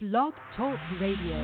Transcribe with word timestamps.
Blog 0.00 0.32
Talk 0.56 0.78
Radio. 1.00 1.34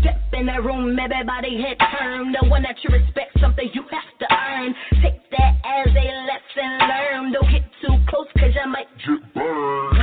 Step 0.00 0.18
in 0.32 0.46
that 0.46 0.64
room, 0.64 0.98
everybody 0.98 1.62
head 1.62 1.76
turn. 1.78 2.32
The 2.32 2.48
one 2.48 2.64
that 2.64 2.74
you 2.82 2.90
respect, 2.90 3.38
something 3.40 3.70
you 3.72 3.82
have 3.82 4.18
to 4.18 4.34
earn. 4.34 4.74
Take 5.00 5.30
that 5.30 5.54
as 5.64 5.86
a 5.86 6.26
lesson 6.26 6.78
learned. 6.88 7.34
Don't 7.34 7.48
get 7.52 7.62
too 7.80 7.96
close, 8.08 8.26
cause 8.36 8.50
you 8.56 8.68
might 8.68 8.88
get 8.98 9.34
burned. 9.34 9.98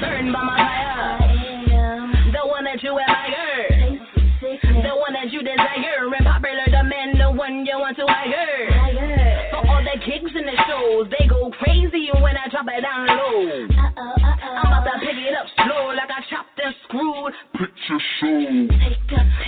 Burned 0.00 0.32
by 0.32 0.42
my 0.42 0.56
fire. 0.56 0.87
The 7.96 8.04
one 8.04 8.12
you 8.28 8.36
want 8.36 8.68
to 8.68 8.74
hire. 8.74 9.48
For 9.50 9.66
all 9.66 9.82
the 9.82 9.96
gigs 10.04 10.32
and 10.34 10.46
the 10.46 10.56
shows, 10.68 11.08
they 11.18 11.26
go 11.26 11.50
crazy 11.62 12.10
when 12.20 12.36
I 12.36 12.48
drop 12.50 12.66
it 12.68 12.82
down 12.82 13.06
low. 13.06 13.64
Uh-oh, 13.64 14.00
uh-oh. 14.00 14.44
I'm 14.44 14.82
about 14.82 15.00
to 15.00 15.06
pick 15.06 15.16
it 15.16 15.34
up 15.34 15.46
slow, 15.56 15.94
like 15.96 16.10
I 16.10 16.20
chopped 16.28 16.60
and 16.62 16.74
screwed. 16.84 17.32
Picture 17.56 18.00
show. 18.20 18.68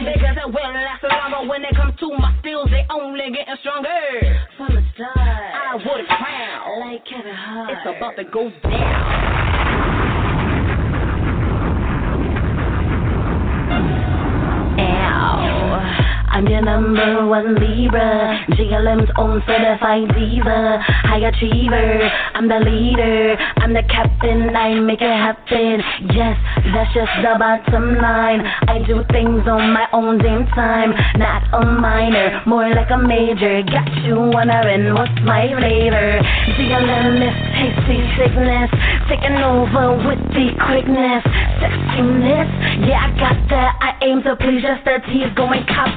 Because 0.01 0.37
it 0.41 0.49
will 0.49 0.73
last 0.73 1.05
longer 1.05 1.49
when 1.51 1.65
it 1.65 1.75
comes 1.77 1.99
to 2.01 2.09
my 2.17 2.33
skills, 2.41 2.69
they 2.71 2.87
only 2.91 3.31
getting 3.31 3.57
stronger. 3.61 3.91
From 4.57 4.75
the 4.75 4.83
start, 4.95 5.19
I 5.19 5.75
would 5.77 6.07
crown. 6.07 6.81
Like 6.81 7.05
Kevin 7.05 7.35
Hart. 7.35 7.71
It's 7.71 7.97
about 7.97 8.17
to 8.17 8.25
go 8.25 8.51
down. 8.63 9.51
Ow. 14.81 16.10
I'm 16.31 16.47
your 16.47 16.63
number 16.63 17.27
one 17.27 17.55
Libra, 17.57 18.45
JLM's 18.51 19.11
own 19.19 19.43
certified 19.47 20.09
diva, 20.15 20.79
high 20.83 21.27
achiever. 21.27 22.11
I'm 22.35 22.49
the 22.49 22.61
leader, 22.61 23.37
I'm 23.59 23.73
the 23.75 23.83
captain, 23.83 24.55
I 24.55 24.79
make 24.81 25.01
it 25.03 25.11
happen. 25.11 25.83
Yes, 26.15 26.39
that's 26.75 26.93
just 26.95 27.11
the 27.23 27.35
bottom 27.39 27.99
line. 27.99 28.47
I 28.47 28.79
do 28.87 29.03
things 29.11 29.47
on 29.47 29.75
my 29.75 29.87
own 29.93 30.19
damn 30.19 30.47
time, 30.55 30.95
not 31.19 31.43
a 31.55 31.67
minor, 31.67 32.43
more 32.47 32.71
like 32.75 32.91
a 32.91 32.99
major. 32.99 33.63
Got 33.63 33.91
you 34.07 34.15
wondering 34.31 34.95
what's 34.95 35.15
my 35.27 35.51
flavor? 35.51 36.23
JLM 36.57 37.27
is 37.27 37.37
tasty 37.59 37.99
sickness, 38.19 38.71
taking 39.11 39.39
over 39.43 39.99
with 40.07 40.23
the 40.31 40.55
quickness, 40.63 41.23
sexiness. 41.59 42.49
Yeah, 42.87 43.03
I 43.03 43.09
got 43.19 43.39
that. 43.51 43.71
I 43.83 43.91
aim 44.07 44.23
to 44.23 44.37
please 44.37 44.63
just 44.63 44.85
the 44.85 45.03
teeth, 45.11 45.35
going 45.35 45.67
cop. 45.67 45.91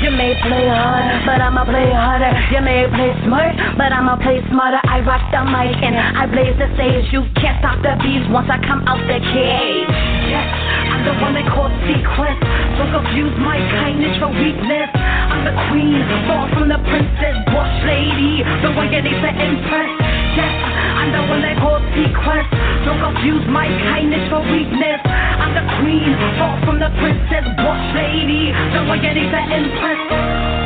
You 0.00 0.10
may 0.16 0.32
play 0.40 0.64
hard, 0.64 1.28
but 1.28 1.44
I'ma 1.44 1.68
play 1.68 1.92
harder. 1.92 2.32
You 2.48 2.64
may 2.64 2.88
play 2.88 3.12
smart, 3.28 3.52
but 3.76 3.92
I'ma 3.92 4.16
play 4.16 4.40
smarter. 4.48 4.80
I 4.80 5.04
rock 5.04 5.28
the 5.28 5.44
mic 5.44 5.76
and 5.84 5.92
I 5.92 6.24
blaze 6.24 6.56
the 6.56 6.72
stage. 6.72 7.12
You 7.12 7.28
can't 7.36 7.60
stop 7.60 7.76
the 7.84 8.00
beats 8.00 8.24
once 8.32 8.48
I 8.48 8.56
come 8.64 8.80
out 8.88 9.02
the 9.04 9.20
cage. 9.20 9.92
Yes, 10.32 10.48
I'm 10.88 11.04
the 11.04 11.14
one 11.20 11.36
they 11.36 11.44
call 11.44 11.68
sequence. 11.84 12.40
Don't 12.80 12.96
confuse 12.96 13.36
my 13.44 13.60
kindness 13.76 14.16
for 14.16 14.32
weakness. 14.32 14.88
I'm 14.96 15.44
the 15.44 15.54
queen, 15.68 16.00
far 16.24 16.48
from 16.56 16.72
the 16.72 16.80
princess, 16.88 17.36
boss 17.52 17.68
lady, 17.84 18.40
the 18.64 18.72
one 18.72 18.88
you 18.88 19.04
need 19.04 19.20
to 19.20 19.30
impress. 19.36 19.92
Yes, 20.32 20.54
I'm 20.96 21.12
the 21.12 21.22
one 21.28 21.44
they 21.44 21.56
call 21.60 21.76
sequence. 21.92 22.48
Don't 22.88 23.00
confuse 23.04 23.44
my 23.52 23.68
kindness 23.68 24.24
for 24.32 24.40
weakness. 24.48 25.00
I'm 25.04 25.52
the 25.52 25.66
queen, 25.76 26.16
far 26.40 26.56
from 26.64 26.80
the 26.80 26.88
princess, 26.96 27.44
boss 27.60 27.82
lady, 27.92 28.56
the 28.72 28.88
one 28.88 29.04
you 29.04 29.12
need 29.12 29.28
to 29.28 29.40
impress. 29.44 29.57
The 29.62 30.57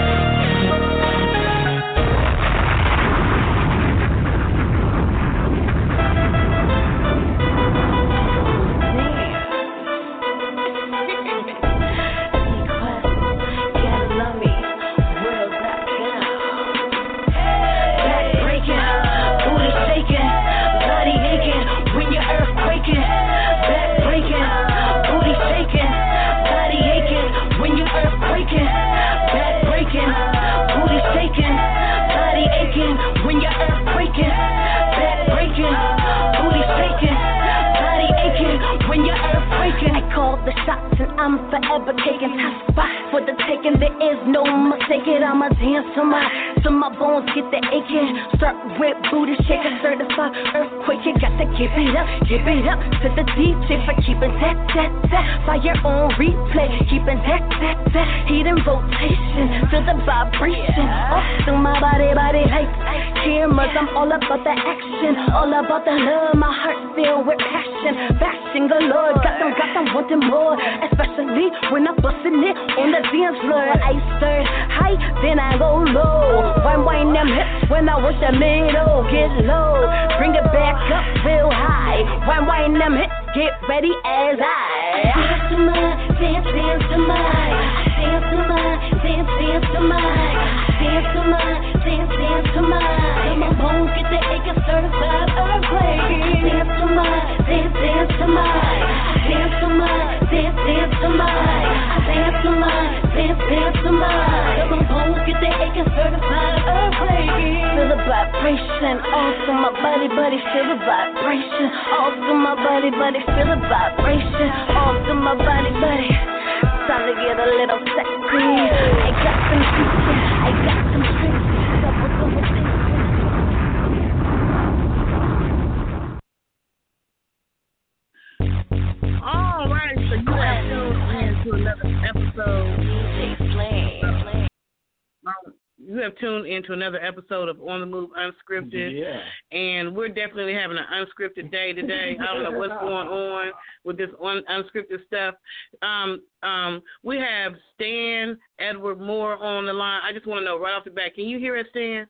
with 143.93 144.11
this 144.11 144.17
un- 144.23 144.45
unscripted 144.51 145.07
stuff. 145.07 145.35
Um, 145.83 146.23
um, 146.43 146.83
we 147.03 147.17
have 147.17 147.53
Stan 147.75 148.39
Edward 148.59 149.01
Moore 149.01 149.37
on 149.37 149.67
the 149.67 149.73
line. 149.73 150.03
I 150.05 150.13
just 150.13 150.27
want 150.27 150.41
to 150.41 150.45
know 150.45 150.59
right 150.59 150.75
off 150.75 150.85
the 150.85 150.91
bat, 150.91 151.15
can 151.15 151.25
you 151.25 151.39
hear 151.39 151.57
us, 151.57 151.67
Stan? 151.71 152.07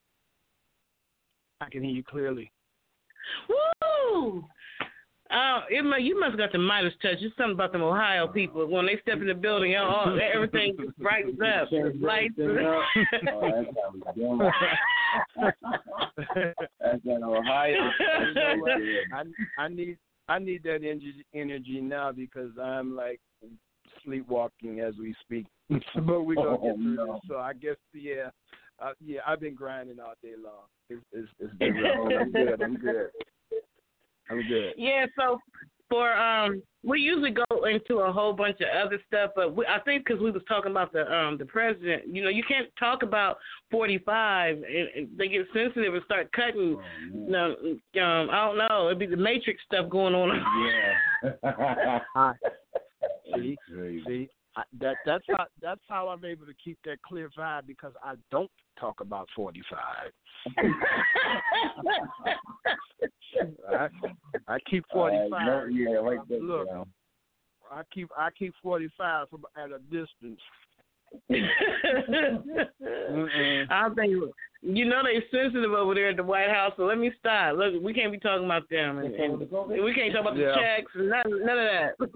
I 1.61 1.69
can 1.71 1.83
hear 1.83 1.93
you 1.93 2.03
clearly. 2.03 2.51
Woo! 3.49 4.45
Oh, 5.35 5.61
it 5.71 5.83
must, 5.83 6.03
you 6.03 6.21
must 6.21 6.33
have 6.33 6.39
got 6.39 6.53
the 6.53 6.59
Midas 6.59 6.93
touch. 7.01 7.17
It's 7.21 7.35
something 7.39 7.55
about 7.55 7.73
them 7.73 7.83
Ohio 7.83 8.29
people. 8.29 8.67
When 8.67 8.85
they 8.85 8.99
step 9.01 9.19
in 9.19 9.29
the 9.29 9.35
building, 9.35 9.75
all, 9.77 10.19
everything 10.35 10.77
just 10.79 10.99
brightens 10.99 11.39
up. 11.41 11.69
Lights. 12.01 12.35
Oh, 12.39 12.53
that's 12.55 13.69
how 13.81 13.93
we 13.95 14.23
doing. 14.23 14.51
That's 16.35 17.03
that 17.05 17.23
Ohio. 17.23 17.91
You 17.99 18.35
know 18.35 18.57
what? 18.59 18.73
I 19.15 19.63
I 19.63 19.69
need 19.69 19.97
I 20.33 20.39
need 20.39 20.63
that 20.63 20.77
energy 20.77 21.27
energy 21.35 21.81
now 21.83 22.11
because 22.11 22.53
I'm 22.61 22.97
like 22.97 23.21
sleepwalking 24.03 24.81
as 24.81 24.95
we 24.99 25.15
speak. 25.21 25.47
but 25.69 26.23
we're 26.23 26.37
gonna 26.37 26.57
Oh, 26.57 26.69
get 26.69 26.77
through 26.77 26.97
no. 26.97 27.13
this. 27.13 27.23
So 27.29 27.37
I 27.37 27.53
guess 27.53 27.77
yeah, 27.93 28.31
uh, 28.83 28.93
yeah. 29.05 29.21
I've 29.27 29.41
been 29.41 29.55
grinding 29.55 30.01
all 30.01 30.15
day 30.23 30.33
long. 30.43 30.65
It's 30.89 31.03
it's, 31.13 31.29
it's 31.39 31.55
been 31.59 31.77
I'm 31.77 32.33
good. 32.33 32.63
I'm 32.63 32.77
good. 32.77 33.11
I'm 34.31 34.49
good. 34.49 34.73
Yeah, 34.79 35.05
so 35.19 35.39
for 35.93 36.11
um, 36.15 36.63
we 36.83 37.01
usually 37.01 37.31
go 37.31 37.65
into 37.67 37.99
a 37.99 38.11
whole 38.11 38.33
bunch 38.33 38.57
of 38.61 38.87
other 38.87 38.99
stuff, 39.07 39.33
but 39.37 39.55
we, 39.55 39.67
I 39.67 39.79
think 39.81 40.07
because 40.07 40.23
we 40.23 40.31
was 40.31 40.43
talking 40.49 40.71
about 40.71 40.91
the 40.91 41.03
um 41.13 41.37
the 41.37 41.45
president, 41.45 42.05
you 42.09 42.25
know, 42.25 42.31
you 42.31 42.43
can't 42.49 42.69
talk 42.79 43.03
about 43.03 43.37
forty 43.71 43.99
five, 43.99 44.57
and, 44.57 44.89
and 44.97 45.09
they 45.19 45.29
get 45.29 45.47
sensitive 45.53 45.93
and 45.93 46.03
start 46.05 46.33
cutting. 46.33 46.79
You 47.13 47.31
know, 47.31 47.55
um, 48.03 48.31
I 48.31 48.47
don't 48.47 48.59
know, 48.59 48.87
it'd 48.87 48.99
be 48.99 49.07
the 49.07 49.17
Matrix 49.17 49.61
stuff 49.67 49.91
going 49.91 50.15
on. 50.15 50.41
Yeah. 51.23 51.31
I, 52.17 52.33
see, 53.37 53.59
see, 54.07 54.31
I, 54.57 54.63
that 54.81 54.97
that's 55.07 55.25
how 55.29 55.47
that's 55.63 55.81
how 55.89 56.09
I'm 56.09 56.25
able 56.25 56.47
to 56.47 56.53
keep 56.63 56.79
that 56.85 57.01
clear 57.03 57.31
vibe 57.39 57.67
because 57.67 57.93
I 58.03 58.15
don't 58.31 58.51
talk 58.79 59.01
about 59.01 59.29
45. 59.35 59.79
I, 63.71 63.89
I 64.49 64.59
keep 64.69 64.85
45. 64.93 65.33
Uh, 65.33 65.45
no, 65.45 65.65
yeah, 65.67 66.01
like 66.01 66.19
that. 66.29 66.43
Look, 66.43 66.67
you 66.69 66.75
know. 66.75 66.87
I 67.71 67.83
keep 67.93 68.11
I 68.17 68.29
keep 68.31 68.53
45 68.63 69.31
from 69.31 69.45
at 69.57 69.71
a 69.71 69.79
distance. 69.79 70.41
I 73.71 73.89
think 73.95 74.13
you 74.63 74.85
know 74.87 75.03
they're 75.03 75.23
sensitive 75.31 75.73
over 75.73 75.95
there 75.95 76.11
at 76.11 76.17
the 76.17 76.23
White 76.23 76.49
House, 76.51 76.73
so 76.77 76.85
let 76.85 76.99
me 76.99 77.11
stop. 77.19 77.57
Look, 77.57 77.83
we 77.83 77.93
can't 77.95 78.13
be 78.13 78.19
talking 78.19 78.45
about 78.45 78.69
them, 78.71 78.99
and, 78.99 79.15
and 79.15 79.39
we 79.39 79.95
can't 79.95 80.13
talk 80.13 80.23
about 80.23 80.35
the 80.35 80.41
Yeah. 80.43 80.55
checks 80.55 80.93
and 80.95 81.09
none, 81.11 81.23
none 81.27 81.59
of 81.59 81.69
that. 81.71 81.97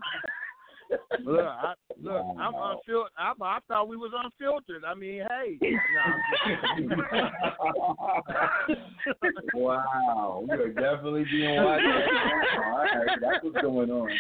Look, 1.24 1.40
I, 1.44 1.74
look, 2.00 2.22
I'm 2.38 2.54
unfiltered. 2.54 3.12
I, 3.18 3.32
I 3.40 3.58
thought 3.68 3.88
we 3.88 3.96
was 3.96 4.12
unfiltered. 4.14 4.84
I 4.84 4.94
mean, 4.94 5.22
hey, 5.28 5.58
no, 5.60 5.70
wow, 9.54 10.44
we 10.48 10.54
are 10.54 10.68
definitely 10.68 11.24
being 11.30 11.62
watched. 11.62 11.84
All 11.84 12.78
right, 12.78 13.18
that's 13.20 13.44
what's 13.44 13.60
going 13.60 13.90
on. 13.90 14.10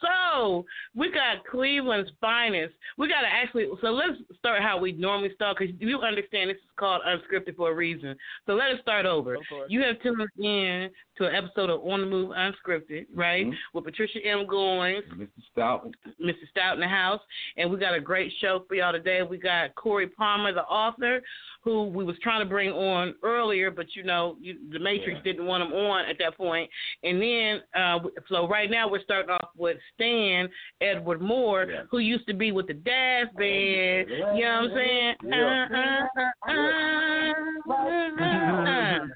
so 0.00 0.64
we 0.94 1.10
got 1.10 1.44
Cleveland's 1.50 2.10
finest. 2.20 2.74
We 2.98 3.08
got 3.08 3.22
to 3.22 3.28
actually. 3.28 3.66
So 3.80 3.88
let's 3.88 4.18
start 4.38 4.62
how 4.62 4.78
we 4.78 4.92
normally 4.92 5.30
start 5.34 5.56
because 5.58 5.74
you 5.78 6.00
understand 6.00 6.50
this 6.50 6.56
is 6.56 6.62
called 6.78 7.02
unscripted 7.06 7.56
for 7.56 7.70
a 7.70 7.74
reason. 7.74 8.16
So 8.46 8.52
let 8.54 8.70
us 8.70 8.80
start 8.82 9.06
over. 9.06 9.36
You 9.68 9.82
have 9.82 10.00
tuned 10.02 10.28
in 10.38 10.90
to 11.18 11.26
an 11.26 11.34
episode 11.34 11.70
of 11.70 11.80
On 11.86 12.00
the 12.00 12.06
Move 12.06 12.30
Unscripted, 12.30 13.06
right? 13.14 13.46
Mhm. 13.46 13.54
With 13.72 13.84
Patricia 13.84 14.24
M. 14.24 14.46
Goins, 14.46 15.02
Mr. 15.16 15.28
Stout. 15.52 15.94
Mr. 16.20 16.48
Stout 16.50 16.74
in 16.74 16.80
the 16.80 16.88
house, 16.88 17.20
and 17.56 17.70
we 17.70 17.78
got 17.78 17.94
a 17.94 18.00
great 18.00 18.32
show 18.40 18.60
for 18.68 18.74
y'all 18.74 18.92
today. 18.92 19.22
We 19.22 19.38
got 19.38 19.74
Corey 19.74 20.06
Palmer, 20.08 20.52
the 20.52 20.64
author, 20.64 21.22
who 21.62 21.84
we 21.84 22.04
was 22.04 22.16
trying 22.20 22.40
to 22.40 22.46
bring 22.46 22.70
on 22.70 23.14
earlier, 23.22 23.70
but 23.70 23.86
you 23.96 24.02
know, 24.04 24.36
you, 24.40 24.56
the 24.70 24.78
Matrix 24.78 25.16
Yeah. 25.18 25.32
didn't 25.32 25.46
want 25.46 25.64
him 25.64 25.72
on 25.72 26.04
at 26.04 26.16
that 26.18 26.36
point. 26.36 26.70
And 27.02 27.20
then, 27.20 27.62
uh, 27.74 27.98
so 28.28 28.46
right 28.46 28.70
now 28.70 28.86
we're 28.88 29.02
starting 29.02 29.30
off 29.30 29.50
with 29.56 29.78
Stan 29.94 30.48
Edward 30.80 31.20
Moore, 31.20 31.66
Yeah. 31.68 31.82
who 31.90 31.98
used 31.98 32.26
to 32.28 32.34
be 32.34 32.52
with 32.52 32.66
the 32.68 32.74
Dazz 32.74 33.28
Band. 33.36 34.08
You 34.10 34.18
know 34.18 34.26
what 34.26 34.42
I'm 34.42 34.74
saying? 34.74 35.16
Yeah. 35.24 36.06
Uh, 36.46 36.50
uh, 36.50 36.52
uh, 36.52 37.34
uh, 37.72 38.22
uh, 38.22 38.70
uh. 38.70 39.06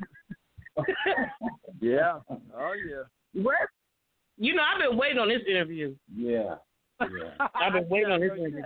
yeah, 1.81 2.19
oh 2.31 2.73
yeah. 2.88 3.43
What? 3.43 3.56
You 4.37 4.55
know, 4.55 4.62
I've 4.62 4.81
been 4.91 4.99
waiting 4.99 5.19
on 5.19 5.29
this 5.29 5.43
interview. 5.49 5.94
Yeah. 6.15 6.56
Yeah. 7.00 7.47
I've 7.55 7.73
been 7.75 7.88
waiting 7.88 8.11
on 8.11 8.21
this 8.21 8.31
interview. 8.37 8.62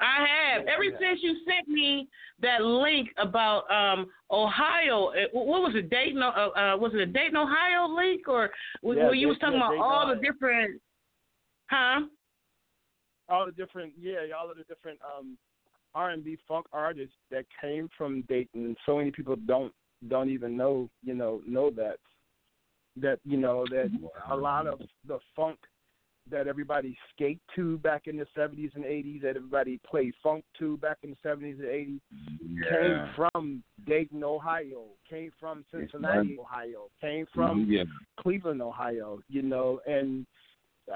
I 0.00 0.26
have. 0.26 0.66
Ever 0.66 0.84
Yeah. 0.84 0.98
since 0.98 1.20
you 1.22 1.36
sent 1.46 1.68
me 1.68 2.08
that 2.40 2.62
link 2.62 3.08
about 3.18 3.70
um 3.70 4.06
Ohio, 4.30 5.08
uh, 5.08 5.26
what 5.32 5.62
was 5.62 5.72
it? 5.74 5.90
Dayton? 5.90 6.22
Uh, 6.22 6.26
uh, 6.26 6.76
was 6.78 6.92
it 6.94 7.00
a 7.00 7.06
Dayton, 7.06 7.36
Ohio 7.36 7.88
link, 7.88 8.28
or 8.28 8.50
was, 8.82 8.96
Yeah, 8.96 9.04
where 9.04 9.14
you 9.14 9.28
was 9.28 9.38
talking 9.38 9.56
about 9.56 9.70
Dayton, 9.70 9.84
all 9.84 10.08
the 10.08 10.16
different? 10.16 10.80
Huh? 11.70 12.00
all 13.28 13.46
the 13.46 13.52
different 13.52 13.92
yeah, 13.98 14.18
all 14.38 14.50
of 14.50 14.56
the 14.56 14.64
different 14.64 14.98
um 15.02 15.38
R 15.94 16.10
and 16.10 16.24
B 16.24 16.38
funk 16.46 16.66
artists 16.72 17.16
that 17.30 17.44
came 17.60 17.88
from 17.96 18.22
Dayton. 18.22 18.76
So 18.86 18.98
many 18.98 19.10
people 19.10 19.36
don't 19.46 19.72
don't 20.08 20.30
even 20.30 20.56
know, 20.56 20.88
you 21.02 21.14
know, 21.14 21.40
know 21.46 21.70
that 21.70 21.96
that 23.00 23.18
you 23.24 23.36
know 23.38 23.64
that 23.70 23.90
a 24.30 24.36
lot 24.36 24.66
of 24.66 24.80
the 25.06 25.18
funk 25.34 25.58
that 26.30 26.46
everybody 26.46 26.96
skate 27.12 27.40
to 27.56 27.78
back 27.78 28.06
in 28.06 28.16
the 28.16 28.26
seventies 28.34 28.70
and 28.74 28.84
eighties, 28.84 29.22
that 29.22 29.36
everybody 29.36 29.80
played 29.88 30.12
funk 30.22 30.44
to 30.58 30.76
back 30.76 30.98
in 31.02 31.10
the 31.10 31.16
seventies 31.22 31.56
and 31.58 31.68
eighties, 31.68 32.00
Yeah. 32.40 32.70
came 32.70 33.14
from 33.16 33.62
Dayton, 33.86 34.22
Ohio, 34.22 34.84
came 35.08 35.32
from 35.40 35.64
Cincinnati, 35.70 36.38
Ohio, 36.38 36.90
came 37.00 37.26
from 37.34 37.66
yeah. 37.68 37.84
Cleveland, 38.20 38.62
Ohio, 38.62 39.20
you 39.28 39.42
know, 39.42 39.80
and 39.86 40.26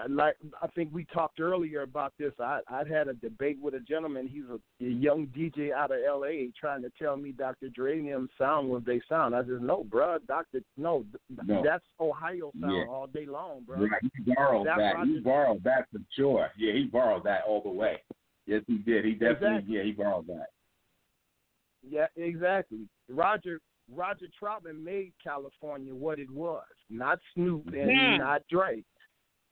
like 0.08 0.36
I 0.62 0.66
think 0.68 0.90
we 0.92 1.04
talked 1.06 1.40
earlier 1.40 1.82
about 1.82 2.12
this. 2.18 2.32
I 2.40 2.60
I'd 2.68 2.88
had 2.90 3.08
a 3.08 3.14
debate 3.14 3.58
with 3.60 3.74
a 3.74 3.80
gentleman. 3.80 4.26
He's 4.28 4.44
a, 4.50 4.84
a 4.84 4.88
young 4.88 5.26
DJ 5.28 5.72
out 5.72 5.90
of 5.90 5.98
L.A. 6.06 6.50
trying 6.58 6.82
to 6.82 6.90
tell 7.00 7.16
me 7.16 7.32
Dr. 7.32 7.68
Dre 7.68 7.98
and 7.98 8.08
them 8.08 8.28
sound 8.36 8.68
what 8.68 8.84
they 8.84 9.00
sound. 9.08 9.34
I 9.34 9.40
said, 9.42 9.62
no, 9.62 9.84
bruh, 9.84 10.18
Dr. 10.26 10.60
No, 10.76 11.04
No. 11.46 11.62
that's 11.64 11.84
Ohio 12.00 12.50
sound 12.60 12.72
Yeah. 12.76 12.84
all 12.88 13.06
day 13.06 13.26
long, 13.26 13.62
bro. 13.66 13.78
Right. 13.78 14.02
He 14.24 14.34
borrowed 14.34 14.66
That's 14.66 14.78
that. 14.78 14.96
what 14.98 15.06
I 15.06 15.10
He 15.10 15.20
borrowed 15.20 15.62
that 15.64 15.86
for 15.92 16.00
sure. 16.14 16.50
Yeah, 16.58 16.72
he 16.72 16.84
borrowed 16.86 17.24
that 17.24 17.42
all 17.46 17.60
the 17.62 17.70
way. 17.70 18.02
Yes, 18.46 18.62
he 18.66 18.78
did. 18.78 19.04
He 19.04 19.12
definitely. 19.12 19.48
Exactly. 19.58 19.76
Yeah, 19.76 19.82
he 19.84 19.92
borrowed 19.92 20.26
that. 20.26 20.46
Yeah, 21.88 22.06
exactly. 22.16 22.88
Roger 23.08 23.60
Roger 23.94 24.26
Troutman 24.42 24.82
made 24.82 25.12
California 25.22 25.94
what 25.94 26.18
it 26.18 26.28
was, 26.30 26.64
not 26.90 27.20
Snoop 27.34 27.66
and 27.68 27.90
Yeah. 27.90 28.16
not 28.16 28.42
Dre. 28.50 28.82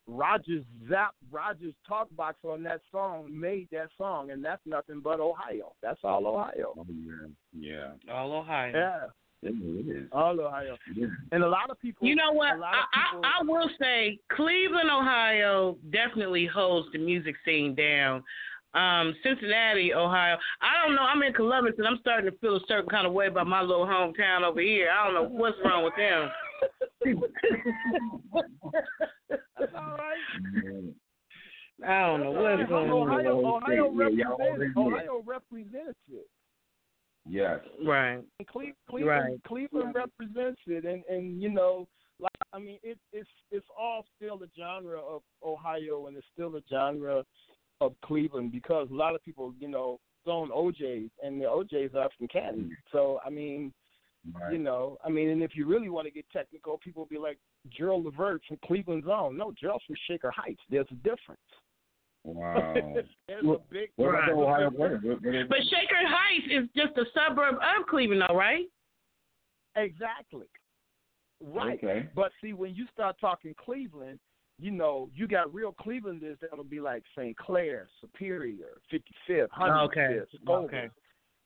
Roger's 0.07 0.65
Zapp 0.89 1.15
Roger's 1.31 1.75
talk 1.89 2.09
box 2.17 2.37
on 2.45 2.63
that 2.65 2.81
song 2.93 3.29
made 3.31 3.69
that 3.73 3.89
song, 3.97 4.31
and 4.31 4.45
that's 4.45 4.61
nothing 4.67 5.01
but 5.03 5.19
Ohio. 5.21 5.73
That's 5.83 6.01
all 6.05 6.27
Ohio. 6.27 6.75
Oh 6.79 6.87
yeah. 6.89 7.93
Yeah. 8.07 8.13
All 8.15 8.33
Ohio. 8.33 8.73
Yeah, 8.75 9.49
It 9.51 9.89
is. 9.97 10.09
all 10.13 10.39
Ohio. 10.39 10.77
It 10.95 11.01
is. 11.05 11.11
And 11.33 11.43
a 11.43 11.49
lot 11.49 11.71
of 11.71 11.81
people. 11.81 12.07
You 12.07 12.17
know 12.17 12.33
what? 12.33 12.59
A 12.59 12.63
I, 12.63 12.83
people, 13.13 13.25
I 13.25 13.41
I 13.41 13.45
will 13.45 13.71
say 13.81 14.19
Cleveland, 14.31 14.91
Ohio, 14.91 15.79
definitely 15.91 16.47
holds 16.47 16.89
the 16.93 16.99
music 16.99 17.35
scene 17.45 17.75
down. 17.75 18.23
Um, 18.75 19.15
Cincinnati, 19.23 19.95
Ohio. 19.95 20.37
I 20.61 20.85
don't 20.85 20.97
know. 20.97 21.03
I'm 21.03 21.23
in 21.23 21.33
Columbus, 21.33 21.75
and 21.79 21.87
I'm 21.87 21.99
starting 22.01 22.29
to 22.31 22.37
feel 22.39 22.57
a 22.57 22.61
certain 22.67 22.91
kind 22.91 23.07
of 23.07 23.13
way 23.13 23.29
about 23.29 23.47
my 23.47 23.61
little 23.63 23.87
hometown 23.87 24.43
over 24.43 24.61
here. 24.61 24.89
I 24.91 25.05
don't 25.05 25.15
know 25.15 25.29
what's 25.29 25.57
wrong 25.65 25.85
with 25.85 25.95
them. 25.97 26.29
That's 29.59 29.73
all 29.77 29.97
right. 29.97 30.95
I 31.87 32.07
don't 32.07 32.21
know 32.21 32.31
what's 32.31 32.69
going 32.69 32.91
on. 32.91 33.11
Ohio, 33.11 33.57
Ohio, 33.57 33.93
Yeah, 33.93 34.25
y'all 34.25 34.39
represents, 34.39 34.77
already 34.77 35.09
Ohio 35.09 35.23
represents 35.27 35.99
it. 36.13 36.27
Yes. 37.29 37.61
Right. 37.85 38.21
And 38.39 38.49
Cle- 38.49 38.73
Cleveland, 38.89 39.09
Right. 39.09 39.43
Cleveland 39.47 39.95
represents 39.95 40.61
it, 40.67 40.85
and 40.85 41.03
and 41.09 41.43
you 41.43 41.49
know, 41.51 41.89
like 42.21 42.31
I 42.53 42.59
mean, 42.59 42.79
it, 42.83 42.99
it's 43.13 43.29
it's 43.51 43.67
all 43.79 44.05
still 44.17 44.41
a 44.43 44.49
genre 44.59 44.99
of 45.01 45.23
Ohio, 45.43 46.07
and 46.07 46.17
it's 46.17 46.27
still 46.33 46.55
a 46.57 46.61
genre 46.71 47.25
of 47.81 47.95
Cleveland 48.05 48.53
because 48.53 48.89
a 48.91 48.95
lot 48.95 49.15
of 49.15 49.23
people, 49.25 49.53
you 49.59 49.69
know, 49.69 49.99
own 50.27 50.51
O'Jays, 50.53 51.11
and 51.23 51.41
the 51.41 51.47
O'Jays 51.47 51.91
are 51.97 52.09
from 52.17 52.29
Canton. 52.29 52.65
Mm. 52.65 52.93
So 52.93 53.21
I 53.27 53.31
mean, 53.31 53.73
Right. 54.33 54.53
you 54.55 54.59
know, 54.59 54.97
I 55.05 55.11
mean, 55.11 55.29
and 55.29 55.43
if 55.43 55.55
you 55.55 55.67
really 55.67 55.91
want 55.91 56.07
to 56.07 56.11
get 56.11 56.25
technical, 56.33 56.79
people 56.79 57.03
will 57.03 57.09
be 57.09 57.19
like 57.19 57.39
Gerald 57.69 58.05
Levert 58.07 58.41
from 58.49 58.59
Cleveland 58.65 59.05
Zone. 59.05 59.37
No, 59.37 59.53
Gerald's 59.61 59.85
from 59.87 59.97
Shaker 60.09 60.31
Heights. 60.31 60.61
There's 60.71 60.87
a 60.91 60.95
difference. 60.97 61.41
Wow. 62.25 62.73
There's 63.29 63.45
a 63.45 63.57
big. 63.71 63.91
What 63.97 64.09
about 64.11 64.21
Right. 64.23 64.33
Ohio 64.33 64.71
players? 64.71 65.03
What- 65.03 65.23
what 65.23 65.49
But 65.51 65.59
Shaker 65.65 66.07
Heights 66.07 66.47
is 66.51 66.69
just 66.75 66.97
a 66.97 67.05
suburb 67.13 67.57
of 67.57 67.87
Cleveland, 67.87 68.23
though, 68.29 68.35
right? 68.35 68.65
Exactly. 69.77 70.47
Right. 71.43 71.79
Okay. 71.83 72.09
But 72.15 72.33
see, 72.43 72.53
when 72.53 72.75
you 72.75 72.87
start 72.93 73.17
talking 73.21 73.55
Cleveland, 73.63 74.19
you 74.59 74.71
know, 74.71 75.11
you 75.15 75.27
got 75.27 75.53
real 75.53 75.75
Clevelanders 75.75 76.39
that'll 76.41 76.65
be 76.65 76.81
like 76.81 77.03
St. 77.19 77.37
Clair, 77.37 77.89
Superior, 78.01 78.79
55th, 78.93 79.49
105th, 79.51 79.85
Okay. 79.87 80.19
Scovill. 80.47 80.65
Okay. 80.65 80.89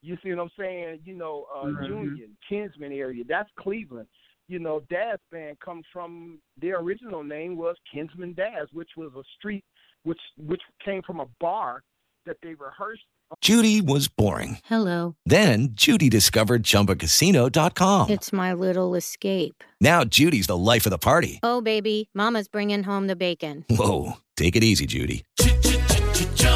You 0.03 0.17
see 0.23 0.31
what 0.33 0.41
I'm 0.43 0.51
saying? 0.59 1.01
You 1.05 1.15
know, 1.15 1.47
uh, 1.55 1.65
Mhm. 1.67 1.89
Union, 1.89 2.37
Kinsman 2.49 2.93
area. 2.93 3.25
That's 3.29 3.51
Cleveland. 3.59 4.09
You 4.49 4.59
know, 4.59 4.81
Dazz 4.89 5.19
Band 5.31 5.59
comes 5.61 5.85
from 5.93 6.39
their 6.57 6.79
original 6.81 7.23
name 7.23 7.57
was 7.57 7.77
Kinsman 7.93 8.33
Dazz, 8.35 8.69
which 8.73 8.91
was 8.97 9.13
a 9.15 9.23
street 9.39 9.65
which 10.05 10.21
which 10.39 10.63
came 10.85 11.03
from 11.03 11.21
a 11.21 11.27
bar 11.41 11.83
that 12.25 12.37
they 12.43 12.55
rehearsed. 12.55 13.03
Judy 13.43 13.83
was 13.83 14.09
boring. 14.09 14.59
Hello. 14.65 15.15
Then 15.27 15.71
Judy 15.73 16.09
discovered 16.09 16.63
ChumbaCasino.com. 16.63 18.09
It's 18.11 18.33
my 18.33 18.55
little 18.55 18.95
escape. 18.95 19.63
Now 19.81 20.05
Judy's 20.05 20.47
the 20.47 20.57
life 20.57 20.87
of 20.87 20.91
the 20.91 20.99
party. 20.99 21.39
Oh, 21.43 21.61
baby, 21.61 22.09
Mama's 22.15 22.49
bringing 22.49 22.85
home 22.85 23.07
the 23.07 23.17
bacon. 23.17 23.65
Whoa, 23.69 24.15
take 24.37 24.57
it 24.57 24.65
easy, 24.65 24.87
Judy. 24.87 25.25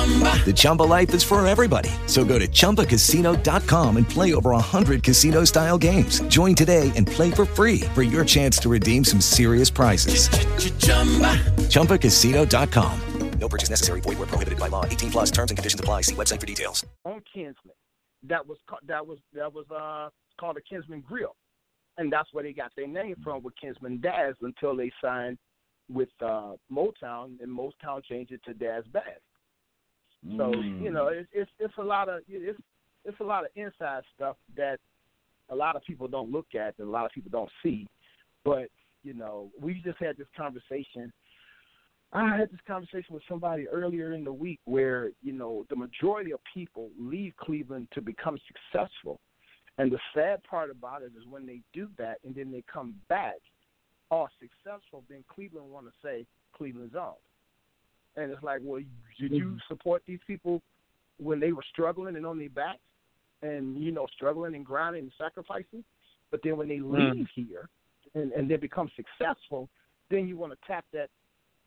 The 0.02 0.52
Chumba 0.54 0.82
life 0.82 1.14
is 1.14 1.22
for 1.22 1.44
everybody. 1.46 1.88
So 2.06 2.24
go 2.24 2.36
to 2.38 2.48
ChumbaCasino.com 2.48 3.96
and 3.96 4.08
play 4.08 4.34
over 4.34 4.50
100 4.50 5.02
casino 5.04 5.44
style 5.44 5.78
games. 5.78 6.20
Join 6.22 6.56
today 6.56 6.90
and 6.96 7.06
play 7.06 7.30
for 7.30 7.44
free 7.44 7.80
for 7.94 8.02
your 8.02 8.24
chance 8.24 8.58
to 8.58 8.68
redeem 8.68 9.04
some 9.04 9.20
serious 9.20 9.70
prizes. 9.70 10.28
ChumbaCasino.com. 11.68 13.00
No 13.38 13.48
purchase 13.48 13.70
necessary. 13.70 14.00
Void 14.00 14.18
where 14.18 14.26
prohibited 14.26 14.58
by 14.58 14.68
law. 14.68 14.84
18 14.86 15.10
plus 15.10 15.30
terms 15.30 15.50
and 15.50 15.58
conditions 15.58 15.78
apply. 15.80 16.02
See 16.02 16.14
website 16.14 16.40
for 16.40 16.46
details. 16.46 16.84
on 17.04 17.20
Kinsman. 17.32 17.74
That 18.28 18.46
was 18.46 18.58
ca- 18.70 18.78
that 18.86 19.04
was 19.04 19.18
that 19.34 19.52
was 19.52 19.66
uh 19.70 20.08
called 20.38 20.56
a 20.56 20.60
Kinsman 20.62 21.00
Grill, 21.00 21.34
and 21.98 22.12
that's 22.12 22.28
where 22.32 22.44
they 22.44 22.52
got 22.52 22.70
their 22.76 22.86
name 22.86 23.16
from 23.24 23.42
with 23.42 23.54
Kinsman 23.60 24.00
Dazz 24.00 24.34
until 24.42 24.76
they 24.76 24.92
signed 25.02 25.38
with 25.90 26.08
uh 26.24 26.52
Motown, 26.72 27.40
and 27.40 27.48
Motown 27.48 28.04
changed 28.08 28.30
it 28.30 28.40
to 28.44 28.54
Dazz 28.54 28.84
Band. 28.92 29.06
So 30.36 30.54
Mm. 30.54 30.80
you 30.80 30.90
know 30.90 31.08
it's 31.08 31.28
it's 31.32 31.50
it's 31.58 31.76
a 31.78 31.82
lot 31.82 32.08
of 32.08 32.22
it's 32.28 32.60
it's 33.04 33.20
a 33.20 33.24
lot 33.24 33.44
of 33.44 33.50
inside 33.56 34.04
stuff 34.14 34.36
that 34.56 34.78
a 35.48 35.54
lot 35.54 35.74
of 35.74 35.82
people 35.82 36.06
don't 36.06 36.30
look 36.30 36.54
at 36.54 36.78
and 36.78 36.88
a 36.88 36.90
lot 36.90 37.04
of 37.04 37.12
people 37.12 37.30
don't 37.30 37.50
see. 37.62 37.86
But 38.44 38.68
you 39.02 39.14
know 39.14 39.50
we 39.60 39.74
just 39.74 39.98
had 39.98 40.16
this 40.16 40.28
conversation. 40.36 41.12
I 42.12 42.36
had 42.36 42.50
this 42.50 42.60
conversation 42.66 43.14
with 43.14 43.22
somebody 43.28 43.66
earlier 43.68 44.12
in 44.12 44.22
the 44.22 44.32
week 44.32 44.60
where 44.64 45.10
you 45.22 45.32
know 45.32 45.66
the 45.70 45.76
majority 45.76 46.32
of 46.32 46.40
people 46.54 46.90
leave 46.98 47.34
Cleveland 47.36 47.88
to 47.94 48.00
become 48.00 48.38
successful, 48.46 49.18
and 49.78 49.90
the 49.90 49.98
sad 50.14 50.44
part 50.44 50.70
about 50.70 51.02
it 51.02 51.12
is 51.18 51.26
when 51.28 51.46
they 51.46 51.62
do 51.72 51.88
that 51.98 52.18
and 52.24 52.34
then 52.34 52.52
they 52.52 52.62
come 52.72 52.94
back, 53.08 53.40
are 54.12 54.28
successful, 54.38 55.02
then 55.08 55.24
Cleveland 55.26 55.68
want 55.68 55.86
to 55.86 55.92
say 56.02 56.26
Cleveland's 56.56 56.94
own. 56.94 57.14
And 58.16 58.30
it's 58.30 58.42
like, 58.42 58.60
well, 58.62 58.82
did 59.18 59.32
you 59.32 59.56
support 59.68 60.02
these 60.06 60.18
people 60.26 60.60
when 61.18 61.40
they 61.40 61.52
were 61.52 61.64
struggling 61.72 62.16
and 62.16 62.26
on 62.26 62.38
their 62.38 62.50
backs, 62.50 62.80
and 63.42 63.82
you 63.82 63.90
know, 63.90 64.06
struggling 64.14 64.54
and 64.54 64.64
grinding 64.66 65.02
and 65.04 65.12
sacrificing? 65.18 65.82
But 66.30 66.40
then 66.44 66.56
when 66.56 66.68
they 66.68 66.80
leave 66.80 67.26
here 67.34 67.68
and 68.14 68.32
and 68.32 68.50
they 68.50 68.56
become 68.56 68.90
successful, 68.96 69.68
then 70.10 70.28
you 70.28 70.36
want 70.36 70.52
to 70.52 70.58
tap 70.66 70.84
that, 70.92 71.08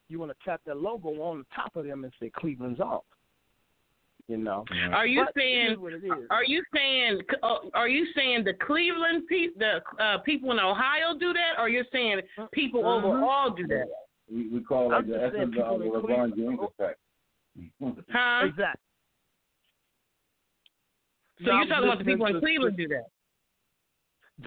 you 0.07 0.19
want 0.19 0.31
to 0.31 0.37
tap 0.45 0.61
that 0.67 0.77
logo 0.77 1.09
on 1.21 1.39
the 1.39 1.45
top 1.55 1.75
of 1.75 1.85
them 1.85 2.03
and 2.03 2.13
say 2.19 2.31
Cleveland's 2.35 2.79
off. 2.79 3.03
You 4.27 4.37
know. 4.37 4.65
Are 4.91 5.05
you 5.05 5.23
But 5.23 5.33
saying? 5.39 5.73
is 5.73 5.77
what 5.77 5.93
it 5.93 6.03
is. 6.03 6.11
Are 6.31 6.43
you 6.43 6.63
saying? 6.73 7.21
uh, 7.43 7.57
Are 7.75 7.87
you 7.87 8.07
saying 8.15 8.43
the 8.43 8.53
Cleveland 8.53 9.23
pe- 9.29 9.53
the 9.57 9.81
uh, 9.99 10.17
people 10.19 10.51
in 10.51 10.59
Ohio 10.59 11.15
do 11.19 11.31
that, 11.33 11.59
or 11.59 11.69
you're 11.69 11.85
saying 11.91 12.21
people 12.51 12.81
Mhm. 12.83 13.03
overall 13.03 13.51
do 13.51 13.67
that? 13.67 13.87
We, 14.31 14.47
we 14.49 14.59
call 14.61 14.91
it 14.91 14.95
I'm 14.95 15.07
the 15.09 15.17
just 15.17 15.33
saying 15.33 15.43
essence 15.53 15.55
of 15.63 15.79
the 15.79 15.85
people 15.85 15.97
in 15.97 16.01
LeBron 16.01 16.33
Cleveland- 16.33 16.33
James 16.37 16.59
effect. 16.79 16.99
Huh? 18.11 18.41
Exactly. 18.45 18.81
So 21.39 21.45
No, 21.45 21.57
you're 21.57 21.67
talking 21.67 21.83
about 21.89 21.97
the 21.99 22.05
people 22.05 22.25
in 22.27 22.39
Cleveland 22.39 22.77
do 22.77 22.87
that? 22.89 23.05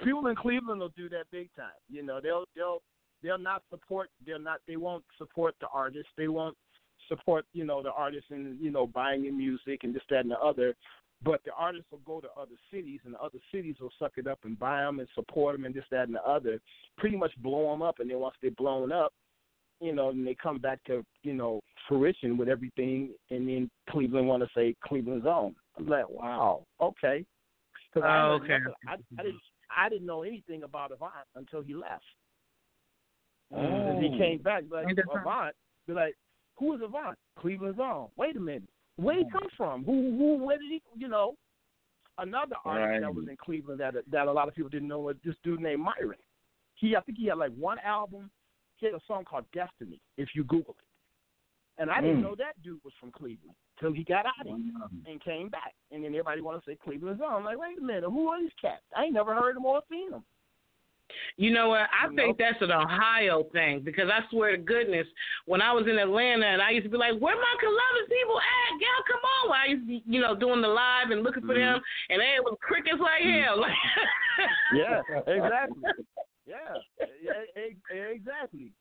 people 0.05 0.27
in 0.27 0.37
Cleveland 0.37 0.81
will 0.81 0.93
do 0.97 1.09
that 1.11 1.25
big 1.31 1.49
time. 1.57 1.67
You 1.91 2.03
know, 2.03 2.21
they'll 2.23 2.45
they'll 2.57 2.83
they'll 3.23 3.39
not 3.39 3.63
support 3.71 4.11
they'll 4.27 4.39
not 4.39 4.61
they 4.67 4.77
won't 4.77 5.05
support 5.17 5.55
the 5.61 5.69
artists. 5.73 6.11
They 6.17 6.29
won't 6.29 6.57
support, 7.09 7.47
you 7.55 7.65
know, 7.65 7.83
the 7.83 7.93
artists 7.93 8.31
and, 8.31 8.61
you 8.61 8.71
know, 8.71 8.87
buying 8.87 9.25
your 9.25 9.33
music 9.33 9.81
and 9.85 9.95
this, 9.95 10.03
that 10.11 10.21
and 10.21 10.31
the 10.31 10.39
other. 10.39 10.75
But 11.25 11.41
the 11.45 11.53
artists 11.57 11.87
will 11.91 12.01
go 12.05 12.21
to 12.21 12.29
other 12.39 12.57
cities 12.71 13.01
and 13.05 13.15
the 13.15 13.19
other 13.21 13.39
cities 13.53 13.77
will 13.81 13.93
suck 13.99 14.13
it 14.19 14.27
up 14.27 14.41
and 14.45 14.59
buy 14.59 14.83
them 14.83 14.99
and 14.99 15.09
support 15.15 15.57
them 15.57 15.65
and 15.65 15.75
this, 15.75 15.85
that 15.91 16.07
and 16.09 16.15
the 16.15 16.23
other. 16.23 16.61
Pretty 16.99 17.17
much 17.17 17.33
blow 17.39 17.71
them 17.71 17.81
up 17.83 18.01
and 18.01 18.11
then 18.11 18.19
once 18.19 18.35
they're 18.43 18.51
blown 18.51 18.93
up, 18.93 19.15
you 19.81 19.95
know, 19.95 20.11
and 20.11 20.27
they 20.27 20.35
come 20.35 20.59
back 20.59 20.83
to, 20.85 21.05
you 21.23 21.35
know, 21.35 21.61
fruition 21.87 22.37
with 22.37 22.49
everything 22.49 23.11
and 23.31 23.49
then 23.49 23.71
Cleveland 23.91 24.27
want 24.29 24.43
to 24.43 24.49
say 24.55 24.75
Cleveland's 24.85 25.27
own. 25.27 25.55
I'm 25.79 25.87
like, 25.87 26.09
wow, 26.09 26.65
okay. 26.81 27.25
Cause 27.95 28.03
I, 28.05 28.21
Oh, 28.27 28.39
heard 28.39 28.43
okay. 28.43 28.65
nothing- 28.85 29.03
I, 29.17 29.21
I 29.21 29.25
didn't 29.25 29.41
I 29.77 29.89
didn't 29.89 30.07
know 30.07 30.23
anything 30.23 30.63
about 30.63 30.93
Avant 30.93 31.13
until 31.37 31.63
he 31.63 31.75
left. 31.75 32.03
Oh. 33.55 33.59
And 33.61 34.03
he 34.03 34.19
came 34.19 34.39
back 34.39 34.65
like? 34.71 34.87
Avant. 35.15 35.55
Be 35.87 35.93
like, 35.95 36.15
who 36.59 36.75
is 36.75 36.81
Avant? 36.83 37.17
Cleveland's 37.39 37.79
own. 37.81 38.09
Wait 38.17 38.37
a 38.37 38.41
minute. 38.41 38.65
Where 38.97 39.17
he 39.17 39.25
come 39.31 39.47
from? 39.57 39.85
Who 39.85 40.17
who 40.19 40.45
where 40.45 40.59
did 40.59 40.71
he 40.71 40.83
you 40.97 41.09
know? 41.09 41.35
Another 42.19 42.57
artist 42.65 43.03
that 43.03 43.15
was 43.15 43.27
in 43.29 43.37
Cleveland 43.37 43.81
that 43.81 43.95
that 44.11 44.27
a 44.27 44.33
lot 44.33 44.49
of 44.49 44.55
people 44.55 44.69
didn't 44.71 44.89
know 44.89 44.99
was 45.01 45.17
this 45.25 45.37
dude 45.45 45.61
named 45.61 45.83
Myron. 45.83 46.19
He 46.75 46.97
I 46.97 47.01
think 47.03 47.17
he 47.19 47.27
had 47.27 47.39
like 47.39 47.53
one 47.57 47.79
album. 47.85 48.31
He 48.79 48.87
had 48.87 48.95
a 48.95 49.01
song 49.07 49.25
called 49.25 49.45
Destiny, 49.53 50.01
if 50.17 50.29
you 50.35 50.45
Google 50.45 50.77
it. 50.79 50.85
And 51.81 51.91
I 51.91 52.01
didn't 52.01 52.19
Mm. 52.19 52.23
know 52.23 52.35
that 52.37 52.61
dude 52.63 52.83
was 52.85 52.95
from 52.95 53.13
Cleveland 53.13 53.55
till 53.79 53.93
he 53.93 54.03
got 54.03 54.27
out 54.27 54.41
of 54.41 54.47
here 54.47 54.75
and 55.07 55.21
came 55.21 55.49
back. 55.49 55.75
And 55.93 56.03
then 56.03 56.11
everybody 56.13 56.41
want 56.41 56.63
to 56.63 56.71
say 56.71 56.77
Cleveland's 56.77 57.21
own. 57.21 57.33
I'm 57.33 57.45
like, 57.45 57.59
wait 57.59 57.79
a 57.79 57.81
minute, 57.81 58.05
who 58.05 58.29
are 58.29 58.41
these 58.41 58.53
cats? 58.61 58.83
I 58.97 59.05
ain't 59.05 59.15
never 59.15 59.35
heard 59.35 59.55
them 59.57 59.65
or 59.65 59.83
seen 59.89 60.11
them. 60.11 60.25
You 61.37 61.53
know 61.53 61.71
what? 61.71 61.89
I 61.89 62.09
You 62.11 62.17
think 62.17 62.39
know? 62.39 62.45
that's 62.51 62.61
an 62.63 62.71
Ohio 62.71 63.45
thing 63.45 63.81
because 63.81 64.11
I 64.11 64.29
swear 64.29 64.51
to 64.53 64.59
goodness, 64.59 65.07
when 65.47 65.63
I 65.63 65.73
was 65.73 65.87
in 65.87 65.99
Atlanta 65.99 66.45
and 66.45 66.61
I 66.61 66.71
used 66.71 66.85
to 66.85 66.91
be 66.91 66.99
like, 66.99 67.19
"Where 67.19 67.35
my 67.35 67.57
Columbus 67.59 68.09
people 68.11 68.39
at? 68.39 68.79
Gal, 68.79 69.03
come 69.09 69.21
on!" 69.25 69.57
I 69.57 69.67
used 69.67 69.83
to, 69.83 69.87
be, 69.87 70.03
you 70.05 70.21
know, 70.21 70.35
doing 70.35 70.61
the 70.61 70.69
live 70.69 71.11
and 71.11 71.23
looking 71.23 71.47
for 71.47 71.55
them, 71.55 71.81
and 72.11 72.21
they 72.21 72.37
was 72.41 72.59
crickets 72.61 73.01
like 73.01 73.23
hell. 73.23 73.65
Yeah, 74.75 75.01
exactly. 75.27 75.83
Yeah, 76.49 78.05
exactly. 78.11 78.73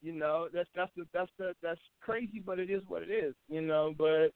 You 0.00 0.12
know, 0.12 0.48
that's 0.52 0.68
that's 0.76 0.92
the 0.96 1.04
that's 1.12 1.30
the 1.38 1.54
that's 1.62 1.80
crazy, 2.00 2.40
but 2.44 2.58
it 2.60 2.70
is 2.70 2.82
what 2.86 3.02
it 3.02 3.10
is. 3.10 3.34
You 3.48 3.62
know, 3.62 3.94
but 3.98 4.32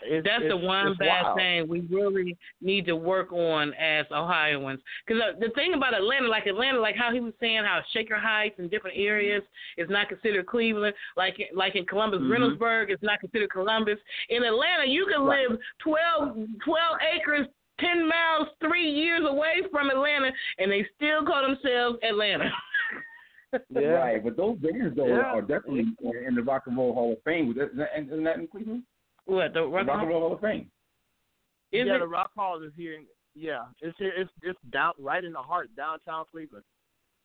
it's, 0.00 0.26
That's 0.26 0.44
the 0.48 0.56
one 0.56 0.88
it's 0.88 0.98
bad 0.98 1.22
wild. 1.24 1.36
thing 1.38 1.68
we 1.68 1.80
really 1.94 2.36
need 2.62 2.86
to 2.86 2.94
work 2.96 3.32
on 3.32 3.74
as 3.74 4.06
Ohioans. 4.12 4.80
Because 5.06 5.20
uh, 5.22 5.38
the 5.40 5.50
thing 5.54 5.74
about 5.74 5.92
Atlanta, 5.92 6.28
like 6.28 6.46
Atlanta, 6.46 6.78
like 6.80 6.94
how 6.96 7.12
he 7.12 7.20
was 7.20 7.32
saying 7.40 7.62
how 7.64 7.80
Shaker 7.92 8.16
Heights 8.16 8.54
and 8.58 8.70
different 8.70 8.96
areas 8.96 9.42
is 9.76 9.88
not 9.90 10.08
considered 10.08 10.46
Cleveland. 10.46 10.94
Like 11.16 11.36
like 11.54 11.74
in 11.76 11.84
Columbus, 11.84 12.20
Mhm. 12.20 12.30
Reynoldsburg 12.30 12.90
is 12.92 12.98
not 13.02 13.20
considered 13.20 13.50
Columbus. 13.50 13.98
In 14.30 14.42
Atlanta, 14.44 14.84
you 14.86 15.04
can 15.06 15.22
Right. 15.24 15.48
live 15.50 15.58
12, 15.80 16.46
12 16.64 16.96
acres. 17.14 17.46
10 17.80 18.08
miles, 18.08 18.48
three 18.60 18.90
years 18.90 19.22
away 19.28 19.62
from 19.70 19.90
Atlanta, 19.90 20.30
and 20.58 20.70
they 20.70 20.86
still 20.96 21.24
call 21.24 21.42
themselves 21.42 21.98
Atlanta. 22.02 22.50
Yeah. 23.70 23.80
Right, 23.88 24.22
but 24.22 24.36
those 24.36 24.58
bands 24.58 24.94
though 24.94 25.06
Yeah. 25.06 25.22
are 25.32 25.40
definitely 25.40 25.86
in 26.26 26.34
the 26.34 26.42
Rock 26.42 26.64
and 26.66 26.76
Roll 26.76 26.92
Hall 26.92 27.12
of 27.14 27.22
Fame. 27.24 27.50
Isn't 27.52 27.78
that, 27.78 27.88
isn't 27.98 28.24
that 28.24 28.36
in 28.36 28.46
Cleveland? 28.46 28.82
What, 29.24 29.54
the 29.54 29.60
The 29.60 29.66
Rock, 29.66 29.86
Rock 29.86 30.00
and 30.00 30.08
Roll 30.10 30.20
Hall 30.20 30.32
of 30.34 30.40
Fame. 30.42 30.70
Is 31.72 31.86
yeah, 31.86 31.96
it? 31.96 31.98
the 32.00 32.06
Rock 32.06 32.30
Hall 32.36 32.62
is 32.62 32.72
here. 32.76 32.92
In, 32.92 33.06
yeah, 33.34 33.62
it's 33.80 33.96
here. 33.98 34.12
It's 34.14 34.30
it's 34.42 34.58
down 34.70 34.92
right 34.98 35.24
in 35.24 35.32
the 35.32 35.38
heart, 35.38 35.70
downtown 35.76 36.26
Cleveland. 36.30 36.64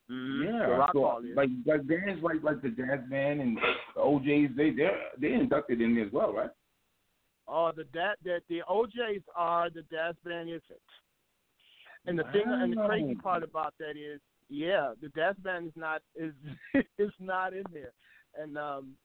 Mhm. 0.09 0.45
Yeah, 0.45 0.67
the 0.67 0.71
Rock 0.75 0.91
so, 0.93 1.01
Hall 1.01 1.19
is. 1.25 1.35
like 1.35 1.49
like 1.65 1.85
bands 1.87 2.23
like 2.23 2.41
like 2.41 2.61
the 2.61 2.69
Dazz 2.69 2.99
Band 3.09 3.41
and 3.41 3.57
the 3.57 4.01
O'Jays, 4.01 4.49
they 4.55 4.69
they 4.71 4.89
they 5.19 5.33
inducted 5.33 5.81
in 5.81 5.93
there 5.95 6.05
as 6.05 6.11
well, 6.13 6.31
right? 6.31 6.51
Oh, 7.55 7.71
the 7.75 7.83
da- 7.83 8.15
the 8.23 8.39
the 8.49 8.63
O'Jays 8.67 9.21
are 9.35 9.69
the 9.69 9.83
Dazz 9.83 10.15
Band 10.25 10.49
isn't. 10.49 10.63
And 12.07 12.17
the 12.17 12.23
thing 12.33 12.45
and 12.47 12.73
the 12.73 12.87
crazy 12.87 13.13
part 13.13 13.43
about 13.43 13.75
that 13.77 13.91
is, 13.91 14.19
yeah, 14.49 14.93
the 14.99 15.09
Dazz 15.09 15.35
Band 15.43 15.67
is 15.67 15.73
not 15.75 16.01
is 16.15 16.33
is 16.97 17.11
not 17.19 17.53
in 17.53 17.63
there. 17.71 17.93
And 18.35 18.57
um 18.57 18.95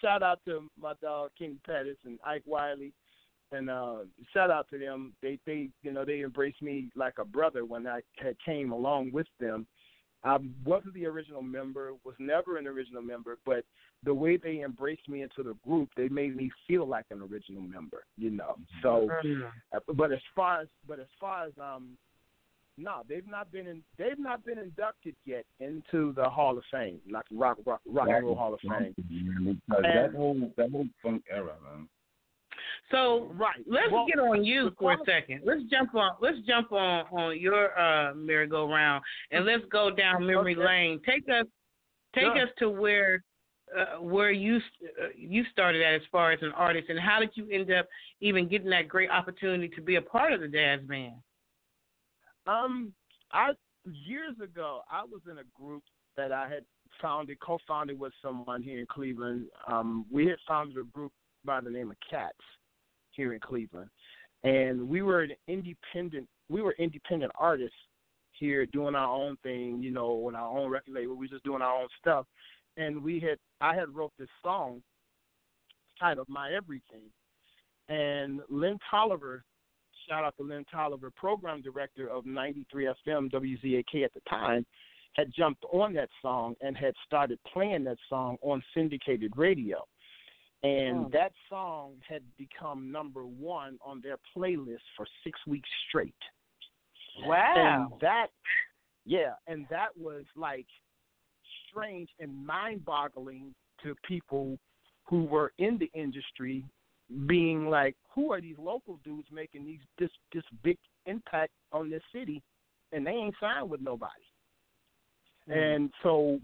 shout 0.00 0.22
out 0.22 0.38
to 0.44 0.70
my 0.80 0.92
dog 1.02 1.30
King 1.36 1.58
Pettus 1.66 1.96
and 2.04 2.20
Ike 2.24 2.44
Wiley. 2.46 2.92
And 3.50 3.68
uh, 3.68 4.00
shout 4.32 4.50
out 4.50 4.68
to 4.70 4.78
them. 4.78 5.14
They 5.20 5.40
they 5.44 5.70
you 5.82 5.90
know 5.90 6.04
they 6.04 6.20
embraced 6.20 6.62
me 6.62 6.90
like 6.94 7.14
a 7.18 7.24
brother 7.24 7.64
when 7.64 7.88
I 7.88 8.00
had 8.18 8.36
came 8.44 8.70
along 8.70 9.10
with 9.10 9.26
them. 9.40 9.66
I 10.24 10.38
wasn't 10.64 10.94
the 10.94 11.06
original 11.06 11.42
member, 11.42 11.92
was 12.04 12.14
never 12.18 12.56
an 12.56 12.66
original 12.66 13.02
member, 13.02 13.38
but 13.46 13.64
the 14.04 14.14
way 14.14 14.36
they 14.36 14.62
embraced 14.62 15.08
me 15.08 15.22
into 15.22 15.42
the 15.42 15.54
group, 15.66 15.90
they 15.96 16.08
made 16.08 16.36
me 16.36 16.50
feel 16.66 16.86
like 16.86 17.06
an 17.10 17.20
original 17.20 17.62
member, 17.62 18.04
you 18.16 18.30
know. 18.30 18.56
So, 18.82 19.08
uh, 19.74 19.78
but 19.94 20.12
as 20.12 20.20
far 20.34 20.62
as 20.62 20.68
but 20.86 20.98
as 20.98 21.06
far 21.20 21.46
as 21.46 21.52
um, 21.60 21.96
no, 22.76 23.02
they've 23.08 23.26
not 23.26 23.50
been 23.50 23.66
in, 23.66 23.82
they've 23.96 24.18
not 24.18 24.44
been 24.44 24.58
inducted 24.58 25.16
yet 25.24 25.44
into 25.60 26.12
the 26.14 26.28
Hall 26.28 26.56
of 26.56 26.64
Fame, 26.70 27.00
like 27.10 27.24
Rock 27.32 27.58
Rock, 27.66 27.80
rock 27.86 28.08
and 28.08 28.24
Roll 28.24 28.36
Hall 28.36 28.54
of 28.54 28.60
Fame. 28.60 28.94
Because 28.96 29.82
that 29.82 30.12
whole 30.14 30.50
that 30.56 30.70
whole 30.70 30.86
funk 31.02 31.22
era, 31.30 31.54
man. 31.64 31.88
So 32.90 33.30
right, 33.34 33.56
let's 33.66 33.92
well, 33.92 34.06
get 34.06 34.18
on 34.18 34.44
you 34.44 34.70
for 34.78 34.92
a 34.92 34.98
second. 35.04 35.42
Let's 35.44 35.62
jump 35.70 35.94
on. 35.94 36.12
Let's 36.20 36.38
jump 36.46 36.72
on 36.72 37.04
on 37.12 37.38
your 37.38 37.78
uh, 37.78 38.14
merry-go-round 38.14 39.02
and 39.30 39.44
let's 39.44 39.64
go 39.70 39.90
down 39.90 40.26
memory 40.26 40.56
okay. 40.56 40.64
lane. 40.64 41.00
Take 41.04 41.24
us, 41.28 41.46
take 42.14 42.24
Sure. 42.24 42.42
us 42.42 42.48
to 42.60 42.70
where 42.70 43.24
uh, 43.76 44.00
where 44.00 44.30
you 44.30 44.56
uh, 44.56 45.08
you 45.14 45.44
started 45.52 45.82
at 45.82 45.94
as 45.94 46.00
far 46.10 46.32
as 46.32 46.40
an 46.40 46.52
artist, 46.52 46.88
and 46.88 46.98
how 46.98 47.20
did 47.20 47.30
you 47.34 47.46
end 47.50 47.70
up 47.70 47.86
even 48.20 48.48
getting 48.48 48.70
that 48.70 48.88
great 48.88 49.10
opportunity 49.10 49.68
to 49.68 49.82
be 49.82 49.96
a 49.96 50.02
part 50.02 50.32
of 50.32 50.40
the 50.40 50.48
Dazz 50.48 50.80
Band? 50.82 51.16
Um, 52.46 52.92
I 53.32 53.50
years 53.84 54.34
ago 54.42 54.80
I 54.90 55.04
was 55.04 55.20
in 55.30 55.38
a 55.38 55.44
group 55.60 55.82
that 56.16 56.32
I 56.32 56.48
had 56.48 56.64
founded, 57.02 57.38
co-founded 57.40 57.98
with 57.98 58.12
someone 58.22 58.62
here 58.62 58.78
in 58.78 58.86
Cleveland. 58.86 59.46
Um, 59.70 60.06
we 60.10 60.26
had 60.26 60.38
founded 60.48 60.78
a 60.78 60.84
group 60.84 61.12
by 61.44 61.60
the 61.60 61.70
name 61.70 61.90
of 61.90 61.96
Cats 62.08 62.38
here 63.18 63.34
in 63.34 63.40
Cleveland, 63.40 63.90
and 64.44 64.88
we 64.88 65.02
were 65.02 65.20
an 65.20 65.32
independent. 65.46 66.26
We 66.48 66.62
were 66.62 66.74
independent 66.78 67.32
artists 67.38 67.76
here 68.32 68.64
doing 68.64 68.94
our 68.94 69.12
own 69.12 69.36
thing, 69.42 69.82
you 69.82 69.90
know, 69.90 70.26
on 70.26 70.34
our 70.34 70.56
own 70.56 70.70
record 70.70 70.94
label. 70.94 71.14
We 71.16 71.26
were 71.26 71.32
just 71.32 71.44
doing 71.44 71.60
our 71.60 71.82
own 71.82 71.88
stuff, 72.00 72.24
and 72.78 73.02
we 73.02 73.20
had 73.20 73.36
I 73.60 73.74
had 73.74 73.94
wrote 73.94 74.12
this 74.18 74.28
song 74.42 74.82
titled 76.00 76.28
"My 76.30 76.52
Everything," 76.52 77.10
and 77.90 78.40
Lynn 78.48 78.78
Tolliver 78.90 79.44
shout 80.08 80.24
out 80.24 80.36
to 80.38 80.42
Lynn 80.42 80.64
Tolliver, 80.70 81.10
program 81.10 81.60
director 81.60 82.08
of 82.08 82.24
93 82.24 82.88
FM 83.06 83.30
WZAK 83.30 84.04
at 84.04 84.14
the 84.14 84.20
time, 84.28 84.64
had 85.14 85.32
jumped 85.36 85.64
on 85.72 85.92
that 85.94 86.08
song 86.22 86.54
and 86.60 86.76
had 86.76 86.94
started 87.04 87.38
playing 87.52 87.84
that 87.84 87.98
song 88.08 88.36
on 88.40 88.62
syndicated 88.74 89.32
radio. 89.36 89.84
And 90.64 91.06
Oh. 91.06 91.08
that 91.10 91.32
song 91.48 92.00
had 92.06 92.22
become 92.36 92.90
number 92.90 93.24
one 93.24 93.78
on 93.80 94.00
their 94.00 94.18
playlist 94.34 94.82
for 94.96 95.06
six 95.22 95.38
weeks 95.46 95.68
straight. 95.88 96.14
Wow. 97.24 97.88
And 97.90 98.00
that, 98.00 98.30
yeah, 99.04 99.34
and 99.46 99.66
that 99.68 99.96
was 99.96 100.24
like 100.34 100.66
strange 101.68 102.08
and 102.18 102.46
mind 102.46 102.84
boggling 102.84 103.54
to 103.82 103.94
people 104.06 104.58
who 105.04 105.24
were 105.24 105.52
in 105.58 105.78
the 105.78 105.90
industry 105.94 106.64
being 107.26 107.70
like, 107.70 107.96
who 108.14 108.32
are 108.32 108.40
these 108.40 108.58
local 108.58 108.98
dudes 109.04 109.28
making 109.30 109.64
these 109.64 109.80
this 109.98 110.10
this 110.32 110.44
big 110.62 110.76
impact 111.06 111.52
on 111.72 111.88
this 111.88 112.02
city, 112.12 112.42
and 112.92 113.06
they 113.06 113.12
ain't 113.12 113.34
signed 113.40 113.70
with 113.70 113.80
nobody. 113.80 114.27
And 115.48 115.90
so 116.02 116.40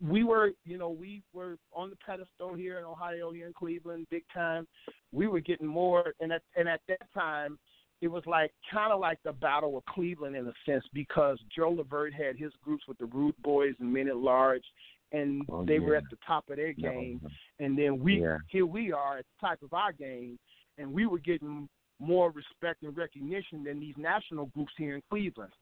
we 0.00 0.24
were, 0.24 0.50
you 0.64 0.76
know, 0.78 0.90
we 0.90 1.22
were 1.32 1.56
on 1.72 1.90
the 1.90 1.96
pedestal 2.04 2.54
here 2.54 2.78
in 2.78 2.84
Ohio, 2.84 3.30
here 3.30 3.46
in 3.46 3.52
Cleveland, 3.52 4.06
big 4.10 4.24
time. 4.34 4.66
We 5.12 5.28
were 5.28 5.40
getting 5.40 5.66
more, 5.66 6.14
and 6.20 6.32
at 6.32 6.42
and 6.56 6.68
at 6.68 6.80
that 6.88 7.12
time, 7.14 7.58
it 8.00 8.08
was 8.08 8.24
like 8.26 8.52
kind 8.72 8.92
of 8.92 9.00
like 9.00 9.18
the 9.24 9.32
Battle 9.32 9.76
of 9.78 9.84
Cleveland 9.86 10.34
in 10.34 10.46
a 10.48 10.52
sense 10.66 10.84
because 10.92 11.38
Joe 11.54 11.70
Levert 11.70 12.12
had 12.12 12.36
his 12.36 12.52
groups 12.64 12.84
with 12.88 12.98
the 12.98 13.06
Rude 13.06 13.36
Boys 13.42 13.74
and 13.78 13.92
Men 13.92 14.08
at 14.08 14.16
Large, 14.16 14.64
and 15.12 15.42
Oh, 15.48 15.64
they 15.64 15.78
were 15.78 15.94
at 15.94 16.10
the 16.10 16.18
top 16.26 16.50
of 16.50 16.56
their 16.56 16.74
Yeah. 16.76 16.90
game. 16.90 17.20
And 17.60 17.78
then 17.78 18.00
we 18.00 18.22
Yeah. 18.22 18.38
here 18.48 18.66
we 18.66 18.92
are 18.92 19.18
at 19.18 19.26
the 19.26 19.46
top 19.46 19.62
of 19.62 19.72
our 19.72 19.92
game, 19.92 20.38
and 20.78 20.92
we 20.92 21.06
were 21.06 21.18
getting 21.18 21.68
more 22.00 22.32
respect 22.32 22.82
and 22.82 22.96
recognition 22.96 23.62
than 23.62 23.78
these 23.78 23.96
national 23.96 24.46
groups 24.46 24.72
here 24.76 24.96
in 24.96 25.02
Cleveland. 25.08 25.52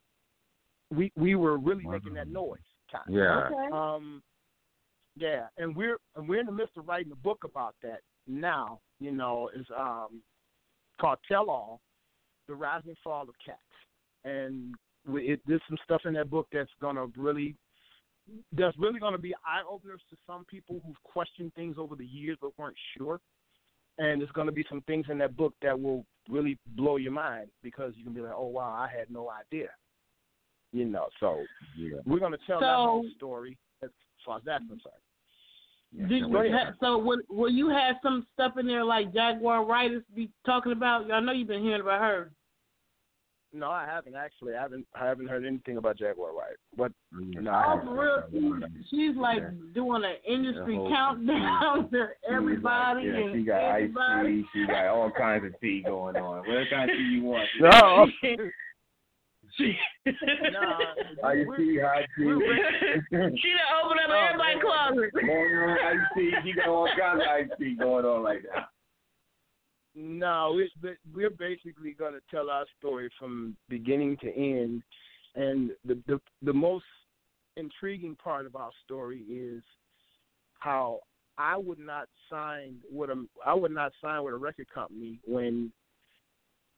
We 0.89 1.11
we 1.15 1.35
were 1.35 1.57
really 1.57 1.85
making 1.85 2.15
that 2.15 2.27
noise. 2.27 2.59
Kind 2.91 3.07
of. 3.07 3.13
Yeah. 3.13 3.69
Um, 3.71 4.21
yeah, 5.15 5.47
and 5.57 5.75
we're 5.75 5.97
and 6.15 6.27
we're 6.27 6.39
in 6.39 6.45
the 6.45 6.51
midst 6.51 6.77
of 6.77 6.87
writing 6.87 7.11
a 7.11 7.15
book 7.15 7.43
about 7.43 7.75
that 7.83 7.99
now. 8.27 8.79
You 8.99 9.11
know, 9.11 9.49
is 9.55 9.65
um 9.77 10.21
called 10.99 11.19
Tell 11.27 11.49
All: 11.49 11.81
The 12.47 12.55
Rise 12.55 12.83
and 12.85 12.97
Fall 13.03 13.23
of 13.23 13.35
Cats, 13.45 13.59
and 14.23 14.73
we, 15.07 15.23
it, 15.29 15.41
there's 15.45 15.61
some 15.67 15.77
stuff 15.83 16.01
in 16.05 16.13
that 16.13 16.29
book 16.29 16.47
that's 16.51 16.69
gonna 16.81 17.07
really 17.17 17.55
that's 18.53 18.77
really 18.77 18.99
gonna 18.99 19.17
be 19.17 19.33
eye 19.45 19.63
openers 19.69 20.01
to 20.09 20.15
some 20.25 20.45
people 20.45 20.81
who've 20.85 21.03
questioned 21.03 21.53
things 21.55 21.75
over 21.77 21.95
the 21.95 22.05
years 22.05 22.37
but 22.41 22.57
weren't 22.57 22.77
sure. 22.97 23.19
And 23.97 24.21
there's 24.21 24.31
going 24.31 24.47
to 24.47 24.53
be 24.53 24.65
some 24.69 24.81
things 24.87 25.05
in 25.09 25.17
that 25.17 25.35
book 25.35 25.53
that 25.61 25.79
will 25.79 26.05
really 26.29 26.57
blow 26.65 26.95
your 26.95 27.11
mind 27.11 27.49
because 27.61 27.91
you 27.97 28.05
can 28.05 28.13
be 28.13 28.21
like, 28.21 28.33
"Oh 28.33 28.47
wow, 28.47 28.73
I 28.73 28.87
had 28.87 29.11
no 29.11 29.29
idea." 29.29 29.67
You 30.73 30.85
know, 30.85 31.07
so 31.19 31.43
Yeah. 31.77 31.97
we're 32.05 32.19
going 32.19 32.31
to 32.31 32.37
tell 32.47 32.59
So- 32.59 32.65
that 32.65 32.75
whole 32.75 33.05
story 33.17 33.57
as 33.83 33.89
far 34.25 34.37
as 34.37 34.43
that's 34.45 34.65
concerned. 34.67 34.95
Yeah, 35.93 36.07
Did, 36.07 36.31
can't 36.31 36.53
ha- 36.53 36.73
so 36.79 36.97
will, 36.97 37.19
will 37.29 37.49
you 37.49 37.67
have 37.67 37.97
some 38.01 38.25
stuff 38.33 38.57
in 38.57 38.65
there 38.65 38.85
like 38.85 39.13
Jaguar 39.13 39.65
Writers 39.65 40.03
be 40.15 40.29
talking 40.45 40.71
about? 40.71 41.11
I 41.11 41.19
know 41.19 41.33
you've 41.33 41.49
been 41.49 41.61
hearing 41.63 41.81
about 41.81 41.99
her. 41.99 42.31
No, 43.53 43.69
I 43.69 43.85
haven't 43.85 44.15
actually. 44.15 44.55
I 44.55 44.61
haven't. 44.61 44.87
I 44.95 45.05
haven't 45.05 45.27
heard 45.27 45.45
anything 45.45 45.75
about 45.75 45.97
Jaguar 45.97 46.29
Wright. 46.33 46.55
But 46.77 46.93
oh, 47.13 47.19
no, 47.19 47.51
I 47.51 47.73
Oh, 47.73 47.81
for 47.83 48.23
real? 48.31 48.61
She's, 48.71 48.85
she's 48.89 49.15
like 49.17 49.43
doing 49.73 50.05
an 50.05 50.15
industry 50.25 50.75
whole- 50.75 50.87
countdown 50.89 51.89
to 51.91 52.07
everybody 52.29 53.03
yeah, 53.07 53.13
and 53.15 53.35
she 53.35 53.43
got 53.43 53.61
ice 53.61 53.81
everybody. 53.83 54.41
tea. 54.43 54.47
She 54.53 54.67
got 54.67 54.85
all 54.87 55.11
kinds 55.11 55.43
of 55.43 55.59
tea 55.59 55.83
going 55.85 56.15
on. 56.15 56.37
What 56.47 56.69
kind 56.69 56.89
of 56.89 56.95
tea 56.95 57.03
you 57.03 57.23
want? 57.23 57.49
No. 57.59 58.07
She, 59.57 59.75
Nah, 60.05 61.29
Ice 61.29 61.45
tea, 61.57 61.79
hot 61.83 62.03
tea. 62.17 62.23
she 62.23 63.53
done 63.53 63.83
opened 63.83 63.99
up 63.99 64.09
Oh, 64.09 64.27
everybody's 64.29 64.55
man. 64.55 64.61
closet. 64.61 65.25
Morning 65.25 65.77
ice 65.83 65.97
tea. 66.15 66.31
She 66.43 66.53
got 66.53 66.67
all 66.69 66.87
kinds 66.99 67.21
of 67.21 67.27
ice 67.27 67.49
tea 67.59 67.75
going 67.75 68.05
on 68.05 68.23
like 68.23 68.43
that. 68.53 68.69
No, 69.93 70.53
we, 70.55 70.71
but 70.81 70.93
we're 71.13 71.29
basically 71.29 71.91
going 71.91 72.13
to 72.13 72.21
tell 72.31 72.49
our 72.49 72.65
story 72.79 73.09
from 73.19 73.57
beginning 73.67 74.15
to 74.21 74.33
end, 74.33 74.83
and 75.35 75.71
the, 75.85 75.97
the 76.07 76.21
the 76.43 76.53
most 76.53 76.85
intriguing 77.57 78.15
part 78.15 78.45
of 78.45 78.55
our 78.55 78.71
story 78.85 79.19
is 79.29 79.61
how 80.59 80.99
I 81.37 81.57
would 81.57 81.79
not 81.79 82.07
sign 82.29 82.75
with 82.89 83.09
a 83.09 83.25
I 83.45 83.53
would 83.53 83.71
not 83.71 83.91
sign 84.01 84.23
with 84.23 84.33
a 84.33 84.37
record 84.37 84.67
company 84.73 85.19
when 85.25 85.73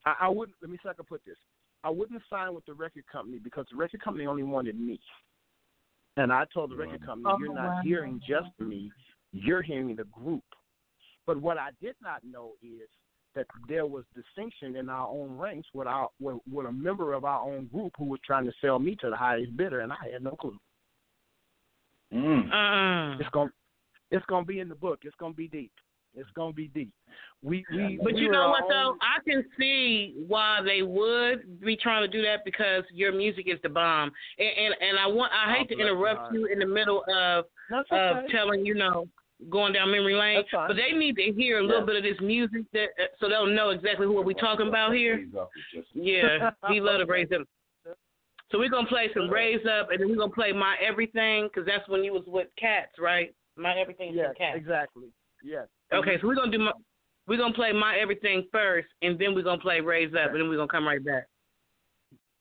I, 0.08 0.16
I 0.22 0.28
wouldn't. 0.30 0.58
Let 0.62 0.72
me 0.72 0.78
see 0.78 0.90
if 0.90 0.94
I 0.94 0.96
can 0.96 1.06
put 1.06 1.22
this. 1.24 1.38
I 1.84 1.90
wouldn't 1.90 2.22
sign 2.30 2.54
with 2.54 2.66
the 2.66 2.74
record 2.74 3.06
company 3.12 3.40
because 3.40 3.66
the 3.72 3.78
record 3.78 4.02
company 4.02 4.26
only 4.26 4.44
wanted 4.44 4.80
me, 4.80 5.00
and 6.18 6.32
I 6.32 6.46
told 6.54 6.72
the 6.72 6.76
record 6.76 7.06
company, 7.06 7.26
Oh, 7.28 7.38
"You're 7.40 7.52
wow. 7.52 7.76
not 7.76 7.84
hearing 7.84 8.22
just 8.28 8.50
me, 8.60 8.92
you're 9.32 9.62
hearing 9.62 9.96
the 9.96 10.06
group." 10.06 10.44
But 11.26 11.42
what 11.42 11.58
I 11.58 11.70
did 11.82 11.96
not 12.02 12.24
know 12.24 12.54
is 12.62 12.90
that 13.36 13.48
there 13.68 13.86
was 13.86 14.04
distinction 14.14 14.76
in 14.76 14.90
our 14.90 15.08
own 15.08 15.38
ranks 15.38 15.68
with 15.74 15.88
our 15.88 16.10
with, 16.20 16.38
with 16.52 16.68
a 16.68 16.72
member 16.72 17.14
of 17.14 17.26
our 17.26 17.42
own 17.42 17.68
group 17.68 17.94
who 17.98 18.06
was 18.06 18.20
trying 18.26 18.46
to 18.46 18.54
sell 18.62 18.80
me 18.80 18.96
to 19.02 19.10
the 19.10 19.16
highest 19.16 19.56
bidder, 19.58 19.82
and 19.82 19.92
I 19.92 20.10
had 20.12 20.24
no 20.24 20.32
clue. 20.32 20.58
Mm. 22.14 22.52
Uh-uh. 22.52 23.18
It's 23.20 23.30
going 23.30 23.50
it's 24.12 24.26
gonna 24.28 24.46
be 24.46 24.60
in 24.60 24.70
the 24.70 24.76
book. 24.76 25.00
It's 25.04 25.16
gonna 25.18 25.34
be 25.34 25.48
deep. 25.48 25.72
It's 26.16 26.30
gonna 26.36 26.54
be 26.54 26.68
deep. 26.70 26.92
We 27.42 27.66
we 27.72 28.00
But 28.02 28.14
we 28.14 28.22
you 28.22 28.32
know 28.32 28.50
what 28.50 28.66
though? 28.70 28.96
I 29.02 29.20
can 29.28 29.44
see 29.58 30.14
why 30.28 30.62
they 30.64 30.82
would 30.82 31.60
be 31.60 31.76
trying 31.76 32.04
to 32.04 32.08
do 32.08 32.22
that 32.24 32.46
because 32.46 32.84
your 32.94 33.12
music 33.12 33.46
is 33.48 33.60
the 33.64 33.70
bomb. 33.70 34.12
And 34.38 34.50
and, 34.58 34.76
and 34.82 35.00
I 35.00 35.08
want 35.08 35.32
I 35.34 35.54
hate 35.54 35.68
Oh, 35.72 35.76
to 35.76 35.82
interrupt 35.82 36.20
heart. 36.22 36.34
you 36.34 36.46
in 36.48 36.60
the 36.60 36.66
middle 36.66 37.04
of 37.14 37.46
That's 37.70 37.88
of 37.92 38.18
okay. 38.18 38.28
telling 38.32 38.66
you 38.66 38.76
know 38.76 39.08
going 39.50 39.74
down 39.74 39.92
memory 39.92 40.16
lane, 40.16 40.44
but 40.52 40.76
they 40.76 40.92
need 40.96 41.16
to 41.18 41.32
hear 41.34 41.58
a 41.60 41.62
little 41.62 41.82
Yeah. 41.82 41.86
bit 41.86 41.96
of 41.98 42.04
this 42.04 42.22
music 42.22 42.64
that 42.72 42.90
uh, 43.00 43.08
so 43.20 43.28
they'll 43.28 43.48
know 43.48 43.72
exactly 43.72 44.06
who 44.06 44.22
we're 44.22 44.34
talking 44.34 44.68
about 44.68 44.94
here. 44.94 45.26
Yeah, 45.94 46.52
he 46.70 46.80
love 46.80 47.00
to 47.00 47.06
raise 47.06 47.28
them. 47.30 47.46
So 48.52 48.60
we're 48.60 48.70
gonna 48.70 48.88
play 48.88 49.10
some 49.14 49.30
raise 49.30 49.66
up, 49.66 49.90
and 49.90 50.00
then 50.00 50.08
we're 50.10 50.16
gonna 50.16 50.32
play 50.32 50.52
my 50.54 50.78
everything 50.80 51.46
because 51.48 51.66
that's 51.66 51.88
when 51.90 52.04
you 52.04 52.14
was 52.14 52.24
with 52.28 52.48
cats, 52.58 53.00
right? 53.00 53.34
My 53.58 53.78
everything 53.78 54.12
is 54.12 54.16
Yes, 54.16 54.30
with 54.30 54.38
cats. 54.38 54.58
exactly. 54.58 55.08
Yes. 55.44 55.68
Okay, 55.94 56.18
so 56.20 56.28
we're 56.28 56.36
gonna 56.36 56.52
do 56.52 56.60
my, 56.60 56.72
we're 57.28 57.38
gonna 57.38 57.54
play 57.54 57.72
my 57.72 57.96
everything 57.98 58.48
first, 58.52 58.88
and 59.02 59.18
then 59.20 59.36
we're 59.36 59.44
gonna 59.44 59.62
play 59.62 59.80
raise 59.80 60.14
up, 60.14 60.32
and 60.32 60.42
then 60.42 60.50
we're 60.50 60.58
gonna 60.58 60.68
come 60.68 60.88
right 60.88 61.04
back. 61.04 61.28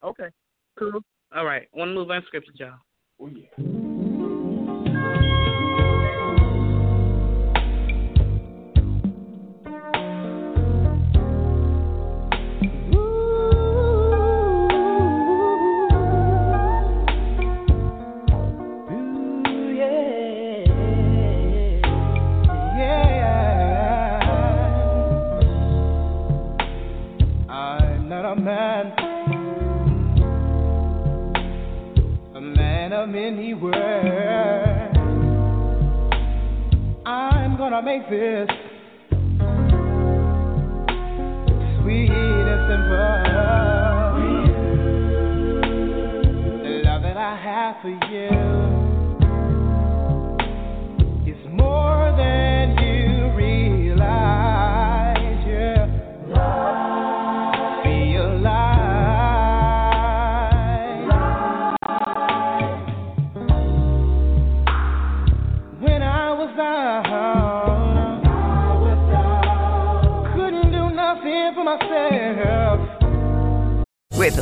Okay. 0.03 0.29
Cool. 0.79 1.01
All 1.35 1.45
right, 1.45 1.69
want 1.73 1.91
to 1.91 1.95
move 1.95 2.09
unscripted, 2.09 2.59
y'all. 2.59 2.79
Oh 3.21 3.29
yeah. 3.29 3.72
Man, 28.43 28.93
a 32.35 32.41
man 32.41 32.93
of 32.93 33.09
many 33.09 33.55
words. 33.55 34.99
I'm 37.07 37.57
gonna 37.57 37.83
make 37.83 38.11
this 38.11 38.49
sweet 41.81 42.11
and 42.11 42.61
simple. 42.69 43.23
The 46.65 46.83
love 46.85 47.03
that 47.03 47.17
I 47.17 47.37
have 47.37 47.77
for 47.81 47.91
you 48.11 48.52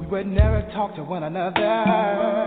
We 0.00 0.06
would 0.06 0.26
never 0.26 0.62
talk 0.72 0.94
to 0.94 1.02
one 1.02 1.24
another. 1.24 2.43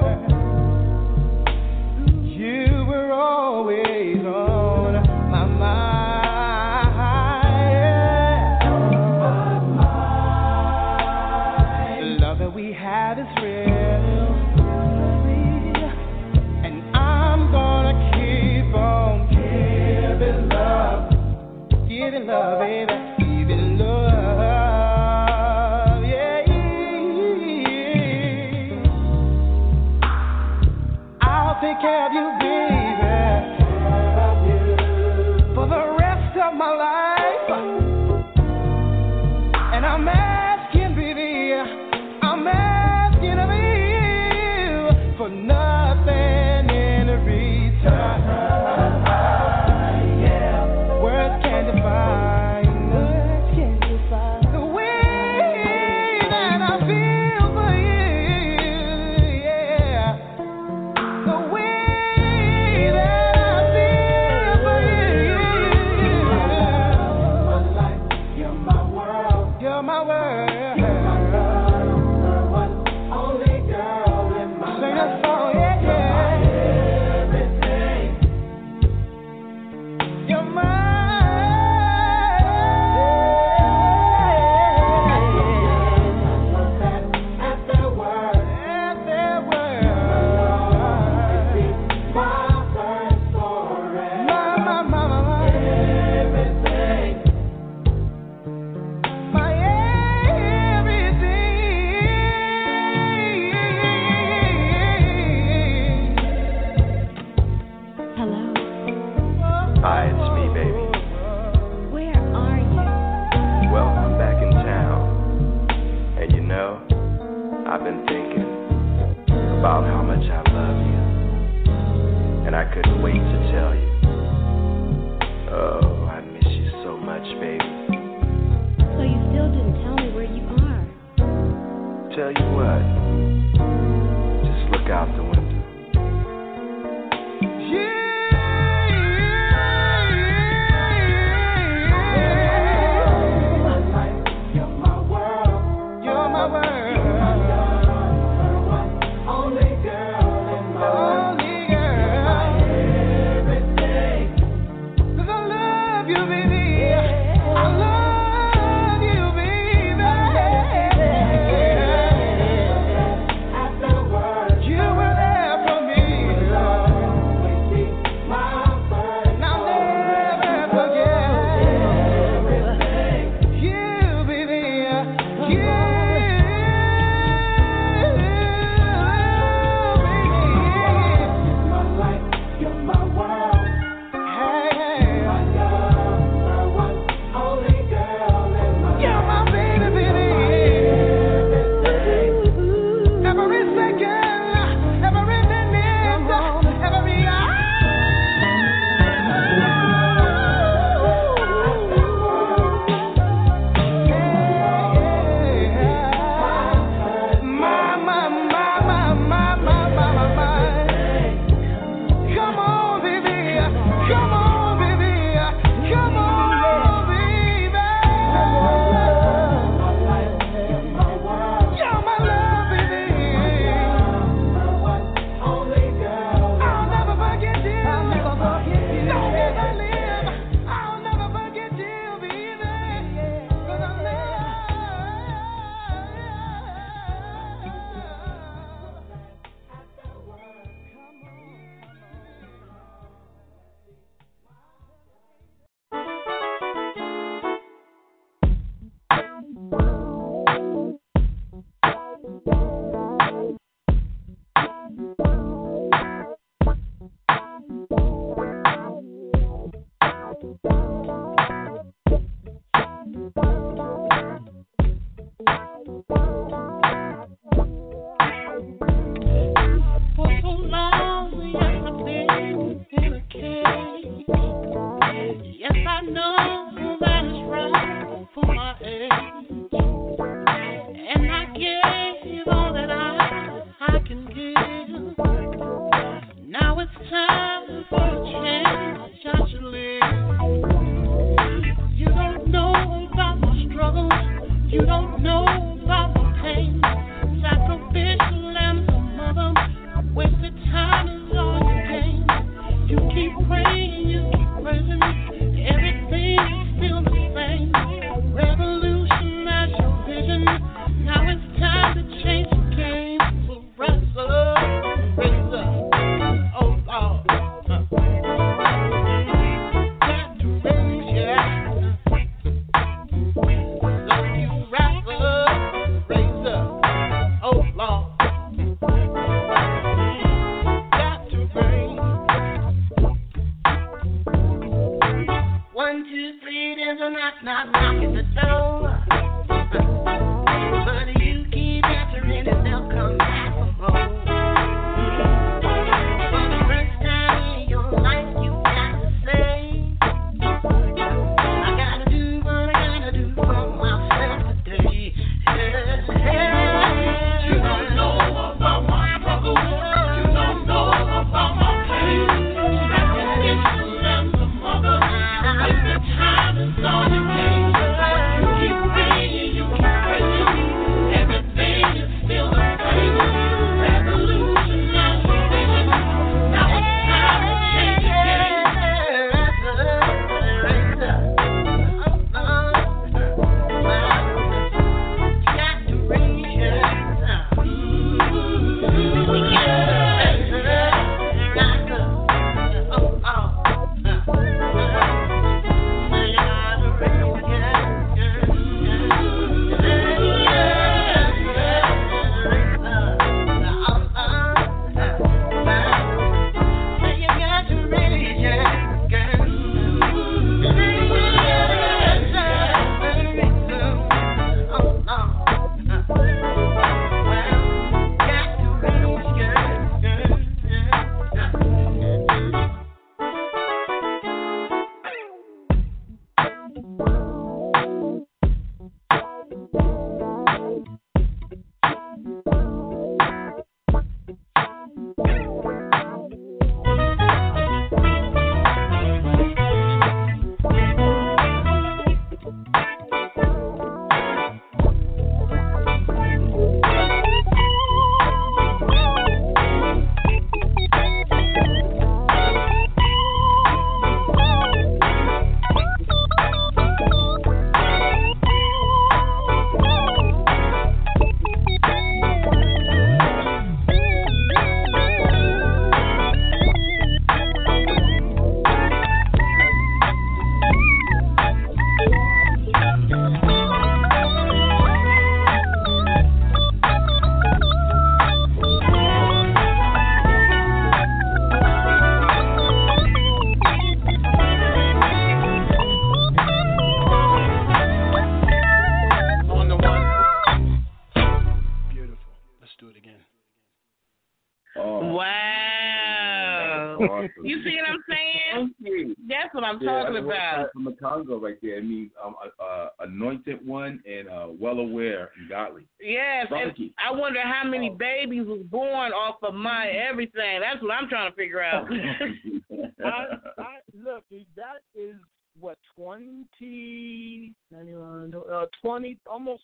I'm 499.67 499.80
Yeah, 499.82 499.88
talking 499.88 500.13
that's 500.13 500.25
about. 500.25 500.58
got 500.63 500.73
From 500.73 500.84
the 500.86 500.91
Congo 500.93 501.39
right 501.39 501.58
there. 501.62 501.77
I 501.77 501.82
mean, 501.82 502.10
um, 502.23 502.36
uh, 502.43 502.63
uh, 502.63 502.89
anointed 503.01 503.65
one 503.67 504.01
and 504.10 504.27
uh, 504.30 504.47
well 504.60 504.80
aware 504.80 505.32
and 505.38 505.49
godly. 505.49 505.88
Yes, 505.99 506.47
and 506.51 506.71
I 506.97 507.12
wonder 507.12 507.41
how 507.41 507.63
Oh. 507.65 507.69
many 507.69 507.89
babies 507.89 508.45
was 508.45 508.62
born 508.69 509.12
off 509.13 509.38
of 509.43 509.53
my 509.53 509.88
everything. 509.89 510.62
That's 510.62 510.82
what 510.82 510.91
I'm 510.91 511.10
trying 511.10 511.30
to 511.32 511.36
figure 511.36 511.62
out. 511.62 511.88
I, 513.03 513.25
I 513.60 513.77
look, 513.93 514.23
that 514.56 514.82
is 514.95 515.15
what 515.60 515.77
20, 515.95 517.53
91, 517.71 518.34
uh, 518.51 518.65
20, 518.82 519.17
almost 519.30 519.63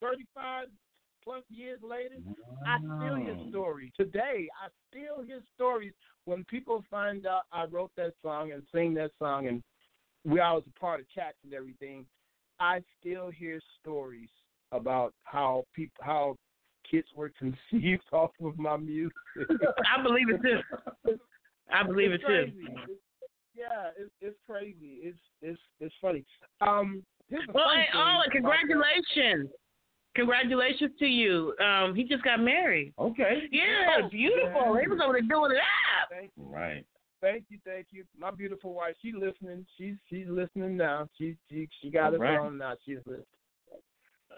35 0.00 0.68
plus 1.22 1.42
years 1.50 1.80
later. 1.82 2.16
I 2.66 2.78
still 2.98 3.16
hear 3.16 3.34
Wow. 3.34 3.46
stories 3.50 3.92
today. 3.96 4.48
I 4.62 4.68
still 4.90 5.24
hear 5.24 5.40
stories 5.54 5.92
when 6.24 6.44
people 6.44 6.84
find 6.90 7.26
out 7.26 7.42
I 7.52 7.64
wrote 7.64 7.90
that 7.96 8.12
song 8.22 8.52
and 8.52 8.62
sing 8.74 8.94
that 8.94 9.10
song, 9.18 9.46
and 9.48 9.62
we 10.24 10.40
I 10.40 10.52
was 10.52 10.64
a 10.66 10.80
part 10.80 11.00
of 11.00 11.08
chats 11.10 11.36
and 11.44 11.52
everything. 11.54 12.06
I 12.60 12.80
still 13.00 13.30
hear 13.30 13.60
stories 13.80 14.28
about 14.72 15.12
how 15.24 15.64
people 15.74 16.02
how 16.04 16.36
kids 16.90 17.08
were 17.16 17.30
conceived 17.38 18.02
off 18.12 18.30
of 18.42 18.58
my 18.58 18.76
music. 18.76 19.12
I 19.98 20.02
believe 20.02 20.28
it 20.30 20.40
too. 20.42 21.16
I 21.72 21.82
believe 21.82 22.12
it's 22.12 22.22
it 22.24 22.26
too. 22.26 22.52
crazy. 22.52 22.72
It's- 22.72 22.98
yeah, 23.56 23.90
it's 23.96 24.10
it's 24.20 24.36
crazy. 24.48 24.98
It's 25.02 25.18
it's 25.40 25.60
it's 25.78 25.94
funny. 26.02 26.24
Um, 26.60 27.04
Well, 27.30 27.68
hey, 27.72 27.86
oh, 27.94 28.20
congratulations. 28.32 29.48
Congratulations 30.14 30.92
to 30.98 31.06
you. 31.06 31.54
Um, 31.64 31.94
he 31.94 32.04
just 32.04 32.22
got 32.22 32.40
married. 32.40 32.92
Okay. 32.98 33.42
Yeah, 33.50 34.02
Oh, 34.04 34.08
beautiful. 34.08 34.76
He 34.80 34.86
was 34.88 35.00
over 35.02 35.14
there 35.14 35.22
doing 35.22 35.50
it 35.52 35.58
up. 35.58 36.08
Thank 36.10 36.30
you. 36.36 36.44
Right. 36.44 36.84
Thank 37.20 37.44
you, 37.48 37.58
thank 37.64 37.86
you. 37.90 38.04
My 38.18 38.30
beautiful 38.30 38.74
wife, 38.74 38.94
she's 39.00 39.14
listening. 39.14 39.64
She's 39.78 39.94
she's 40.10 40.26
listening 40.28 40.76
now. 40.76 41.08
She 41.16 41.36
she 41.48 41.68
she 41.80 41.90
got 41.90 42.08
All 42.08 42.14
it 42.16 42.20
right. 42.20 42.38
on 42.38 42.58
now. 42.58 42.74
She's 42.84 42.98
listening. 43.06 43.24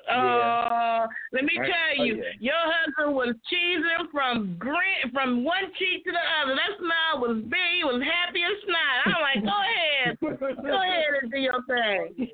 Uh, 0.09 1.07
let 1.33 1.43
me 1.45 1.59
Right. 1.59 1.67
tell 1.69 2.01
Oh, 2.01 2.05
you, 2.05 2.17
yeah. 2.17 2.31
your 2.39 2.55
husband 2.63 3.17
was 3.17 3.35
cheesing 3.51 4.09
from 4.13 4.55
grin 4.57 5.11
from 5.13 5.43
one 5.43 5.73
cheek 5.79 6.05
to 6.05 6.13
the 6.13 6.25
other. 6.43 6.55
That 6.55 6.79
smile 6.79 7.27
was 7.27 7.43
big. 7.43 7.73
He 7.79 7.83
was 7.85 8.01
happy 8.03 8.43
as 8.45 8.63
snot. 8.63 9.17
I'm 9.17 9.23
like, 9.23 9.43
go 9.43 9.59
ahead, 9.59 10.19
go 10.63 10.81
ahead 10.81 11.23
and 11.23 11.31
do 11.33 11.39
your 11.41 11.61
thing. 11.67 12.29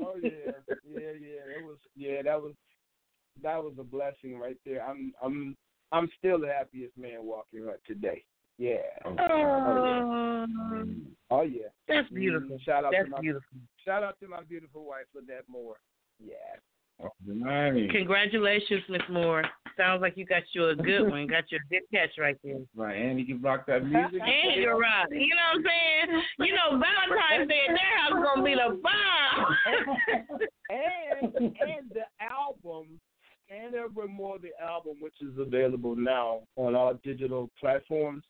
Oh 0.00 0.14
yeah, 0.22 0.52
yeah, 0.84 1.12
yeah. 1.20 1.58
It 1.58 1.64
was 1.64 1.78
yeah. 1.96 2.22
That 2.22 2.40
was 2.40 2.54
that 3.42 3.62
was 3.62 3.74
a 3.78 3.84
blessing 3.84 4.38
right 4.38 4.58
there. 4.64 4.86
I'm 4.86 5.12
I'm 5.22 5.56
I'm 5.92 6.08
still 6.18 6.38
the 6.40 6.48
happiest 6.48 6.96
man 6.96 7.24
walking 7.24 7.64
right 7.64 7.80
today. 7.86 8.24
Yeah. 8.58 8.76
Oh, 9.04 9.14
yeah. 9.18 10.00
Um, 10.02 11.06
Oh 11.30 11.42
yeah. 11.42 11.68
That's 11.86 12.08
beautiful. 12.08 12.56
Mm, 12.56 12.64
shout 12.64 12.84
out 12.84 12.92
That's 12.92 13.04
to 13.04 13.10
my 13.10 13.20
beautiful. 13.20 13.58
shout 13.84 14.02
out 14.02 14.18
to 14.20 14.28
my 14.28 14.42
beautiful 14.42 14.84
wife 14.84 15.04
for 15.12 15.20
Moore. 15.48 15.76
more. 16.20 16.26
Yeah. 17.00 17.70
Congratulations, 17.92 18.82
Miss 18.88 19.02
Moore. 19.10 19.44
Sounds 19.76 20.02
like 20.02 20.16
you 20.16 20.26
got 20.26 20.42
you 20.52 20.68
a 20.70 20.74
good 20.74 21.08
one. 21.08 21.26
Got 21.28 21.50
your 21.50 21.60
good 21.70 21.82
catch 21.92 22.10
right 22.18 22.36
there. 22.42 22.58
Right. 22.74 22.96
And 22.96 23.18
you 23.20 23.26
can 23.26 23.40
rock 23.40 23.66
that 23.66 23.84
music. 23.84 24.20
And 24.20 24.60
you're 24.60 24.78
right. 24.78 25.06
You 25.10 25.28
know 25.28 25.36
what 25.54 25.58
I'm 25.58 25.64
saying? 25.64 26.22
You 26.40 26.54
know, 26.54 26.70
Valentine's 26.70 27.48
Day 27.48 27.60
at 27.68 27.76
their 27.76 27.98
house 27.98 28.12
is 28.18 28.24
gonna 28.24 28.42
be 28.42 28.54
the 28.54 28.80
bomb. 28.82 29.56
and 30.70 31.34
and 31.34 31.90
the 31.90 32.04
album 32.20 32.98
and 33.50 33.74
every 33.74 33.84
Evermore 33.84 34.38
the 34.38 34.50
album, 34.62 34.96
which 35.00 35.14
is 35.20 35.38
available 35.38 35.96
now 35.96 36.40
on 36.56 36.74
all 36.74 36.94
digital 37.02 37.50
platforms. 37.58 38.24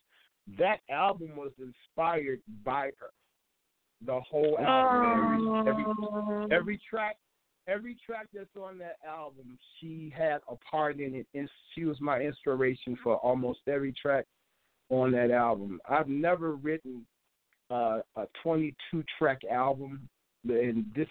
That 0.57 0.79
album 0.89 1.35
was 1.35 1.51
inspired 1.59 2.39
by 2.63 2.91
her. 2.99 3.11
The 4.05 4.19
whole 4.21 4.57
album, 4.59 5.67
every, 5.67 5.83
every 5.83 5.85
oh. 5.85 6.47
every 6.51 6.79
track, 6.89 7.17
every 7.69 7.95
track 8.05 8.27
that's 8.33 8.55
on 8.59 8.77
that 8.79 8.97
album, 9.07 9.57
she 9.79 10.11
had 10.15 10.39
a 10.49 10.55
part 10.69 10.99
in 10.99 11.15
it, 11.15 11.27
and 11.33 11.49
she 11.73 11.85
was 11.85 11.97
my 11.99 12.19
inspiration 12.19 12.97
for 13.03 13.17
almost 13.17 13.59
every 13.67 13.93
track 13.93 14.25
on 14.89 15.11
that 15.11 15.31
album. 15.31 15.79
I've 15.87 16.07
never 16.07 16.55
written 16.55 17.05
uh, 17.69 17.99
a 18.15 18.25
22 18.43 19.03
track 19.17 19.41
album, 19.49 20.09
and 20.47 20.85
this 20.95 21.07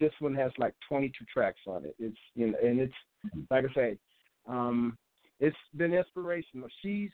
this 0.00 0.12
one 0.20 0.34
has 0.34 0.52
like 0.58 0.74
22 0.88 1.24
tracks 1.32 1.60
on 1.66 1.84
it. 1.84 1.94
It's 1.98 2.16
you 2.34 2.48
know, 2.48 2.58
and 2.62 2.80
it's 2.80 2.94
like 3.50 3.64
I 3.70 3.74
say, 3.74 3.98
um, 4.48 4.96
it's 5.40 5.56
been 5.76 5.92
inspirational. 5.92 6.68
She's 6.82 7.10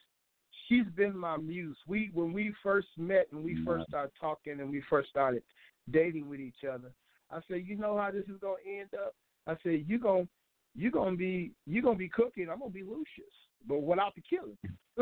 she's 0.68 0.86
been 0.94 1.16
my 1.16 1.36
muse. 1.36 1.76
We 1.86 2.10
when 2.14 2.32
we 2.32 2.54
first 2.62 2.88
met 2.96 3.26
and 3.32 3.44
we 3.44 3.58
first 3.64 3.88
started 3.88 4.12
talking 4.20 4.60
and 4.60 4.70
we 4.70 4.82
first 4.88 5.08
started 5.10 5.42
dating 5.90 6.28
with 6.28 6.40
each 6.40 6.64
other, 6.70 6.90
I 7.30 7.40
said, 7.48 7.62
you 7.66 7.76
know 7.76 7.96
how 7.96 8.10
this 8.10 8.24
is 8.24 8.40
gonna 8.40 8.56
end 8.66 8.90
up. 8.94 9.14
I 9.46 9.56
said, 9.62 9.84
you 9.86 9.98
gonna 9.98 10.26
you 10.74 10.90
gonna 10.90 11.16
be 11.16 11.52
you're 11.66 11.82
gonna 11.82 11.96
be 11.96 12.08
cooking. 12.08 12.48
I'm 12.50 12.58
gonna 12.58 12.70
be 12.70 12.82
Lucious, 12.82 13.32
but 13.66 13.82
without 13.82 14.14
the 14.14 14.22
killing. 14.22 14.58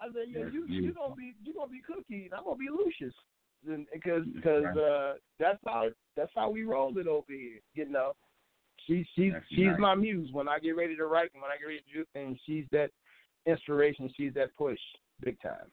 I 0.00 0.06
said, 0.12 0.26
yeah, 0.28 0.44
you 0.52 0.66
you 0.68 0.92
gonna 0.92 1.14
be 1.14 1.34
you 1.44 1.54
gonna 1.54 1.70
be 1.70 1.80
cooking. 1.86 2.28
I'm 2.36 2.44
gonna 2.44 2.56
be 2.56 2.68
Lucious, 2.70 3.14
because 3.92 4.24
because 4.34 4.64
uh, 4.76 5.14
that's 5.38 5.58
how 5.66 5.88
that's 6.16 6.32
how 6.34 6.50
we 6.50 6.64
roll 6.64 6.96
it 6.98 7.06
over 7.06 7.32
here. 7.32 7.60
You 7.74 7.88
know, 7.88 8.12
she 8.86 9.06
she's 9.14 9.32
That's 9.32 9.44
she's 9.50 9.66
nice. 9.66 9.78
my 9.78 9.94
muse 9.94 10.30
when 10.32 10.48
I 10.48 10.58
get 10.58 10.76
ready 10.76 10.96
to 10.96 11.06
write 11.06 11.30
and 11.32 11.42
when 11.42 11.50
I 11.50 11.56
get 11.56 11.66
ready 11.66 11.80
to 11.80 11.98
do 11.98 12.04
things. 12.12 12.38
She's 12.46 12.64
that 12.72 12.90
inspiration. 13.46 14.12
She's 14.16 14.34
that 14.34 14.54
push, 14.56 14.78
big 15.20 15.40
time. 15.40 15.70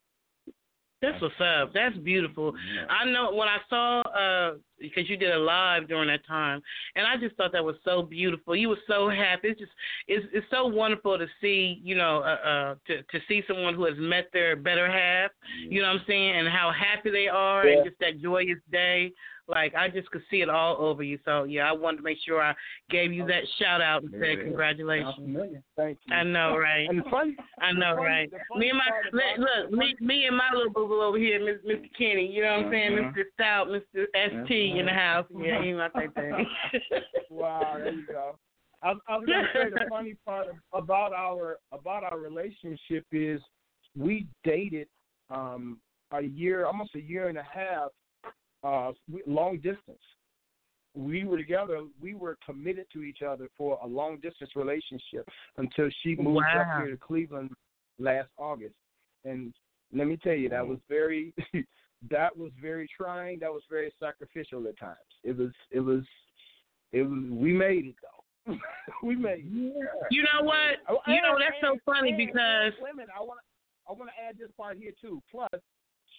That's 1.02 1.20
what's 1.20 1.34
up. 1.42 1.74
That's 1.74 1.98
beautiful. 1.98 2.54
I 2.90 3.06
know 3.06 3.34
when 3.34 3.48
I 3.48 3.58
saw 3.70 4.02
uh 4.02 4.54
because 4.80 5.10
you 5.10 5.18
did 5.18 5.32
a 5.32 5.38
live 5.38 5.88
during 5.88 6.08
that 6.08 6.26
time, 6.28 6.62
and 6.96 7.06
I 7.06 7.16
just 7.18 7.36
thought 7.36 7.52
that 7.54 7.64
was 7.64 7.76
so 7.84 8.02
beautiful. 8.04 8.56
You 8.56 8.70
were 8.70 8.80
so 8.88 9.10
happy. 9.10 9.50
It's 9.50 9.60
just 9.60 9.72
it's 10.08 10.26
it's 10.32 10.46
so 10.52 10.68
wonderful 10.68 11.18
to 11.18 11.26
see 11.42 11.80
you 11.84 11.96
know 11.96 12.20
uh, 12.20 12.48
uh 12.48 12.76
to 12.88 13.02
to 13.02 13.20
see 13.28 13.42
someone 13.48 13.74
who 13.74 13.86
has 13.86 13.96
met 13.98 14.30
their 14.32 14.56
better 14.56 14.90
half. 14.92 15.32
You 15.68 15.82
know 15.82 15.88
what 15.88 16.02
I'm 16.02 16.06
saying, 16.08 16.36
and 16.36 16.48
how 16.48 16.72
happy 16.72 17.10
they 17.10 17.28
are, 17.28 17.66
Yeah. 17.66 17.78
and 17.78 17.86
just 17.86 18.00
that 18.00 18.22
joyous 18.22 18.60
day. 18.72 19.12
Like 19.52 19.76
I 19.76 19.90
just 19.90 20.10
could 20.12 20.24
see 20.32 20.42
it 20.42 20.50
all 20.50 20.78
over 20.80 21.04
you. 21.04 21.20
So 21.26 21.44
yeah, 21.44 21.70
I 21.70 21.74
wanted 21.74 21.98
to 21.98 22.04
make 22.04 22.18
sure 22.26 22.42
I 22.42 22.56
gave 22.90 23.12
you 23.12 23.26
that 23.28 23.44
shout 23.60 23.82
out 23.82 24.04
and 24.04 24.12
said 24.12 24.44
congratulations. 24.44 25.38
Thank 25.76 26.00
you. 26.06 26.16
I 26.16 26.24
know, 26.24 26.58
right? 26.58 26.88
And 26.90 27.00
the 27.00 27.10
fun, 27.10 27.36
I 27.60 27.72
know, 27.74 27.96
funny- 27.98 28.08
right? 28.08 28.32
Me 28.56 28.70
and 28.70 28.78
my 28.78 29.38
look, 29.38 29.72
me, 29.72 29.96
me 30.00 30.26
and 30.26 30.38
my 30.38 30.50
little 30.56 30.72
boo 30.72 30.88
boo 30.88 31.02
over 31.02 31.18
here, 31.18 31.40
Miss- 31.44 31.64
Mr. 31.70 31.90
Kenny. 31.98 32.28
You 32.28 32.44
know 32.44 32.58
what 32.58 32.66
I'm 32.66 32.72
saying? 32.72 33.00
Uh-huh. 33.00 33.12
Mr. 33.12 33.24
Stout, 33.34 33.68
Mr. 33.68 34.06
St 34.48 34.80
in 34.80 34.86
the 34.86 34.92
house. 34.92 35.26
Yeah, 35.38 35.62
thing. 36.16 36.46
wow, 37.30 37.74
there 37.78 37.92
you 37.94 38.08
go. 38.08 38.38
I, 38.84 38.94
I 39.08 39.18
was 39.18 39.28
gonna 39.28 39.48
say 39.54 39.70
the 39.70 39.86
funny 39.90 40.16
part 40.26 40.48
about 40.74 41.14
our 41.14 41.58
about 41.72 42.04
our 42.04 42.18
relationship 42.18 43.06
is 43.12 43.42
we 43.98 44.28
dated 44.44 44.88
um 45.30 45.80
a 46.14 46.22
year, 46.22 46.66
almost 46.66 46.96
a 46.96 47.02
year 47.02 47.30
and 47.30 47.38
a 47.38 47.44
half, 47.44 47.90
uh, 48.64 48.92
long 49.28 49.56
distance. 49.58 50.02
We 50.94 51.24
were 51.24 51.38
together. 51.38 51.80
We 52.02 52.14
were 52.16 52.38
committed 52.46 52.86
to 52.94 53.02
each 53.04 53.22
other 53.22 53.48
for 53.58 53.80
a 53.82 53.88
long 53.88 54.18
distance 54.18 54.52
relationship 54.56 55.28
until 55.58 55.90
she 56.04 56.16
moved 56.16 56.46
Wow. 56.54 56.62
up 56.62 56.82
here 56.84 56.92
to 56.92 56.98
Cleveland 56.98 57.52
last 57.98 58.28
August. 58.38 58.76
And 59.24 59.54
let 59.94 60.08
me 60.08 60.18
tell 60.18 60.34
you, 60.34 60.50
that 60.50 60.68
was 60.68 60.80
very 60.90 61.34
that 62.10 62.36
was 62.38 62.52
very 62.62 62.90
trying. 62.96 63.40
That 63.40 63.52
was 63.52 63.64
very 63.70 63.94
sacrificial 64.00 64.68
at 64.68 64.78
times. 64.78 64.98
It 65.24 65.38
was 65.38 65.52
it 65.72 65.80
was 65.80 66.04
it 66.92 67.04
was 67.04 67.20
we 67.32 67.54
made 67.54 67.86
it 67.86 67.96
though. 68.02 68.58
we 69.04 69.16
made 69.16 69.46
it. 69.46 69.76
You 70.12 70.24
know 70.24 70.44
what? 70.44 70.78
Oh, 70.90 70.98
You 71.08 71.22
know 71.22 71.36
and- 71.36 71.42
that's 71.42 71.62
so 71.62 71.78
funny 71.86 72.10
and- 72.10 72.18
because 72.18 72.74
wait 72.82 72.92
a 72.94 72.96
minute, 72.98 73.12
I 73.18 73.22
want 73.24 73.40
to 73.40 73.46
I 73.90 73.94
want 73.98 74.10
to 74.12 74.24
add 74.28 74.38
this 74.38 74.52
part 74.58 74.78
here 74.78 74.92
too. 75.02 75.22
Plus, 75.32 75.50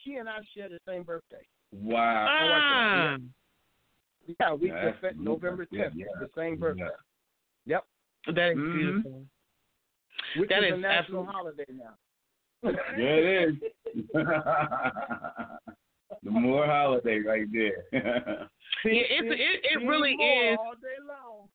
she 0.03 0.15
and 0.15 0.29
I 0.31 0.39
share 0.57 0.71
the 0.71 0.79
same 0.89 1.03
birthday. 1.03 1.45
Wow. 1.73 2.27
Ah. 2.29 3.17
Yeah, 4.41 4.53
we 4.55 4.71
That's 4.71 5.01
just 5.01 5.17
November 5.17 5.65
tenth, 5.67 5.95
yeah. 5.97 6.07
the 6.21 6.29
same 6.37 6.57
birthday. 6.57 6.87
Yep. 7.67 7.85
that 8.35 8.51
is 8.53 8.57
Mhm. 8.59 8.73
beautiful. 8.75 9.27
Which 10.37 10.49
That 10.51 10.63
is 10.65 10.73
is 10.73 10.79
a 10.79 10.81
national 10.81 11.23
absolute- 11.23 11.35
holiday 11.35 11.65
now. 11.71 11.97
Yeah, 12.63 13.17
it 13.17 13.49
is. 13.49 13.55
the 16.23 16.31
more 16.31 16.67
holiday 16.67 17.19
right 17.21 17.47
there. 17.53 17.85
Yeah, 18.85 19.03
it's 19.11 19.41
it, 19.41 19.61
it 19.81 19.87
really 19.87 20.13
is. 20.13 20.59
all 20.59 20.75
day 20.75 20.99
long. 21.07 21.49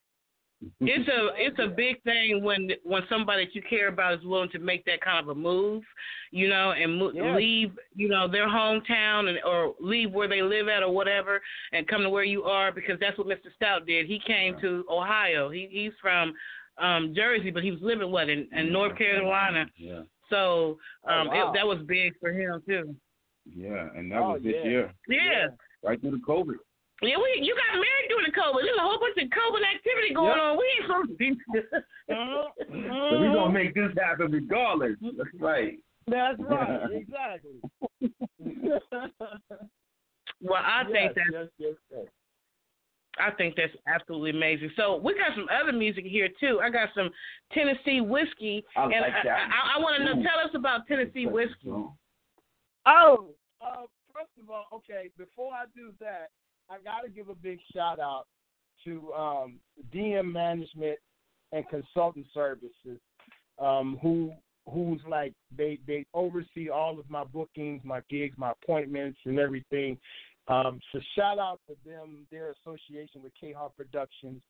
It's 0.81 1.07
a 1.07 1.27
it's 1.35 1.59
a 1.59 1.67
big 1.67 2.01
thing 2.03 2.43
when 2.43 2.71
when 2.83 3.03
somebody 3.09 3.45
that 3.45 3.53
you 3.53 3.61
care 3.69 3.89
about 3.89 4.15
is 4.17 4.25
willing 4.25 4.49
to 4.49 4.59
make 4.59 4.83
that 4.85 5.01
kind 5.01 5.19
of 5.19 5.29
a 5.29 5.35
move, 5.39 5.83
you 6.31 6.49
know, 6.49 6.71
and 6.71 6.97
mo- 6.97 7.11
Yeah. 7.13 7.35
leave 7.35 7.71
you 7.95 8.07
know 8.09 8.27
their 8.27 8.47
hometown 8.47 9.29
and 9.29 9.37
or 9.45 9.75
leave 9.79 10.11
where 10.11 10.27
they 10.27 10.41
live 10.41 10.67
at 10.67 10.81
or 10.81 10.91
whatever, 10.91 11.41
and 11.73 11.87
come 11.87 12.01
to 12.01 12.09
where 12.09 12.23
you 12.23 12.43
are 12.43 12.71
because 12.71 12.99
that's 12.99 13.17
what 13.19 13.27
Mr. 13.27 13.53
Stout 13.55 13.85
did. 13.85 14.07
He 14.07 14.17
came 14.25 14.59
to 14.61 14.83
Ohio. 14.89 15.49
He 15.51 15.67
he's 15.71 15.93
from 16.01 16.33
um 16.79 17.13
Jersey, 17.15 17.51
but 17.51 17.63
he 17.63 17.69
was 17.69 17.81
living 17.83 18.09
what 18.11 18.27
in, 18.27 18.47
in 18.51 18.71
North 18.73 18.97
Carolina. 18.97 19.67
Yeah. 19.77 20.01
So 20.31 20.79
um 21.07 21.27
Oh, 21.31 21.35
wow. 21.35 21.51
it, 21.51 21.53
that 21.53 21.67
was 21.67 21.83
big 21.87 22.13
for 22.19 22.31
him 22.31 22.63
too. 22.67 22.95
Yeah, 23.55 23.89
and 23.95 24.11
that 24.11 24.17
Oh, 24.17 24.33
was 24.33 24.41
this 24.43 24.55
yeah. 24.63 24.69
year. 24.69 24.93
Yeah. 25.07 25.47
Right 25.83 26.01
through 26.01 26.11
the 26.11 26.17
COVID. 26.27 26.55
Yeah, 27.01 27.17
we 27.21 27.45
you 27.45 27.53
got 27.53 27.75
married 27.77 28.07
during 28.09 28.25
the 28.25 28.33
COVID. 28.33 28.61
There's 28.63 28.77
a 28.77 28.81
whole 28.81 28.97
bunch 28.99 29.17
of 29.21 29.29
COVID 29.29 29.63
activity 29.75 30.13
going 30.15 30.33
Yep. 30.33 30.41
on. 30.41 30.57
We 30.57 30.65
ain't 30.65 30.85
supposed 30.87 31.09
to 31.09 31.17
be. 31.17 31.29
So 32.09 33.19
we 33.19 33.27
gonna 33.27 33.51
make 33.51 33.75
this 33.75 33.91
happen 34.01 34.31
regardless. 34.31 34.95
That's 35.01 35.29
right. 35.39 35.77
That's 36.07 36.39
right. 36.39 36.91
exactly. 36.93 37.59
Well, 40.41 40.61
I 40.63 40.83
think 40.91 41.13
Yes, 41.15 41.25
that's 41.33 41.33
yes, 41.33 41.47
yes, 41.57 41.75
yes. 41.91 42.05
I 43.19 43.31
think 43.31 43.55
that's 43.55 43.73
absolutely 43.87 44.29
amazing. 44.29 44.69
So 44.75 44.97
we 44.97 45.13
got 45.17 45.33
some 45.35 45.47
other 45.49 45.71
music 45.73 46.05
here 46.05 46.29
too. 46.39 46.59
I 46.61 46.69
got 46.69 46.89
some 46.95 47.09
Tennessee 47.51 48.01
whiskey, 48.01 48.63
I 48.75 48.83
and 48.83 48.91
like 49.01 49.13
I, 49.13 49.23
that. 49.23 49.49
I, 49.49 49.77
I 49.77 49.81
want 49.81 49.97
to 49.97 50.05
know. 50.05 50.21
Tell 50.21 50.39
us 50.39 50.53
about 50.53 50.85
Tennessee 50.87 51.25
whiskey. 51.25 51.73
Oh, 52.85 53.29
uh, 53.59 53.87
first 54.13 54.29
of 54.41 54.49
all, 54.51 54.65
okay, 54.71 55.09
before 55.17 55.51
I 55.53 55.65
do 55.75 55.91
that, 55.99 56.29
I 56.69 56.77
got 56.83 57.01
to 57.03 57.09
give 57.09 57.29
a 57.29 57.35
big 57.35 57.59
shout 57.73 57.99
out 57.99 58.25
to 58.83 59.13
um, 59.13 59.59
DM 59.93 60.31
Management 60.31 60.97
and 61.51 61.67
Consulting 61.69 62.25
Services, 62.33 62.99
um, 63.59 63.97
who 64.01 64.33
who's 64.71 65.01
like 65.09 65.33
they 65.55 65.79
they 65.87 66.05
oversee 66.13 66.69
all 66.69 66.99
of 66.99 67.09
my 67.09 67.23
bookings, 67.23 67.81
my 67.83 68.01
gigs, 68.09 68.37
my 68.37 68.51
appointments, 68.61 69.19
and 69.25 69.39
everything. 69.39 69.97
Um, 70.49 70.79
so 70.91 70.99
shout 71.15 71.39
out 71.39 71.59
to 71.67 71.75
them, 71.85 72.25
their 72.31 72.51
association 72.51 73.21
with 73.21 73.33
K 73.39 73.53
Hart 73.53 73.73
Productions, 73.75 74.41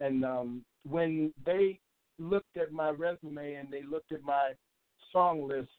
and 0.00 0.24
um, 0.24 0.64
when 0.88 1.32
they 1.44 1.78
looked 2.18 2.56
at 2.56 2.72
my 2.72 2.90
resume 2.90 3.54
and 3.54 3.68
they 3.70 3.82
looked 3.82 4.12
at 4.12 4.22
my 4.22 4.52
song 5.12 5.48
list, 5.48 5.70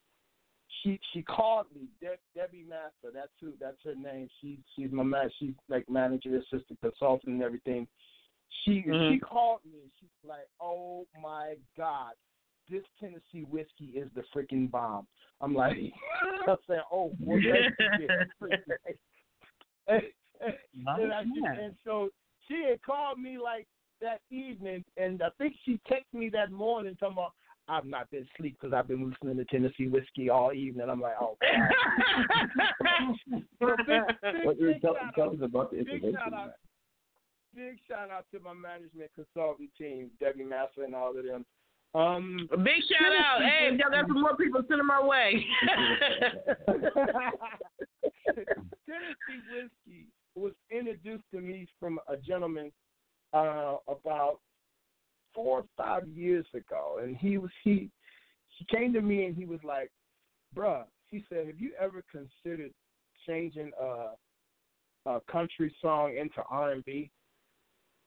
she 0.81 0.99
she 1.13 1.21
called 1.21 1.67
me 1.73 1.87
De- 2.01 2.17
Debbie 2.35 2.65
Master. 2.67 3.11
That's 3.13 3.31
who. 3.39 3.53
That's 3.59 3.77
her 3.83 3.95
name. 3.95 4.27
She 4.41 4.59
she's 4.75 4.91
my 4.91 5.03
man. 5.03 5.29
She's 5.39 5.53
like 5.69 5.89
manager, 5.89 6.35
assistant 6.37 6.79
consultant, 6.81 7.33
and 7.33 7.43
everything. 7.43 7.87
She 8.63 8.81
she 8.81 8.89
Mhm. 8.89 9.21
called 9.21 9.61
me. 9.65 9.81
and 9.81 9.91
She's 9.99 10.09
like, 10.23 10.47
"Oh 10.59 11.05
my 11.21 11.55
God, 11.77 12.13
this 12.69 12.83
Tennessee 12.99 13.43
whiskey 13.43 13.91
is 13.95 14.09
the 14.13 14.23
freaking 14.33 14.69
bomb." 14.69 15.07
I'm 15.41 15.53
like, 15.53 15.77
I 16.49 16.55
said, 16.67 16.81
"Oh, 16.91 17.15
well, 17.19 17.39
thank 17.43 17.75
you, 17.99 18.09
and, 19.87 20.01
and, 20.41 20.53
and, 20.87 21.13
I, 21.13 21.21
and 21.59 21.75
so 21.83 22.09
she 22.47 22.65
had 22.69 22.81
called 22.81 23.19
me 23.19 23.37
like 23.37 23.67
that 24.01 24.21
evening, 24.29 24.83
and 24.97 25.21
I 25.21 25.29
think 25.37 25.55
she 25.63 25.79
texted 25.89 26.13
me 26.13 26.29
that 26.29 26.51
morning 26.51 26.95
talking 26.99 27.13
about 27.13 27.33
I've 27.67 27.85
not 27.85 28.09
been 28.11 28.27
asleep 28.35 28.57
because 28.61 28.73
I've 28.73 28.87
been 28.87 29.09
listening 29.09 29.37
to 29.37 29.45
Tennessee 29.45 29.87
whiskey 29.87 30.29
all 30.29 30.53
evening. 30.53 30.87
I'm 30.89 31.01
like, 31.01 31.15
oh. 31.19 31.35
God. 32.79 33.77
Big, 33.87 33.87
big, 33.87 34.45
What- 34.45 34.59
big 34.59 34.81
tell, 34.81 34.93
shout 34.95 35.15
tell 35.15 35.23
out- 35.29 35.33
us 35.35 35.39
about 35.41 35.71
the 35.71 35.77
big 35.83 36.01
shout 36.13 36.33
out, 36.33 36.51
big 37.55 37.77
shout 37.87 38.09
out 38.11 38.25
to 38.33 38.39
my 38.39 38.53
management 38.53 39.09
consultant 39.15 39.69
team, 39.77 40.11
Debbie 40.19 40.43
Master 40.43 40.83
and 40.83 40.93
all 40.95 41.17
of 41.17 41.23
them. 41.25 41.45
Um, 41.95 42.47
A 42.51 42.57
big 42.57 42.83
shout 42.91 43.15
out. 43.17 43.41
Hey, 43.41 43.69
if 43.73 43.79
y'all 43.79 43.89
got 43.89 44.05
some 44.07 44.21
more 44.21 44.35
people, 44.35 44.61
send 44.67 44.79
them 44.79 44.91
our 44.91 45.07
way. 45.07 45.43
Tennessee 48.27 49.41
whiskey 49.51 50.07
was 50.35 50.51
introduced 50.69 51.23
to 51.33 51.39
me 51.41 51.67
from 51.79 51.99
a 52.09 52.17
gentleman 52.17 52.71
uh, 53.33 53.75
about 53.87 54.39
four 55.45 55.59
or 55.59 55.65
five 55.77 56.07
years 56.07 56.45
ago, 56.55 56.99
and 57.03 57.15
he 57.15 57.37
was 57.37 57.51
he 57.63 57.91
he 58.57 58.65
came 58.75 58.91
to 58.93 59.01
me 59.01 59.25
and 59.25 59.35
he 59.35 59.45
was 59.45 59.59
like, 59.63 59.91
"Bruh," 60.55 60.85
he 61.11 61.23
said, 61.29 61.45
"Have 61.45 61.59
you 61.59 61.71
ever 61.79 62.03
considered 62.11 62.71
changing 63.27 63.71
a 63.79 64.13
a 65.07 65.19
country 65.31 65.71
song 65.83 66.17
into 66.17 66.41
R 66.49 66.71
and 66.71 66.83
B?" 66.83 67.11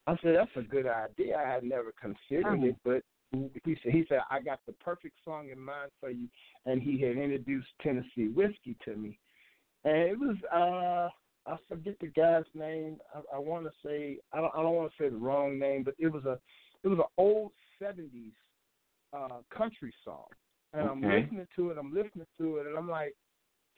I 0.09 0.16
said, 0.20 0.34
"That's 0.34 0.51
a 0.57 0.68
good 0.68 0.86
idea. 0.89 1.36
I 1.36 1.49
had 1.49 1.62
never 1.62 1.93
considered 2.01 2.64
it, 2.64 2.76
but." 2.84 3.03
He 3.30 3.76
said, 3.82 3.93
he 3.93 4.07
said, 4.09 4.20
I 4.30 4.41
got 4.41 4.61
the 4.66 4.72
perfect 4.72 5.16
song 5.22 5.51
in 5.53 5.61
mind 5.61 5.91
for 6.01 6.09
you. 6.09 6.28
And 6.64 6.80
he 6.80 6.99
had 6.99 7.18
introduced 7.18 7.68
Tennessee 7.82 8.28
Whiskey 8.34 8.74
to 8.86 8.97
me. 8.97 9.18
And 9.84 9.97
it 9.97 10.18
was, 10.18 10.36
uh, 10.51 11.11
I 11.47 11.57
forget 11.68 11.97
the 12.01 12.07
guy's 12.07 12.45
name. 12.55 12.97
I, 13.14 13.36
I 13.36 13.39
want 13.39 13.66
to 13.66 13.70
say, 13.84 14.16
I 14.32 14.41
don't, 14.41 14.55
I 14.57 14.62
don't 14.62 14.74
want 14.74 14.91
to 14.91 15.03
say 15.03 15.11
the 15.11 15.18
wrong 15.18 15.59
name, 15.59 15.82
but 15.82 15.95
it 15.99 16.09
was 16.09 16.24
a, 16.24 16.39
it 16.85 16.89
was 16.89 16.99
an 16.99 17.05
old 17.16 17.53
70s 17.83 18.33
uh, 19.12 19.41
country 19.57 19.93
song. 20.05 20.26
And 20.72 20.87
I'm 20.87 21.03
listening 21.22 21.47
to 21.57 21.70
it, 21.70 21.79
I'm 21.79 21.95
listening 21.95 22.26
to 22.39 22.57
it, 22.59 22.66
and 22.66 22.76
I'm 22.76 22.89
like, 22.89 23.14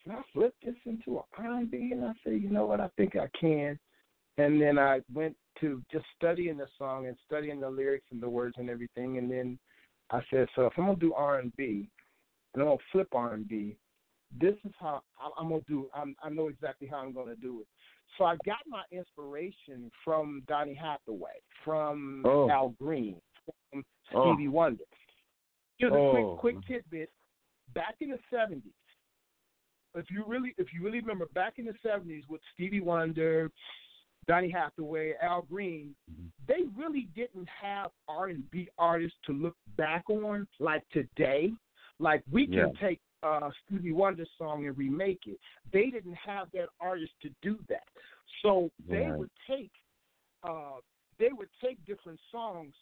can 0.02 0.12
I 0.12 0.22
flip 0.32 0.54
this 0.64 0.74
into 0.86 1.18
an 1.18 1.24
R&B? 1.38 1.90
And 1.92 2.04
I 2.04 2.12
said, 2.24 2.40
you 2.40 2.50
know 2.50 2.66
what, 2.66 2.80
I 2.80 2.88
think 2.96 3.16
I 3.16 3.28
can. 3.38 3.78
And 4.38 4.60
then 4.60 4.78
I 4.78 5.00
went 5.12 5.36
to 5.60 5.82
just 5.92 6.06
studying 6.16 6.56
the 6.56 6.66
song 6.78 7.06
and 7.06 7.16
studying 7.26 7.60
the 7.60 7.68
lyrics 7.68 8.06
and 8.10 8.22
the 8.22 8.28
words 8.28 8.54
and 8.58 8.70
everything. 8.70 9.18
And 9.18 9.30
then 9.30 9.58
I 10.10 10.20
said, 10.30 10.48
so 10.56 10.66
if 10.66 10.72
I'm 10.76 10.86
gonna 10.86 10.96
do 10.96 11.12
R&B, 11.14 11.88
and 12.54 12.62
I'm 12.62 12.68
gonna 12.68 12.78
flip 12.90 13.08
R&B, 13.14 13.76
this 14.40 14.54
is 14.64 14.72
how 14.78 15.02
I- 15.20 15.30
I'm 15.36 15.48
gonna 15.48 15.60
do. 15.68 15.90
I'm, 15.92 16.16
I 16.22 16.30
know 16.30 16.48
exactly 16.48 16.86
how 16.86 16.98
I'm 16.98 17.12
gonna 17.12 17.36
do 17.36 17.60
it. 17.60 17.66
So 18.18 18.24
I 18.24 18.36
got 18.44 18.58
my 18.66 18.82
inspiration 18.90 19.90
from 20.04 20.42
Donny 20.48 20.74
Hathaway, 20.74 21.40
from 21.64 22.22
Oh. 22.26 22.50
Al 22.50 22.70
Green, 22.70 23.20
from 23.70 23.84
Oh. 24.12 24.34
Stevie 24.34 24.48
Wonder. 24.48 24.84
Here's 25.78 25.92
a 25.92 25.96
Oh. 25.96 26.36
quick 26.36 26.56
quick 26.56 26.66
tidbit. 26.66 27.10
Back 27.72 27.96
in 28.00 28.10
the 28.10 28.18
'70s, 28.30 28.74
if 29.94 30.10
you 30.10 30.24
really 30.26 30.54
if 30.58 30.72
you 30.72 30.82
really 30.82 31.00
remember, 31.00 31.26
back 31.34 31.58
in 31.58 31.64
the 31.64 31.74
'70s 31.84 32.28
with 32.28 32.40
Stevie 32.52 32.80
Wonder, 32.80 33.50
Donny 34.26 34.50
Hathaway, 34.50 35.14
Al 35.22 35.42
Green, 35.42 35.94
mm-hmm. 36.10 36.26
they 36.46 36.64
really 36.76 37.08
didn't 37.14 37.48
have 37.48 37.90
R 38.08 38.26
and 38.26 38.48
B 38.50 38.68
artists 38.76 39.18
to 39.26 39.32
look 39.32 39.56
back 39.76 40.08
on 40.10 40.46
like 40.58 40.82
today. 40.90 41.52
Like 42.00 42.22
we 42.30 42.46
can 42.46 42.54
Yeah. 42.54 42.72
take 42.80 43.00
uh 43.22 43.50
Stevie 43.66 43.92
Wonder 43.92 44.24
song 44.38 44.66
and 44.66 44.76
remake 44.76 45.20
it. 45.26 45.38
They 45.72 45.90
didn't 45.90 46.14
have 46.14 46.48
that 46.52 46.68
artist 46.80 47.12
to 47.22 47.30
do 47.42 47.58
that. 47.68 47.86
So 48.42 48.70
they 48.88 49.06
Right. 49.06 49.18
would 49.18 49.30
take 49.46 49.72
uh 50.42 50.78
they 51.18 51.32
would 51.32 51.50
take 51.62 51.84
different 51.84 52.18
songs 52.32 52.74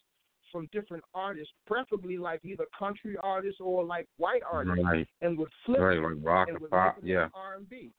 from 0.52 0.66
different 0.72 1.04
artists, 1.12 1.52
preferably 1.66 2.16
like 2.16 2.40
either 2.44 2.64
country 2.78 3.16
artists 3.22 3.60
or 3.60 3.84
like 3.84 4.06
white 4.16 4.42
artists, 4.50 4.82
Right. 4.82 5.06
and 5.20 5.36
would 5.38 5.52
flip 5.66 5.80
Right, 5.80 5.98
like 6.00 6.16
rock 6.20 6.48
and 6.48 6.70
pop, 6.70 6.98
yeah. 7.02 7.28
R 7.34 7.56
and 7.56 7.68
B. 7.68 7.92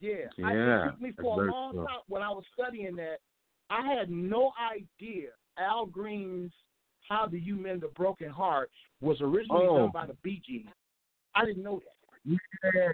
Yeah, 0.00 0.28
I, 0.44 0.54
Yeah, 0.54 0.86
it 0.86 0.90
took 0.92 1.00
me 1.00 1.10
that's 1.10 1.20
for 1.26 1.44
a 1.44 1.50
long 1.50 1.72
true. 1.72 1.86
time 1.86 2.00
when 2.06 2.22
I 2.22 2.30
was 2.30 2.44
studying 2.54 2.94
that. 2.96 3.18
I 3.68 3.82
had 3.82 4.08
no 4.10 4.52
idea 4.58 5.30
Al 5.58 5.84
Green's 5.86 6.52
"How 7.08 7.26
Do 7.26 7.36
You 7.36 7.56
Mend 7.56 7.82
a 7.84 7.88
Broken 7.88 8.30
Heart" 8.30 8.70
was 9.00 9.20
originally 9.20 9.66
Oh. 9.66 9.78
done 9.78 9.90
by 9.90 10.06
the 10.06 10.14
Bee 10.22 10.40
Gees. 10.46 10.68
I 11.38 11.44
didn't 11.44 11.62
know 11.62 11.80
that. 11.80 12.34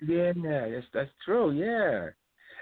Yeah, 0.07 0.33
yeah, 0.37 0.69
that's 0.69 0.87
that's 0.93 1.11
true. 1.25 1.51
Yeah, 1.53 2.11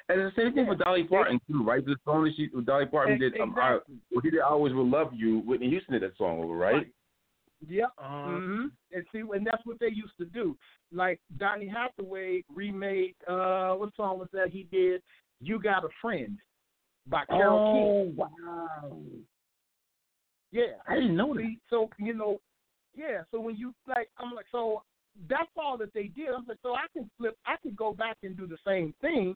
and 0.09 0.21
the 0.21 0.33
same 0.37 0.55
thing 0.55 0.69
with 0.69 0.79
Dolly 0.79 1.05
Parton 1.05 1.41
too, 1.51 1.65
right? 1.65 1.85
The 1.85 1.97
song 2.05 2.25
that 2.25 2.33
she 2.37 2.49
Dolly 2.65 2.87
Parton 2.87 3.19
did, 3.19 3.39
um, 3.41 3.55
I, 3.61 3.75
Exactly. 3.75 3.97
well, 4.11 4.21
he 4.23 4.31
did 4.31 4.41
"I 4.41 4.45
Always 4.49 4.73
Will 4.73 4.89
Love 4.89 5.13
You." 5.13 5.41
Whitney 5.41 5.69
Houston 5.71 5.93
did 5.95 6.03
that 6.03 6.17
song 6.17 6.43
over, 6.43 6.55
right? 6.55 6.75
Right. 6.75 6.87
Yeah. 7.67 7.87
Uh-huh. 7.99 8.41
hmm 8.41 8.67
And 8.93 9.05
see, 9.13 9.21
and 9.21 9.47
that's 9.47 9.65
what 9.65 9.79
they 9.81 9.89
used 9.89 10.17
to 10.19 10.25
do. 10.25 10.57
Like 10.93 11.21
Donny 11.39 11.67
Hathaway 11.69 12.43
remade 12.55 13.15
uh 13.29 13.73
what 13.75 13.95
song 13.97 14.19
was 14.19 14.29
that 14.33 14.51
he 14.51 14.67
did? 14.71 15.03
You 15.41 15.61
Got 15.61 15.85
a 15.85 15.89
Friend 16.01 16.39
by 17.07 17.25
Carole 17.27 17.61
Oh, 17.69 17.73
King. 17.73 18.17
wow. 18.17 18.97
Yeah. 20.53 20.75
I 20.89 20.95
didn't 20.95 21.17
know 21.17 21.35
that. 21.35 21.41
See, 21.41 21.59
so 21.71 21.89
you 21.99 22.15
know, 22.15 22.41
yeah. 22.95 23.23
So 23.31 23.41
when 23.41 23.57
you 23.57 23.75
like, 23.89 24.09
I'm 24.19 24.35
like, 24.35 24.47
so 24.53 24.83
that's 25.29 25.51
all 25.57 25.77
that 25.79 25.93
they 25.95 26.05
did. 26.05 26.29
I'm 26.29 26.45
like, 26.47 26.59
so 26.63 26.75
I 26.75 26.87
can 26.93 27.11
flip. 27.19 27.37
I 27.47 27.57
could 27.63 27.77
go 27.77 27.93
back 27.93 28.17
and 28.23 28.37
do 28.37 28.47
the 28.47 28.59
same 28.67 28.95
thing. 29.01 29.35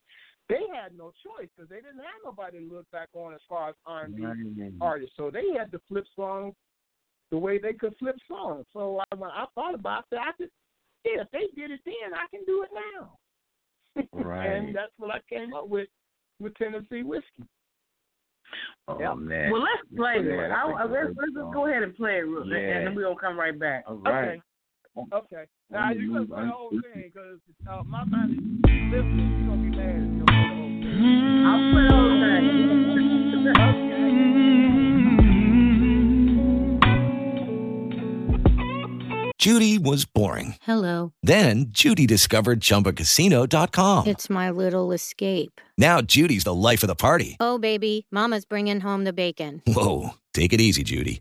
They 0.48 0.60
had 0.72 0.96
no 0.96 1.12
choice 1.24 1.48
because 1.56 1.68
they 1.68 1.76
didn't 1.76 1.96
have 1.96 2.22
nobody 2.24 2.60
to 2.60 2.74
look 2.74 2.90
back 2.92 3.08
on 3.14 3.34
as 3.34 3.40
far 3.48 3.70
as 3.70 3.74
R&B 3.84 4.22
Right. 4.22 4.72
artists. 4.80 5.16
So 5.16 5.30
they 5.30 5.42
had 5.58 5.72
to 5.72 5.80
flip 5.88 6.04
songs 6.14 6.54
the 7.30 7.38
way 7.38 7.58
they 7.58 7.72
could 7.72 7.94
flip 7.98 8.16
songs. 8.28 8.64
So 8.72 9.00
I, 9.00 9.16
I 9.16 9.46
thought 9.54 9.74
about 9.74 10.04
it, 10.12 10.16
I 10.16 10.30
said, 10.38 10.48
yeah, 11.04 11.22
if 11.22 11.30
they 11.32 11.60
did 11.60 11.72
it 11.72 11.80
then, 11.84 12.14
I 12.14 12.26
can 12.30 12.44
do 12.46 12.62
it 12.64 12.70
now. 12.72 13.12
Right. 14.12 14.46
and 14.46 14.76
that's 14.76 14.92
what 14.98 15.10
I 15.10 15.20
came 15.28 15.54
up 15.54 15.68
with 15.68 15.88
with 16.38 16.54
Tennessee 16.56 17.02
whiskey. 17.02 17.44
Oh 18.88 18.98
Yeah. 19.00 19.14
man. 19.14 19.50
Well, 19.50 19.62
let's 19.62 19.88
play 19.96 20.16
Yeah, 20.16 20.44
it. 20.44 20.48
that's 20.48 20.60
I, 20.66 20.70
a 20.70 20.74
I, 20.74 20.84
let's, 20.84 21.16
let's 21.16 21.32
just 21.32 21.52
go 21.52 21.66
ahead 21.66 21.82
and 21.82 21.96
play 21.96 22.18
it, 22.18 22.22
real 22.22 22.42
quick, 22.42 22.52
Yeah. 22.62 22.76
and 22.76 22.86
then 22.86 22.94
we're 22.94 23.04
gonna 23.04 23.18
come 23.18 23.38
right 23.38 23.58
back. 23.58 23.84
All 23.88 23.96
right. 23.96 24.40
Okay. 24.96 25.10
Okay. 25.12 25.44
Now 25.70 25.78
I'm 25.80 25.98
you 26.00 26.06
gonna 26.08 26.20
moved- 26.20 26.30
play 26.30 26.36
the 26.40 26.42
I'm 26.46 26.50
whole 26.50 26.68
stupid. 26.70 26.92
thing 26.94 27.10
because 27.12 27.40
uh, 27.68 27.82
my 27.84 28.04
man 28.04 28.30
is 28.30 28.38
listening. 28.92 29.30
He's 29.36 29.46
gonna 29.46 29.62
be 29.62 29.70
mad 29.76 29.96
if 29.96 30.02
you 30.12 30.18
don't 30.18 30.26
play 30.26 30.36
the 30.36 30.46
whole 30.54 30.70
thing. 30.82 31.46
I'll 31.46 31.62
play 31.72 31.84
the 31.86 31.94
whole 31.94 32.16
thing. 32.22 33.46
okay. 33.48 33.96
Judy 39.38 39.78
was 39.78 40.04
boring. 40.06 40.56
Hello. 40.62 41.12
Then 41.22 41.66
Judy 41.68 42.06
discovered 42.06 42.60
ChumbaCasino.com. 42.60 44.06
It's 44.08 44.28
my 44.28 44.50
little 44.50 44.90
escape. 44.92 45.60
Now 45.78 46.00
Judy's 46.00 46.42
the 46.44 46.54
life 46.54 46.82
of 46.82 46.88
the 46.88 46.96
party. 46.96 47.36
Oh, 47.38 47.58
baby, 47.58 48.06
Mama's 48.10 48.44
bringing 48.44 48.80
home 48.80 49.04
the 49.04 49.12
bacon. 49.12 49.62
Whoa, 49.66 50.10
take 50.34 50.52
it 50.52 50.60
easy, 50.60 50.82
Judy. 50.82 51.20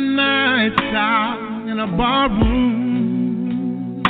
My 0.00 0.68
nights 0.68 0.94
out 0.94 1.66
in 1.68 1.80
a 1.80 1.86
bar 1.96 2.28
room. 2.28 4.02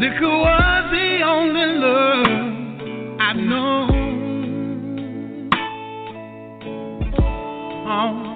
Liquor 0.00 0.28
was 0.28 0.90
the 0.90 1.22
only 1.24 1.66
love 1.78 2.26
I've 3.20 3.36
known. 3.36 3.96
Oh. 7.88 8.32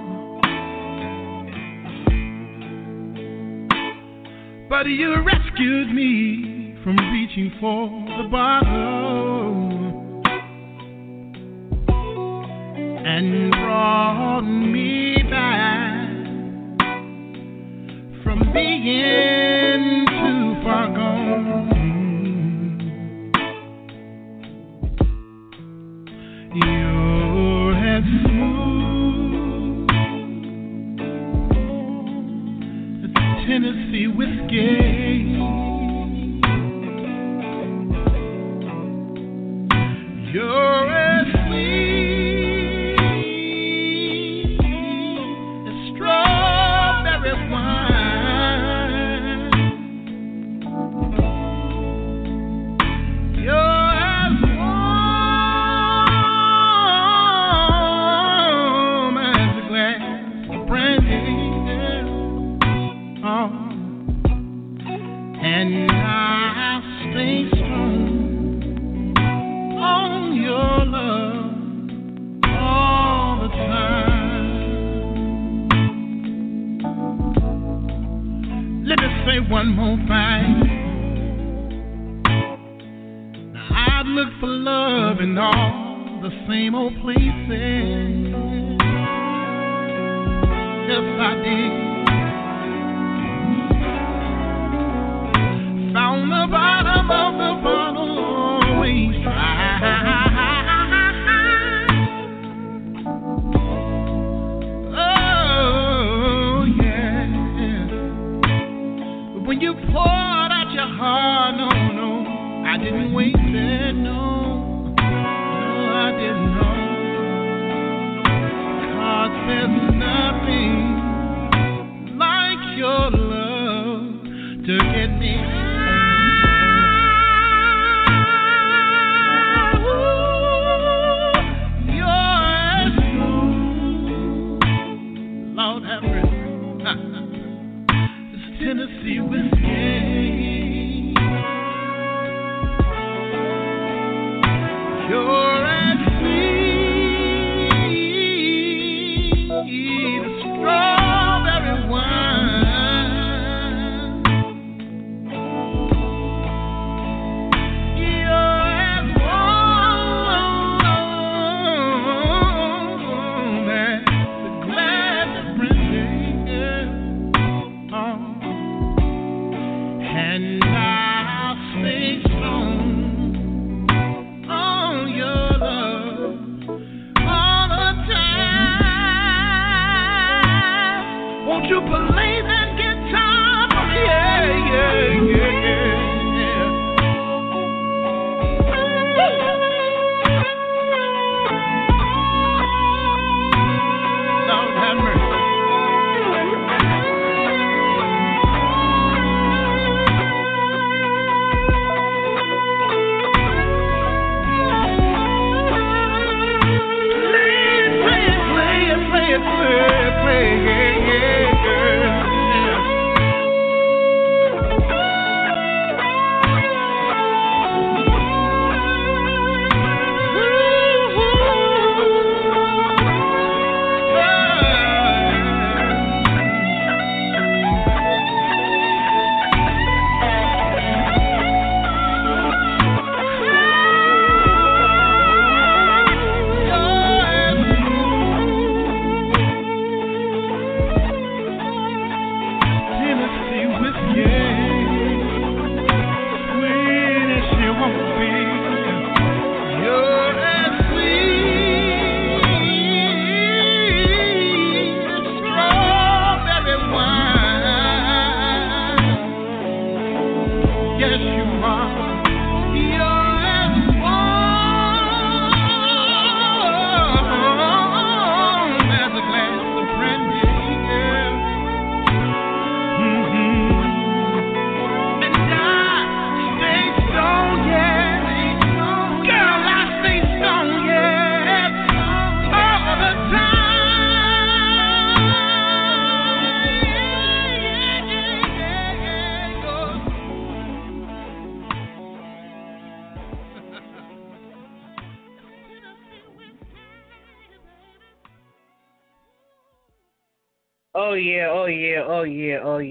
But 4.70 4.86
you 4.86 5.22
rescued 5.22 5.92
me 5.92 6.76
from 6.82 6.96
reaching 7.12 7.52
for 7.60 7.88
the 8.22 8.28
bottle 8.30 9.89
and 13.04 13.50
brought 13.52 14.42
me 14.42 15.16
back 15.30 16.08
from 18.22 18.52
being 18.52 20.04
too 20.06 20.62
far 20.62 20.88
gone. 20.94 21.69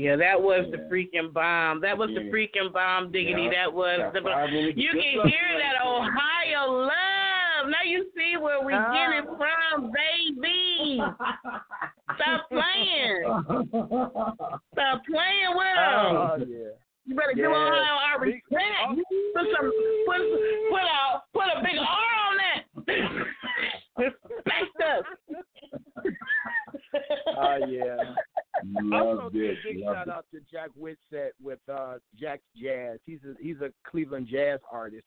Yeah, 0.10 0.16
oh. 0.16 0.18
That 0.18 0.42
was 0.42 0.66
the 0.72 0.78
freaking 0.90 1.34
bomb. 1.34 1.82
That 1.82 1.98
was 1.98 2.10
the 2.10 2.30
freaking 2.32 2.74
bomb, 2.74 3.12
diggity. 3.12 3.44
Yeah. 3.44 3.66
That 3.66 3.74
was 3.74 4.12
the. 4.14 4.22
minutes 4.22 4.78
You 4.78 4.92
can 4.92 5.28
hear 5.30 5.50
that 5.60 5.86
Ohio 5.86 6.72
love. 6.72 7.70
Now 7.70 7.84
you 7.86 8.08
see 8.16 8.38
where 8.38 8.64
we 8.64 8.74
get 8.74 9.12
it 9.20 9.26
from, 9.26 9.92
baby. 9.92 11.02
Stop 12.16 12.50
playing. 12.50 13.24
Stop 14.74 15.02
playing 15.06 15.52
with 15.56 15.76
them. 15.76 16.16
Oh 16.16 16.36
yeah. 16.40 16.74
You 17.06 17.16
better 17.16 17.34
give 17.36 17.46
Ohio 17.46 17.98
our 18.06 18.20
respect. 18.22 18.46
Put 19.34 19.46
some, 19.58 19.72
put, 20.06 20.22
put 20.70 20.86
a, 20.86 21.22
put 21.34 21.48
a 21.58 21.62
big 21.64 21.78
R 21.78 22.10
on 22.28 22.38
that. 22.38 22.60
Respect 23.98 24.76
us. 24.80 25.04
Oh 27.38 27.58
yeah. 27.68 28.09
Love 28.90 29.20
also, 29.20 29.30
this. 29.30 29.58
big 29.64 29.78
Love 29.84 29.96
shout 29.96 30.08
it. 30.08 30.14
out 30.14 30.26
to 30.34 30.40
Jack 30.52 30.70
Whitsett 30.78 31.32
with 31.42 31.60
uh, 31.72 31.96
Jack's 32.20 32.44
Jazz. 32.62 33.00
He's 33.06 33.20
a 33.26 33.34
he's 33.42 33.58
a 33.62 33.72
Cleveland 33.90 34.28
jazz 34.32 34.60
artist. 34.72 35.06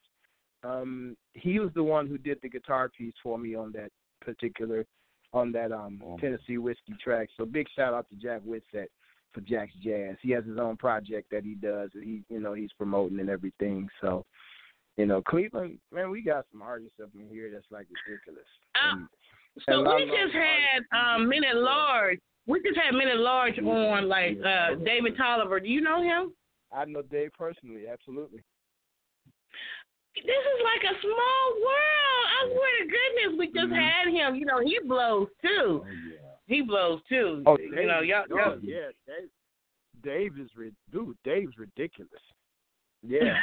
Um, 0.64 1.16
he 1.34 1.58
was 1.58 1.70
the 1.74 1.82
one 1.82 2.06
who 2.06 2.18
did 2.18 2.38
the 2.42 2.48
guitar 2.48 2.88
piece 2.96 3.14
for 3.22 3.36
me 3.38 3.54
on 3.54 3.72
that 3.72 3.90
particular 4.20 4.84
on 5.32 5.50
that 5.52 5.72
um 5.72 6.00
Tennessee 6.20 6.58
whiskey 6.58 6.94
track. 7.02 7.28
So 7.36 7.44
big 7.44 7.66
shout 7.74 7.94
out 7.94 8.06
to 8.10 8.16
Jack 8.16 8.42
Whitsett 8.42 8.90
for 9.32 9.40
Jack's 9.40 9.72
Jazz. 9.82 10.16
He 10.22 10.30
has 10.32 10.44
his 10.44 10.58
own 10.58 10.76
project 10.76 11.28
that 11.30 11.42
he 11.42 11.54
does. 11.54 11.90
that 11.94 12.02
He 12.04 12.22
you 12.28 12.38
know 12.40 12.52
he's 12.54 12.72
promoting 12.76 13.18
and 13.18 13.30
everything. 13.30 13.88
So 14.00 14.24
you 14.96 15.06
know 15.06 15.22
Cleveland, 15.22 15.78
man, 15.90 16.10
we 16.10 16.22
got 16.22 16.44
some 16.52 16.62
artists 16.62 17.00
up 17.02 17.08
in 17.18 17.28
here 17.28 17.50
that's 17.52 17.64
like 17.70 17.86
ridiculous. 18.06 18.46
And- 18.84 19.08
So 19.66 19.72
and 19.72 19.86
we 19.86 20.04
just 20.06 20.34
had 20.34 20.82
um 21.16 21.28
Men 21.28 21.44
at 21.44 21.56
Large. 21.56 22.20
We 22.46 22.60
just 22.62 22.76
had 22.76 22.94
Men 22.94 23.08
at 23.08 23.18
Large 23.18 23.58
on 23.58 24.08
like 24.08 24.38
uh 24.44 24.74
David 24.84 25.16
Tolliver. 25.16 25.60
Do 25.60 25.68
you 25.68 25.80
know 25.80 26.02
him? 26.02 26.32
I 26.72 26.84
know 26.84 27.02
Dave 27.02 27.30
personally, 27.38 27.84
absolutely. 27.90 28.42
This 30.16 30.24
is 30.24 30.60
like 30.62 30.92
a 30.92 31.00
small 31.00 31.44
world. 31.64 32.26
I 32.28 32.40
swear 32.46 32.72
to 32.78 32.84
goodness, 32.84 33.38
we 33.38 33.46
just 33.46 33.72
had 33.72 34.08
him. 34.12 34.34
You 34.36 34.44
know, 34.44 34.60
he 34.60 34.78
blows 34.86 35.28
too. 35.40 35.84
He 36.46 36.60
blows 36.62 37.00
too. 37.08 37.42
Oh, 37.46 37.56
you 37.58 37.86
know, 37.86 38.00
y'all. 38.00 38.24
oh, 38.30 38.36
y'all 38.36 38.58
yeah, 38.62 38.90
Dave, 39.06 39.30
Dave 40.02 40.38
is 40.38 40.50
dude. 40.90 41.16
Dave's 41.24 41.56
ridiculous. 41.58 42.10
Yeah, 43.04 43.34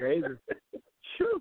Dave. 0.00 0.24
Is, 0.24 0.38
Phew. 1.18 1.38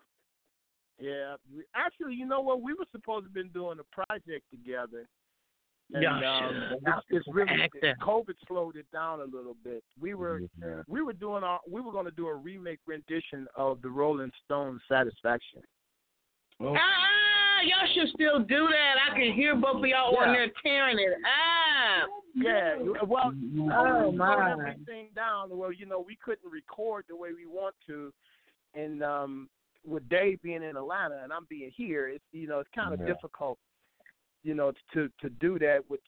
Yeah, 1.00 1.36
actually, 1.74 2.16
you 2.16 2.26
know 2.26 2.42
what? 2.42 2.62
We 2.62 2.74
were 2.74 2.84
supposed 2.92 3.24
to 3.24 3.28
have 3.30 3.34
been 3.34 3.48
doing 3.54 3.78
a 3.80 3.96
project 3.96 4.44
together. 4.52 5.08
And, 5.94 6.02
Y'all 6.02 6.50
um, 6.50 6.74
it's, 6.86 7.06
it's 7.10 7.28
really 7.32 7.62
Actor. 7.62 7.96
COVID 8.02 8.34
slowed 8.48 8.76
it 8.78 8.86
down 8.92 9.20
a 9.22 9.26
little 9.26 9.56
bit. 9.64 9.84
We 10.00 10.16
were 10.16 10.42
Yeah. 10.62 10.82
we 10.88 11.02
were 11.02 11.14
doing 11.14 11.44
our 11.44 11.60
we 11.70 11.82
were 11.82 11.92
going 11.92 12.06
to 12.06 12.12
do 12.12 12.28
a 12.28 12.34
remake 12.34 12.80
rendition 12.88 13.48
of 13.56 13.82
the 13.82 13.90
Rolling 13.90 14.32
Stones 14.46 14.82
Satisfaction. 14.90 15.62
Oh. 16.60 16.76
Ah, 16.76 17.62
y'all 17.64 17.88
should 17.94 18.10
still 18.14 18.40
do 18.40 18.68
that. 18.70 18.96
I 19.12 19.16
can 19.16 19.34
hear 19.34 19.56
both 19.56 19.78
of 19.78 19.86
y'all 19.86 20.16
on 20.18 20.30
Yeah. 20.30 20.34
there 20.34 20.52
tearing 20.64 20.98
it 21.00 21.14
up. 21.14 22.10
Yeah, 22.36 22.78
well, 23.06 23.32
Oh, 23.32 24.10
we 24.10 24.18
my. 24.18 24.36
slowed 24.36 24.68
everything 24.68 25.10
down. 25.16 25.56
Well, 25.56 25.72
you 25.72 25.86
know, 25.86 26.00
we 26.00 26.16
couldn't 26.16 26.50
record 26.52 27.06
the 27.08 27.16
way 27.16 27.30
we 27.34 27.46
want 27.46 27.76
to, 27.86 28.12
and 28.74 29.04
um, 29.04 29.50
with 29.86 30.08
Dave 30.10 30.42
being 30.42 30.64
in 30.64 30.76
Atlanta 30.76 31.20
and 31.24 31.32
I'm 31.32 31.46
being 31.50 31.70
here, 31.76 32.08
it's 32.08 32.24
you 32.32 32.48
know, 32.48 32.60
it's 32.60 32.70
kind 32.74 32.94
of 32.94 33.00
Yeah. 33.02 33.14
difficult, 33.14 33.60
you 34.44 34.54
know, 34.54 34.72
to 34.94 35.10
to 35.22 35.30
do 35.30 35.58
that 35.60 35.80
with 35.90 36.02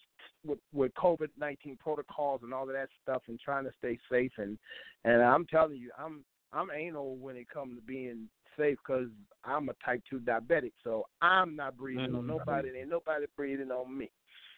with 0.45 0.59
with 0.73 0.93
COVID 0.95 1.29
nineteen 1.37 1.77
protocols 1.77 2.41
and 2.43 2.53
all 2.53 2.63
of 2.63 2.73
that 2.73 2.89
stuff, 3.01 3.23
and 3.27 3.39
trying 3.39 3.65
to 3.65 3.71
stay 3.77 3.97
safe. 4.11 4.31
And 4.37 4.57
and 5.03 5.21
I'm 5.21 5.45
telling 5.45 5.77
you, 5.77 5.91
I'm 5.97 6.23
I'm 6.53 6.69
anal 6.71 7.17
when 7.17 7.35
it 7.35 7.49
comes 7.49 7.77
to 7.77 7.81
being 7.81 8.29
safe 8.57 8.77
because 8.85 9.09
I'm 9.43 9.69
a 9.69 9.73
type 9.85 10.01
two 10.09 10.19
diabetic, 10.19 10.71
so 10.83 11.05
I'm 11.21 11.55
not 11.55 11.77
breathing 11.77 12.15
on 12.15 12.23
Mhm. 12.23 12.27
nobody. 12.27 12.69
Ain't 12.77 12.89
nobody 12.89 13.25
breathing 13.35 13.71
on 13.71 13.97
me. 13.97 14.11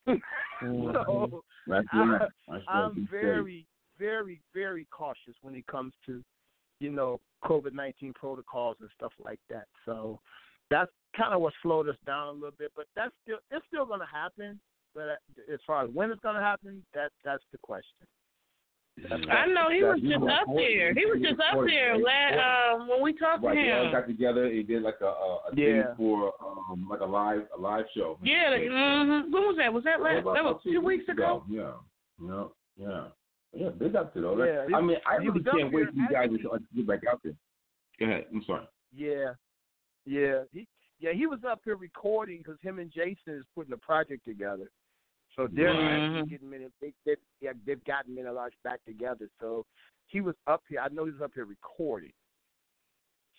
Mhm. 0.62 0.94
so 1.06 1.44
That's 1.68 1.88
I, 1.92 2.20
That's 2.48 2.64
I'm 2.68 2.96
safe. 2.96 3.10
very, 3.12 3.68
very, 4.00 4.42
very 4.54 4.86
cautious 4.86 5.36
when 5.42 5.54
it 5.56 5.68
comes 5.68 5.94
to, 6.06 6.24
you 6.80 6.92
know, 6.92 7.20
COVID 7.44 7.74
nineteen 7.74 8.14
protocols 8.14 8.78
and 8.80 8.90
stuff 8.96 9.14
like 9.24 9.40
that. 9.50 9.68
So 9.86 10.20
that's 10.70 10.92
kind 11.18 11.34
of 11.34 11.42
what 11.42 11.54
slowed 11.62 11.90
us 11.90 11.98
down 12.06 12.28
a 12.28 12.32
little 12.32 12.56
bit. 12.58 12.72
But 12.76 12.86
that's 12.96 13.12
still 13.24 13.38
it's 13.52 13.66
still 13.68 13.86
going 13.86 14.00
to 14.00 14.06
happen. 14.06 14.60
But 14.96 15.10
uh, 15.10 15.54
as 15.54 15.60
far 15.68 15.84
as 15.84 15.90
when 15.94 16.12
it's 16.12 16.22
going 16.22 16.36
to 16.36 16.42
happen, 16.42 16.84
that 16.94 17.12
that's 17.26 17.44
the 17.52 17.58
question. 17.60 18.08
I 19.30 19.46
know 19.46 19.70
he 19.72 19.84
was 19.84 20.00
just 20.02 20.24
up 20.24 20.48
there. 20.56 20.92
He 20.96 21.06
was 21.06 21.20
just 21.22 21.40
up 21.40 21.60
there 21.68 21.96
last, 22.00 22.34
um, 22.82 22.88
when 22.90 23.04
we 23.04 23.14
talked 23.14 23.44
to 23.44 23.48
Right, 23.50 23.56
they 23.68 23.72
all 23.72 23.86
him. 23.86 23.92
got 23.92 24.08
together. 24.08 24.50
He 24.50 24.64
did 24.64 24.82
like 24.82 24.98
a, 25.02 25.06
a, 25.06 25.10
a 25.10 25.50
Yeah. 25.56 25.84
thing 25.84 25.84
for 25.98 26.34
um 26.42 26.88
like 26.90 27.02
a 27.02 27.06
live 27.06 27.42
a 27.56 27.62
live 27.62 27.86
show. 27.96 28.18
Yeah, 28.24 28.50
like, 28.50 28.62
mm-hmm. 28.62 29.32
when 29.32 29.44
was 29.44 29.56
that? 29.60 29.72
Was 29.72 29.84
that 29.84 30.02
last? 30.02 30.16
That 30.16 30.26
was 30.26 30.40
about 30.40 30.64
two 30.64 30.82
weeks 30.82 31.08
ago. 31.10 31.44
Yeah, 31.48 31.74
yeah, 32.20 32.44
yeah, 32.76 33.04
yeah. 33.54 33.70
Big 33.70 33.96
up 33.96 34.16
to 34.16 34.22
though. 34.22 34.44
Yeah, 34.44 34.66
he- 34.68 34.74
I 34.74 34.82
mean, 34.82 34.98
I 35.06 35.16
really 35.18 35.44
can't 35.44 35.72
wait 35.72 35.90
for 35.90 35.94
you 35.96 36.08
guys 36.12 36.30
to 36.30 36.60
get 36.76 36.88
back 36.88 37.02
out 37.08 37.22
there. 37.24 37.34
Go 38.00 38.06
ahead. 38.08 38.26
I'm 38.34 38.44
sorry. 38.48 38.66
Yeah, 38.96 39.34
yeah, 40.08 40.42
he 40.52 40.66
yeah 41.00 41.12
he 41.14 41.26
was 41.28 41.40
up 41.48 41.62
here 41.64 41.76
recording 41.76 42.40
because 42.40 42.58
him 42.62 42.80
and 42.80 42.92
Jason 42.92 43.34
is 43.36 43.46
putting 43.56 43.74
a 43.74 43.78
project 43.78 44.26
together. 44.26 44.70
So 45.36 45.48
they're 45.48 45.74
Mhm. 45.74 45.88
actually 46.18 46.30
getting 46.30 46.50
minute. 46.50 46.72
They, 46.82 46.94
they 47.06 47.16
yeah 47.42 47.54
they've 47.66 47.84
gotten 47.86 48.16
Men 48.16 48.26
at 48.28 48.34
Large 48.34 48.54
back 48.64 48.84
together. 48.86 49.30
So 49.40 49.66
he 50.08 50.22
was 50.22 50.36
up 50.48 50.64
here. 50.70 50.80
I 50.80 50.88
know 50.90 51.06
he 51.06 51.12
was 51.12 51.22
up 51.22 51.32
here 51.36 51.46
recording. 51.46 52.14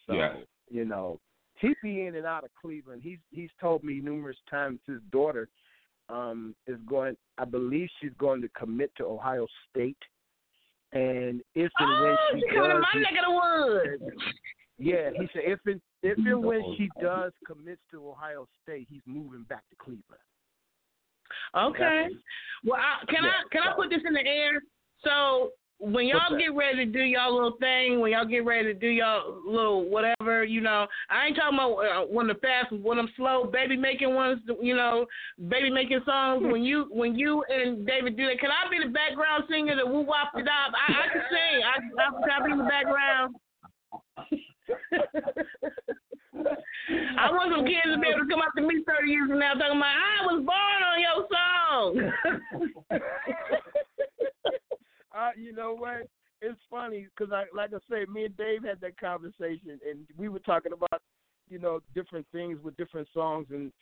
So 0.07 0.15
Yeah. 0.15 0.37
you 0.71 0.85
know 0.85 1.21
he 1.57 1.75
be 1.83 2.07
in 2.07 2.15
and 2.15 2.25
out 2.27 2.45
of 2.45 2.51
Cleveland. 2.55 3.03
He's 3.03 3.19
he's 3.31 3.51
told 3.61 3.83
me 3.83 4.01
numerous 4.01 4.39
times 4.49 4.81
his 4.87 5.01
daughter 5.11 5.49
um 6.09 6.55
is 6.67 6.79
going. 6.87 7.17
I 7.37 7.45
believe 7.45 7.89
she's 8.01 8.15
going 8.19 8.41
to 8.43 8.49
commit 8.51 8.95
to 8.97 9.05
Ohio 9.05 9.47
State. 9.69 9.99
And 10.93 11.43
if 11.55 11.71
and 11.79 11.91
when 12.03 12.17
Oh, 12.17 12.17
she 12.33 12.41
she 12.41 12.47
coming 12.55 12.71
to 12.71 12.75
does, 12.77 12.85
my 12.95 13.01
neck 13.01 13.13
of 13.19 13.25
the 13.27 14.11
woods. 14.11 14.25
Yeah, 14.79 15.11
he 15.13 15.29
said 15.33 15.43
if 15.45 15.59
and 15.67 15.81
if 16.03 16.17
and 16.19 16.45
when 16.45 16.63
she 16.77 16.89
does 17.01 17.33
commits 17.47 17.81
to 17.91 18.09
Ohio 18.09 18.47
State, 18.63 18.87
he's 18.89 19.03
moving 19.07 19.45
back 19.49 19.69
to 19.71 19.77
Cleveland. 19.77 20.23
Okay. 21.57 22.07
Well, 22.65 22.81
I, 22.81 23.05
can 23.07 23.25
I 23.25 23.43
can 23.51 23.63
I 23.63 23.75
put 23.75 23.91
this 23.91 24.03
in 24.07 24.15
the 24.15 24.21
air? 24.21 24.63
So 25.05 25.51
when 25.81 26.07
y'all 26.07 26.37
get 26.37 26.55
ready 26.55 26.87
to 26.87 26.93
do 26.93 27.01
y'all 27.01 27.33
little 27.33 27.57
thing, 27.59 28.01
when 28.01 28.11
y'all 28.11 28.27
get 28.27 28.45
ready 28.45 28.73
to 28.73 28.75
do 28.75 28.89
y'all 28.89 29.41
little 29.47 29.89
whatever, 29.89 30.45
you 30.45 30.61
know, 30.61 30.87
I 31.09 31.27
ain't 31.27 31.37
talking 31.37 31.59
about 31.59 31.79
uh, 31.79 32.07
when 32.07 32.27
the 32.27 32.35
fast, 32.35 32.73
when 32.73 32.97
them 32.97 33.09
slow 33.17 33.45
baby 33.45 33.77
making 33.77 34.15
ones, 34.15 34.41
you 34.61 34.75
know, 34.75 35.07
baby 35.49 35.71
making 35.71 36.01
songs. 36.05 36.43
when 36.43 36.65
you 36.65 36.87
when 36.91 37.17
you 37.17 37.45
and 37.49 37.87
David 37.87 38.17
do 38.17 38.27
that, 38.27 38.41
can 38.41 38.51
I 38.51 38.69
be 38.71 38.85
the 38.85 38.93
background 38.93 39.45
singer, 39.49 39.77
the 39.77 39.87
woo 39.87 40.01
wop 40.01 40.33
it 40.35 40.49
up? 40.49 40.73
I, 40.75 40.93
I 40.93 41.13
can 41.13 41.23
sing. 41.31 41.63
I, 41.65 42.03
I 42.03 42.39
can 42.39 42.47
be 42.47 42.53
in 42.53 42.59
the 42.59 42.65
background. 42.65 43.37
I 47.19 47.31
want 47.31 47.53
some 47.55 47.67
kids 47.67 47.85
to 47.85 47.99
be 47.99 48.09
able 48.09 48.25
to 48.25 48.31
come 48.31 48.41
up 48.41 48.55
to 48.57 48.63
me 48.63 48.83
30 48.87 49.11
years 49.11 49.29
from 49.29 49.39
now 49.39 49.55
talking 49.55 49.77
about, 49.77 49.97
I 49.97 50.27
was 50.27 50.45
born 50.45 50.83
on 50.85 51.01
your 51.01 51.27
song. 51.31 52.13
uh, 55.17 55.31
you 55.37 55.53
know 55.53 55.75
what? 55.75 56.09
It's 56.41 56.61
funny 56.71 57.09
because, 57.17 57.33
I, 57.33 57.45
like 57.55 57.71
I 57.75 57.79
said, 57.91 58.09
me 58.09 58.27
and 58.27 58.37
Dave 58.37 58.63
had 58.65 58.81
that 58.81 58.99
conversation, 58.99 59.81
and 59.89 60.07
we 60.17 60.29
were 60.29 60.39
talking 60.41 60.73
about, 60.73 61.03
you 61.49 61.59
know, 61.59 61.81
different 61.95 62.27
things 62.33 62.59
with 62.63 62.77
different 62.77 63.09
songs 63.13 63.47
and 63.51 63.73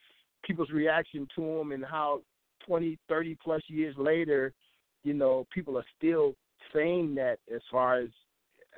people's 0.43 0.71
reaction 0.71 1.29
to 1.37 1.59
them, 1.59 1.73
and 1.73 1.85
how 1.85 2.23
20, 2.67 2.99
30 3.09 3.37
plus 3.43 3.63
years 3.69 3.95
later, 3.99 4.53
you 5.05 5.13
know, 5.13 5.47
people 5.53 5.77
are 5.77 5.85
still 5.99 6.35
saying 6.75 7.15
that 7.17 7.39
as 7.55 7.61
far 7.71 7.99
as, 7.99 8.09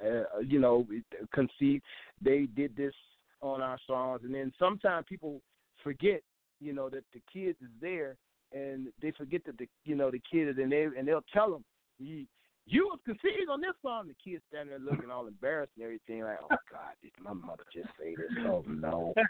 uh, 0.04 0.38
you 0.40 0.58
know, 0.58 0.86
conceive 1.34 1.80
they 2.22 2.46
did 2.56 2.76
this 2.76 2.94
on 3.40 3.60
our 3.62 3.78
songs, 3.86 4.20
and 4.24 4.34
then 4.34 4.52
sometimes 4.58 5.06
people 5.08 5.40
forget, 5.84 6.22
you 6.60 6.72
know, 6.72 6.88
that 6.88 7.04
the 7.12 7.20
kids 7.32 7.56
is 7.62 7.70
there, 7.80 8.16
and 8.52 8.88
they 9.00 9.10
forget 9.12 9.44
that 9.46 9.56
the, 9.58 9.68
you 9.84 9.94
know, 9.94 10.10
the 10.10 10.20
kid 10.30 10.48
is, 10.48 10.56
and 10.58 10.72
they 10.72 10.84
and 10.96 11.06
they'll 11.06 11.24
tell 11.32 11.50
them, 11.50 11.64
you, 11.98 12.24
you 12.66 12.84
was 12.86 12.98
conceived 13.04 13.48
on 13.50 13.60
this 13.60 13.74
song. 13.82 14.08
The 14.08 14.30
kids 14.30 14.42
standing 14.48 14.70
there 14.70 14.92
looking 14.92 15.10
all 15.10 15.26
embarrassed 15.26 15.72
and 15.76 15.84
everything, 15.84 16.22
like, 16.22 16.38
oh 16.42 16.48
God, 16.70 16.94
did 17.02 17.12
my 17.22 17.32
mother 17.32 17.64
just 17.72 17.88
say 17.98 18.14
this? 18.14 18.26
Oh 18.46 18.64
no. 18.66 19.14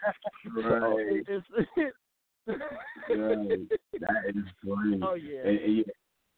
Right. 0.54 1.22
It's- 1.28 1.92
Right. 3.10 3.60
That 4.00 4.24
is 4.34 4.44
funny. 4.64 5.00
Oh, 5.02 5.14
yeah. 5.14 5.40
And, 5.44 5.58
and 5.58 5.84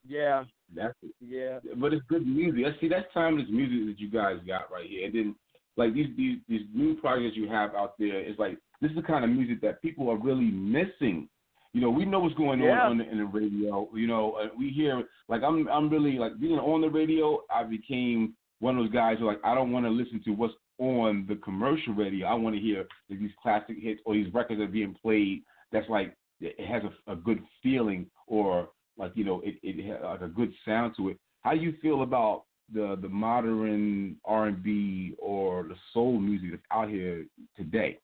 yeah, 0.09 0.45
that's 0.75 0.95
yeah. 1.21 1.59
But 1.77 1.93
it's 1.93 2.05
good 2.09 2.27
music. 2.27 2.65
I 2.67 2.81
see 2.81 2.89
that's 2.89 3.07
timeless 3.13 3.47
music 3.51 3.87
that 3.87 4.01
you 4.03 4.11
guys 4.11 4.37
got 4.47 4.71
right 4.71 4.89
here. 4.89 5.07
And 5.07 5.15
then 5.15 5.35
like 5.77 5.95
these 5.95 6.09
these 6.17 6.39
these 6.49 6.63
new 6.75 6.95
projects 6.97 7.37
you 7.37 7.49
have 7.49 7.75
out 7.75 7.95
there 7.99 8.21
is 8.21 8.39
like 8.39 8.59
this 8.81 8.91
is 8.91 8.97
the 8.97 9.03
kind 9.03 9.25
of 9.25 9.31
music 9.31 9.61
that 9.63 9.83
people 9.83 10.09
are 10.11 10.17
really 10.17 10.51
missing. 10.51 11.29
You 11.73 11.81
know, 11.81 11.91
we 11.91 12.05
know 12.05 12.19
what's 12.21 12.35
going 12.35 12.61
Yeah. 12.61 12.81
on 12.83 12.93
on 12.93 12.99
the, 12.99 13.09
in 13.09 13.19
the 13.19 13.25
radio. 13.25 13.89
You 13.95 14.07
know, 14.09 14.33
uh, 14.33 14.49
we 14.59 14.71
hear 14.71 15.05
like 15.29 15.43
I'm 15.43 15.69
I'm 15.69 15.89
really 15.89 16.19
like 16.19 16.39
being 16.41 16.59
on 16.59 16.81
the 16.81 16.89
radio. 16.91 17.41
I 17.55 17.63
became 17.65 18.35
one 18.59 18.77
of 18.77 18.85
those 18.85 18.93
guys 18.93 19.19
who 19.19 19.27
like 19.27 19.41
I 19.45 19.55
don't 19.55 19.73
want 19.73 19.87
to 19.87 19.91
listen 19.91 20.21
to 20.25 20.31
what's 20.33 20.55
on 20.79 21.27
the 21.29 21.37
commercial 21.37 21.93
radio. 21.95 22.27
I 22.27 22.35
want 22.35 22.57
to 22.57 22.61
hear 22.61 22.87
like, 23.09 23.21
these 23.21 23.31
classic 23.43 23.77
hits 23.81 24.01
or 24.07 24.15
these 24.15 24.33
records 24.33 24.59
that 24.61 24.65
are 24.65 24.69
being 24.69 24.97
played. 25.01 25.43
That's 25.73 25.89
like 25.89 26.17
it 26.41 26.67
has 26.67 26.83
a, 27.07 27.13
a 27.13 27.17
good 27.17 27.41
feeling 27.63 28.07
or 28.27 28.69
like 29.01 29.13
you 29.17 29.25
know 29.25 29.41
it 29.45 29.57
it 29.63 29.85
has 29.87 29.99
like 30.05 30.21
a 30.21 30.29
good 30.29 30.53
sound 30.65 30.95
to 30.99 31.09
it. 31.09 31.19
How 31.41 31.55
do 31.55 31.61
you 31.61 31.75
feel 31.83 32.03
about 32.03 32.45
the 32.73 32.97
the 33.01 33.09
modern 33.09 34.17
R 34.25 34.47
and 34.47 34.63
B 34.63 35.15
or 35.19 35.65
the 35.65 35.75
soul 35.93 36.21
music 36.21 36.51
that's 36.53 36.63
out 36.71 36.89
here 36.89 37.27
today? 37.57 37.99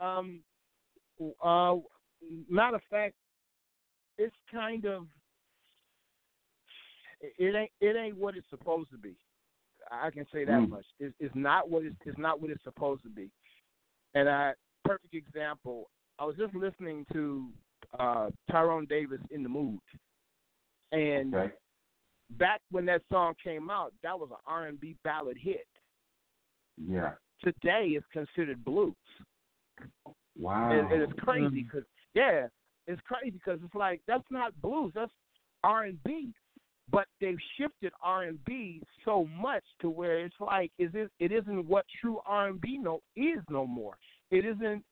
Um, 0.00 0.40
uh, 1.42 1.76
matter 2.48 2.76
of 2.76 2.82
fact, 2.88 3.14
it's 4.18 4.34
kind 4.52 4.84
of 4.86 5.06
it 7.20 7.54
ain't 7.54 7.70
it 7.80 7.96
ain't 7.96 8.16
what 8.16 8.36
it's 8.36 8.48
supposed 8.50 8.90
to 8.92 8.98
be. 8.98 9.14
I 9.90 10.10
can 10.10 10.26
say 10.32 10.44
that 10.44 10.60
Mm. 10.60 10.70
much. 10.70 10.86
It's, 10.98 11.14
it's 11.20 11.34
not 11.34 11.70
what 11.70 11.84
it's, 11.84 11.96
it's 12.04 12.18
not 12.18 12.40
what 12.40 12.50
it's 12.50 12.64
supposed 12.64 13.02
to 13.04 13.08
be. 13.08 13.30
And 14.14 14.28
I 14.28 14.54
perfect 14.84 15.14
example. 15.14 15.90
I 16.18 16.24
was 16.24 16.36
just 16.36 16.54
listening 16.54 17.04
to 17.12 17.48
uh, 17.98 18.30
Tyrone 18.50 18.86
Davis 18.86 19.20
in 19.30 19.42
the 19.42 19.48
mood, 19.48 19.80
and 20.92 21.34
Okay. 21.34 21.54
back 22.30 22.60
when 22.70 22.86
that 22.86 23.02
song 23.10 23.34
came 23.42 23.70
out, 23.70 23.92
that 24.02 24.18
was 24.18 24.30
an 24.30 24.36
R 24.46 24.66
and 24.66 24.80
B 24.80 24.96
ballad 25.04 25.36
hit. 25.38 25.66
Yeah. 26.76 27.12
Today, 27.42 27.88
it's 27.96 28.06
considered 28.12 28.64
blues. 28.64 28.94
Wow. 30.38 30.70
And, 30.70 30.90
and 30.92 31.02
it's 31.02 31.18
crazy 31.20 31.62
because 31.62 31.84
yeah, 32.14 32.46
it's 32.86 33.00
crazy 33.02 33.30
because 33.30 33.60
it's 33.64 33.74
like 33.74 34.00
that's 34.06 34.24
not 34.30 34.60
blues, 34.62 34.92
that's 34.94 35.12
R 35.64 35.84
and 35.84 36.02
B. 36.04 36.32
But 36.90 37.06
they've 37.20 37.38
shifted 37.58 37.92
R 38.00 38.24
and 38.24 38.42
B 38.44 38.80
so 39.04 39.28
much 39.40 39.64
to 39.80 39.90
where 39.90 40.24
it's 40.24 40.36
like 40.40 40.70
is 40.78 40.90
it 40.94 41.10
it 41.18 41.32
isn't 41.32 41.66
what 41.66 41.84
true 42.00 42.20
R 42.26 42.48
and 42.48 42.60
B 42.60 42.78
no 42.78 43.00
is 43.16 43.40
no 43.50 43.66
more. 43.66 43.96
It 44.30 44.44
isn't 44.44 44.84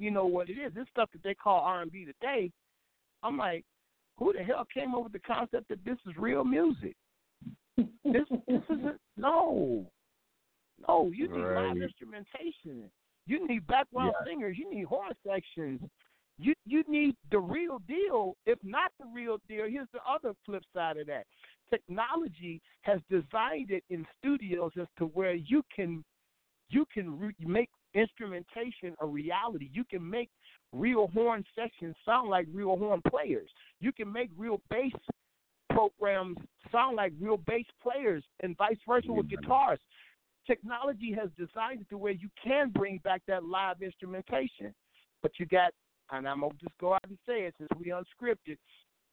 you 0.00 0.10
know 0.10 0.24
what 0.24 0.48
it 0.48 0.54
is. 0.54 0.72
This 0.74 0.86
stuff 0.90 1.10
that 1.12 1.22
they 1.22 1.34
call 1.34 1.60
R 1.60 1.82
and 1.82 1.92
B 1.92 2.06
today, 2.06 2.50
I'm 3.22 3.34
hmm. 3.34 3.40
like, 3.40 3.64
who 4.18 4.32
the 4.32 4.42
hell 4.42 4.66
came 4.72 4.94
up 4.94 5.04
with 5.04 5.12
the 5.12 5.20
concept 5.20 5.68
that 5.68 5.84
this 5.84 5.98
is 6.06 6.16
real 6.16 6.44
music? 6.44 6.96
this 7.76 8.26
this 8.48 8.62
isn't 8.68 8.96
no. 9.16 9.86
No, 10.88 11.10
you 11.14 11.28
need 11.28 11.44
live 11.44 11.76
instrumentation. 11.76 12.90
You 13.26 13.46
need 13.46 13.66
background 13.66 14.14
Yeah. 14.20 14.26
singers. 14.26 14.56
You 14.58 14.70
need 14.74 14.84
horn 14.84 15.12
sections. 15.26 15.80
You 16.38 16.54
you 16.64 16.82
need 16.88 17.14
the 17.30 17.38
real 17.38 17.80
deal. 17.86 18.36
If 18.46 18.58
not 18.62 18.92
the 18.98 19.06
real 19.14 19.38
deal, 19.48 19.66
here's 19.68 19.88
the 19.92 20.00
other 20.08 20.34
flip 20.46 20.62
side 20.74 20.96
of 20.96 21.06
that. 21.08 21.26
Technology 21.70 22.60
has 22.82 23.00
designed 23.10 23.70
it 23.70 23.84
in 23.90 24.06
studios 24.18 24.72
as 24.80 24.88
to 24.98 25.04
where 25.06 25.34
you 25.34 25.62
can 25.74 26.02
you 26.70 26.86
can 26.92 27.18
re- 27.18 27.34
make 27.40 27.68
instrumentation 27.94 28.94
a 29.00 29.06
reality. 29.06 29.70
You 29.72 29.84
can 29.84 30.08
make 30.08 30.30
real 30.72 31.08
horn 31.08 31.44
sections 31.54 31.96
sound 32.04 32.30
like 32.30 32.46
real 32.52 32.76
horn 32.76 33.00
players. 33.08 33.50
You 33.80 33.92
can 33.92 34.10
make 34.12 34.30
real 34.36 34.60
bass 34.70 34.92
programs 35.70 36.38
sound 36.72 36.96
like 36.96 37.12
real 37.20 37.36
bass 37.36 37.66
players, 37.82 38.24
and 38.40 38.56
vice 38.56 38.78
versa 38.86 39.12
with 39.12 39.28
guitars 39.28 39.78
technology 40.46 41.14
has 41.18 41.30
designed 41.38 41.80
it 41.80 41.88
to 41.90 41.98
where 41.98 42.12
you 42.12 42.28
can 42.42 42.70
bring 42.70 42.98
back 43.04 43.22
that 43.28 43.44
live 43.44 43.82
instrumentation. 43.82 44.74
But 45.22 45.32
you 45.38 45.46
got, 45.46 45.72
and 46.10 46.28
I'm 46.28 46.40
gonna 46.40 46.54
just 46.60 46.76
go 46.80 46.94
out 46.94 47.04
and 47.08 47.18
say 47.26 47.42
it 47.42 47.54
since 47.58 47.68
we 47.78 47.92
unscripted, 47.92 48.56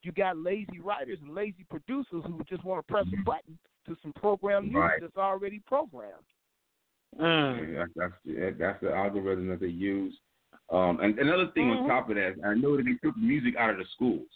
you 0.04 0.12
got 0.12 0.38
lazy 0.38 0.80
writers 0.82 1.20
and 1.22 1.36
lazy 1.36 1.66
producers 1.70 2.24
who 2.26 2.42
just 2.50 2.64
want 2.64 2.86
to 2.86 2.92
press 2.92 3.06
a 3.08 3.16
mm-hmm. 3.16 3.24
button 3.24 3.60
to 3.88 3.96
some 4.02 4.14
program 4.14 4.64
music 4.64 4.82
Right. 4.82 5.02
that's 5.02 5.18
already 5.18 5.62
programmed. 5.66 6.26
Yeah, 7.20 7.60
that's, 7.78 7.92
that's 7.96 8.14
the 8.26 8.56
that's 8.60 8.82
the 8.82 8.94
algorithm 8.94 9.48
that 9.50 9.60
they 9.60 9.68
use. 9.68 10.18
Um, 10.70 11.00
and 11.02 11.18
another 11.20 11.48
thing 11.54 11.70
on 11.70 11.78
Mhm. 11.80 11.88
top 11.88 12.10
of 12.10 12.16
that, 12.16 12.36
I 12.46 12.54
know 12.54 12.76
that 12.76 12.84
they 12.84 12.96
took 12.96 13.18
music 13.18 13.56
out 13.56 13.70
of 13.70 13.78
the 13.78 13.86
schools. 13.86 14.28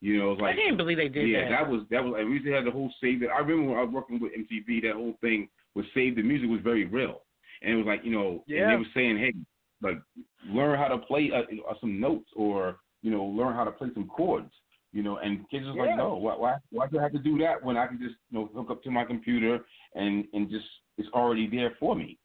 You 0.00 0.18
know, 0.18 0.32
like 0.32 0.54
I 0.54 0.56
can't 0.56 0.76
believe 0.76 0.96
they 0.96 1.08
did 1.08 1.28
yeah, 1.28 1.42
that. 1.42 1.50
that 1.50 1.70
was 1.70 1.82
that 1.90 2.04
was. 2.04 2.14
And 2.18 2.28
we 2.28 2.34
used 2.34 2.46
to 2.46 2.52
have 2.52 2.64
the 2.64 2.70
whole 2.70 2.92
save. 3.00 3.22
It. 3.22 3.30
I 3.30 3.38
remember 3.38 3.70
when 3.70 3.78
I 3.78 3.82
was 3.82 3.92
working 3.92 4.20
with 4.20 4.32
MTV. 4.32 4.82
That 4.82 4.94
whole 4.94 5.14
thing 5.20 5.48
with 5.74 5.86
save 5.94 6.16
the 6.16 6.22
music 6.22 6.48
was 6.48 6.60
very 6.62 6.84
real, 6.84 7.22
and 7.62 7.72
it 7.72 7.76
was 7.76 7.86
like 7.86 8.04
you 8.04 8.12
know, 8.12 8.44
and 8.46 8.56
Yeah. 8.56 8.70
they 8.70 8.76
were 8.76 8.84
saying, 8.94 9.18
hey, 9.18 9.34
like 9.82 10.00
learn 10.46 10.78
how 10.78 10.88
to 10.88 10.98
play 10.98 11.30
uh, 11.32 11.42
uh, 11.68 11.74
some 11.80 11.98
notes 11.98 12.30
or 12.36 12.78
you 13.02 13.10
know 13.10 13.24
learn 13.24 13.54
how 13.54 13.64
to 13.64 13.72
play 13.72 13.88
some 13.94 14.06
chords. 14.08 14.52
You 14.92 15.02
know, 15.02 15.18
and 15.18 15.48
kids 15.50 15.66
was 15.66 15.74
Yeah. 15.76 15.82
like, 15.82 15.96
no, 15.96 16.14
why, 16.16 16.36
why 16.36 16.56
why 16.70 16.86
do 16.86 16.98
I 16.98 17.02
have 17.02 17.12
to 17.12 17.18
do 17.18 17.36
that 17.38 17.62
when 17.62 17.76
I 17.76 17.86
can 17.88 17.98
just 17.98 18.14
you 18.30 18.38
know 18.38 18.46
hook 18.54 18.70
up 18.70 18.82
to 18.84 18.90
my 18.90 19.04
computer 19.04 19.64
and 19.94 20.26
and 20.32 20.48
just 20.48 20.66
it's 20.98 21.08
already 21.14 21.48
there 21.48 21.74
for 21.80 21.94
me 21.96 22.18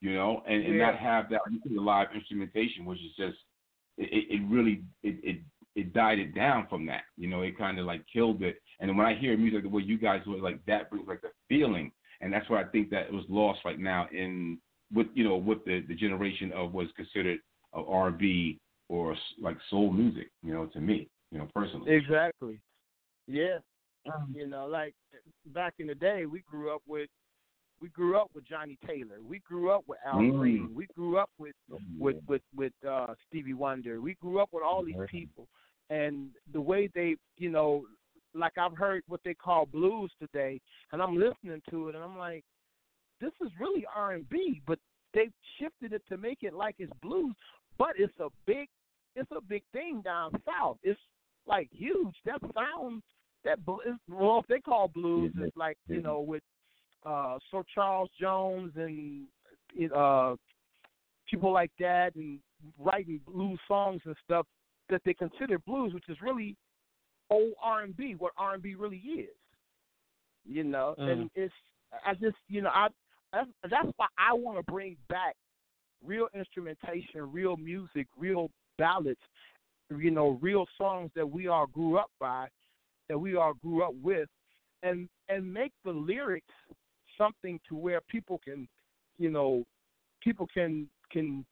you 0.00 0.14
know, 0.14 0.42
and, 0.46 0.64
and 0.64 0.76
Yeah. 0.76 0.90
not 0.90 0.98
have 0.98 1.28
that 1.30 1.40
live 1.70 2.08
instrumentation, 2.14 2.84
which 2.84 3.00
is 3.00 3.14
just 3.16 3.38
it, 3.98 4.26
it 4.30 4.42
really 4.48 4.82
it, 5.02 5.18
it 5.22 5.38
it 5.74 5.92
died 5.92 6.18
it 6.18 6.34
down 6.34 6.66
from 6.68 6.86
that. 6.86 7.02
You 7.16 7.28
know, 7.28 7.42
it 7.42 7.58
kind 7.58 7.78
of 7.78 7.86
like 7.86 8.02
killed 8.12 8.42
it. 8.42 8.60
And 8.80 8.96
when 8.96 9.06
I 9.06 9.14
hear 9.14 9.36
music 9.36 9.62
the 9.62 9.68
way 9.68 9.82
you 9.82 9.98
guys 9.98 10.22
do 10.24 10.34
it, 10.34 10.42
like 10.42 10.64
that 10.66 10.90
brings 10.90 11.08
like 11.08 11.22
the 11.22 11.30
feeling, 11.48 11.92
and 12.20 12.32
that's 12.32 12.48
why 12.48 12.60
I 12.60 12.64
think 12.64 12.90
that 12.90 13.06
it 13.06 13.12
was 13.12 13.24
lost 13.28 13.60
right 13.64 13.78
now 13.78 14.06
in 14.12 14.58
with 14.92 15.06
you 15.14 15.24
know 15.24 15.36
with 15.36 15.64
the 15.64 15.80
the 15.88 15.94
generation 15.94 16.52
of 16.52 16.72
what's 16.72 16.92
considered 16.92 17.40
uh, 17.74 17.84
R 17.84 18.08
and 18.08 18.18
B 18.18 18.58
or 18.88 19.16
like 19.40 19.56
soul 19.70 19.90
music. 19.90 20.30
You 20.42 20.52
know, 20.52 20.66
to 20.66 20.80
me, 20.80 21.08
you 21.32 21.38
know, 21.38 21.48
personally. 21.54 21.90
Exactly. 21.92 22.60
Yeah. 23.26 23.58
You 24.32 24.46
know, 24.46 24.66
like 24.66 24.94
back 25.46 25.74
in 25.80 25.88
the 25.88 25.94
day, 25.94 26.26
we 26.26 26.44
grew 26.48 26.72
up 26.72 26.82
with 26.86 27.08
we 27.80 27.88
grew 27.90 28.16
up 28.16 28.30
with 28.34 28.44
Johnnie 28.46 28.78
Taylor. 28.86 29.18
We 29.22 29.40
grew 29.40 29.70
up 29.70 29.84
with 29.86 29.98
Al 30.04 30.20
Mm. 30.20 30.38
Green. 30.38 30.74
We 30.74 30.86
grew 30.94 31.18
up 31.18 31.30
with 31.38 31.54
with 31.98 32.16
with 32.28 32.42
with 32.54 32.72
uh 32.88 33.14
Stevie 33.28 33.54
Wonder. 33.54 34.00
We 34.00 34.14
grew 34.14 34.38
up 34.40 34.48
with 34.52 34.62
all 34.62 34.82
these 34.82 34.96
people, 35.10 35.46
and 35.90 36.30
the 36.52 36.60
way 36.60 36.88
they, 36.94 37.16
you 37.36 37.50
know, 37.50 37.86
like 38.34 38.56
I've 38.58 38.76
heard 38.76 39.02
what 39.08 39.20
they 39.24 39.34
call 39.34 39.66
blues 39.66 40.10
today, 40.18 40.60
and 40.92 41.02
I'm 41.02 41.16
listening 41.16 41.62
to 41.70 41.88
it, 41.88 41.94
and 41.94 42.02
I'm 42.04 42.18
like, 42.18 42.44
this 43.20 43.32
is 43.44 43.50
really 43.60 43.84
R 43.94 44.12
and 44.12 44.28
B, 44.28 44.62
but 44.66 44.78
they've 45.14 45.32
shifted 45.58 45.92
it 45.92 46.02
to 46.08 46.16
make 46.16 46.38
it 46.42 46.54
like 46.54 46.76
it's 46.78 46.92
blues, 47.02 47.34
but 47.78 47.90
it's 47.98 48.18
a 48.20 48.28
big, 48.46 48.68
it's 49.14 49.30
a 49.32 49.40
big 49.40 49.62
thing 49.72 50.00
down 50.02 50.32
south. 50.44 50.78
It's 50.82 51.00
like 51.46 51.68
huge. 51.72 52.14
That 52.24 52.40
sound, 52.54 53.02
that 53.44 53.58
well, 53.66 54.40
if 54.40 54.46
they 54.48 54.60
call 54.60 54.88
blues, 54.88 55.32
it's 55.46 55.56
like 55.56 55.76
you 55.88 56.02
know 56.02 56.20
with 56.20 56.42
uh 57.04 57.38
Sir 57.50 57.62
Charles 57.74 58.10
Jones 58.20 58.72
and 58.76 59.26
uh 59.92 60.36
people 61.30 61.52
like 61.52 61.72
that 61.78 62.14
and 62.14 62.38
writing 62.78 63.20
blues 63.26 63.58
songs 63.68 64.00
and 64.04 64.14
stuff 64.24 64.46
that 64.88 65.02
they 65.04 65.14
consider 65.14 65.58
blues, 65.58 65.92
which 65.92 66.08
is 66.08 66.16
really 66.22 66.56
old 67.30 67.52
R 67.62 67.82
and 67.82 67.96
B, 67.96 68.14
what 68.16 68.32
R 68.38 68.54
and 68.54 68.62
B 68.62 68.74
really 68.74 68.98
is. 68.98 69.28
You 70.44 70.64
know, 70.64 70.94
and 71.10 71.30
it's 71.34 71.54
I 72.04 72.14
just 72.14 72.36
you 72.48 72.62
know 72.62 72.70
I 72.70 72.88
that's, 73.32 73.50
that's 73.70 73.88
why 73.96 74.06
I 74.18 74.32
want 74.32 74.58
to 74.58 74.72
bring 74.72 74.96
back 75.08 75.34
real 76.04 76.28
instrumentation, 76.34 77.32
real 77.32 77.56
music, 77.56 78.06
real 78.16 78.50
ballads, 78.78 79.18
you 79.90 80.10
know, 80.10 80.38
real 80.40 80.66
songs 80.78 81.10
that 81.16 81.28
we 81.28 81.48
all 81.48 81.66
grew 81.66 81.98
up 81.98 82.10
by, 82.20 82.46
that 83.08 83.18
we 83.18 83.36
all 83.36 83.54
grew 83.54 83.82
up 83.82 83.94
with, 84.02 84.28
and 84.82 85.08
and 85.28 85.52
make 85.52 85.72
the 85.84 85.90
lyrics 85.90 86.46
something 87.18 87.60
to 87.68 87.76
where 87.76 88.00
people 88.00 88.40
can, 88.44 88.68
you 89.18 89.30
know, 89.30 89.64
people 90.22 90.46
can 90.52 90.88
can 91.10 91.44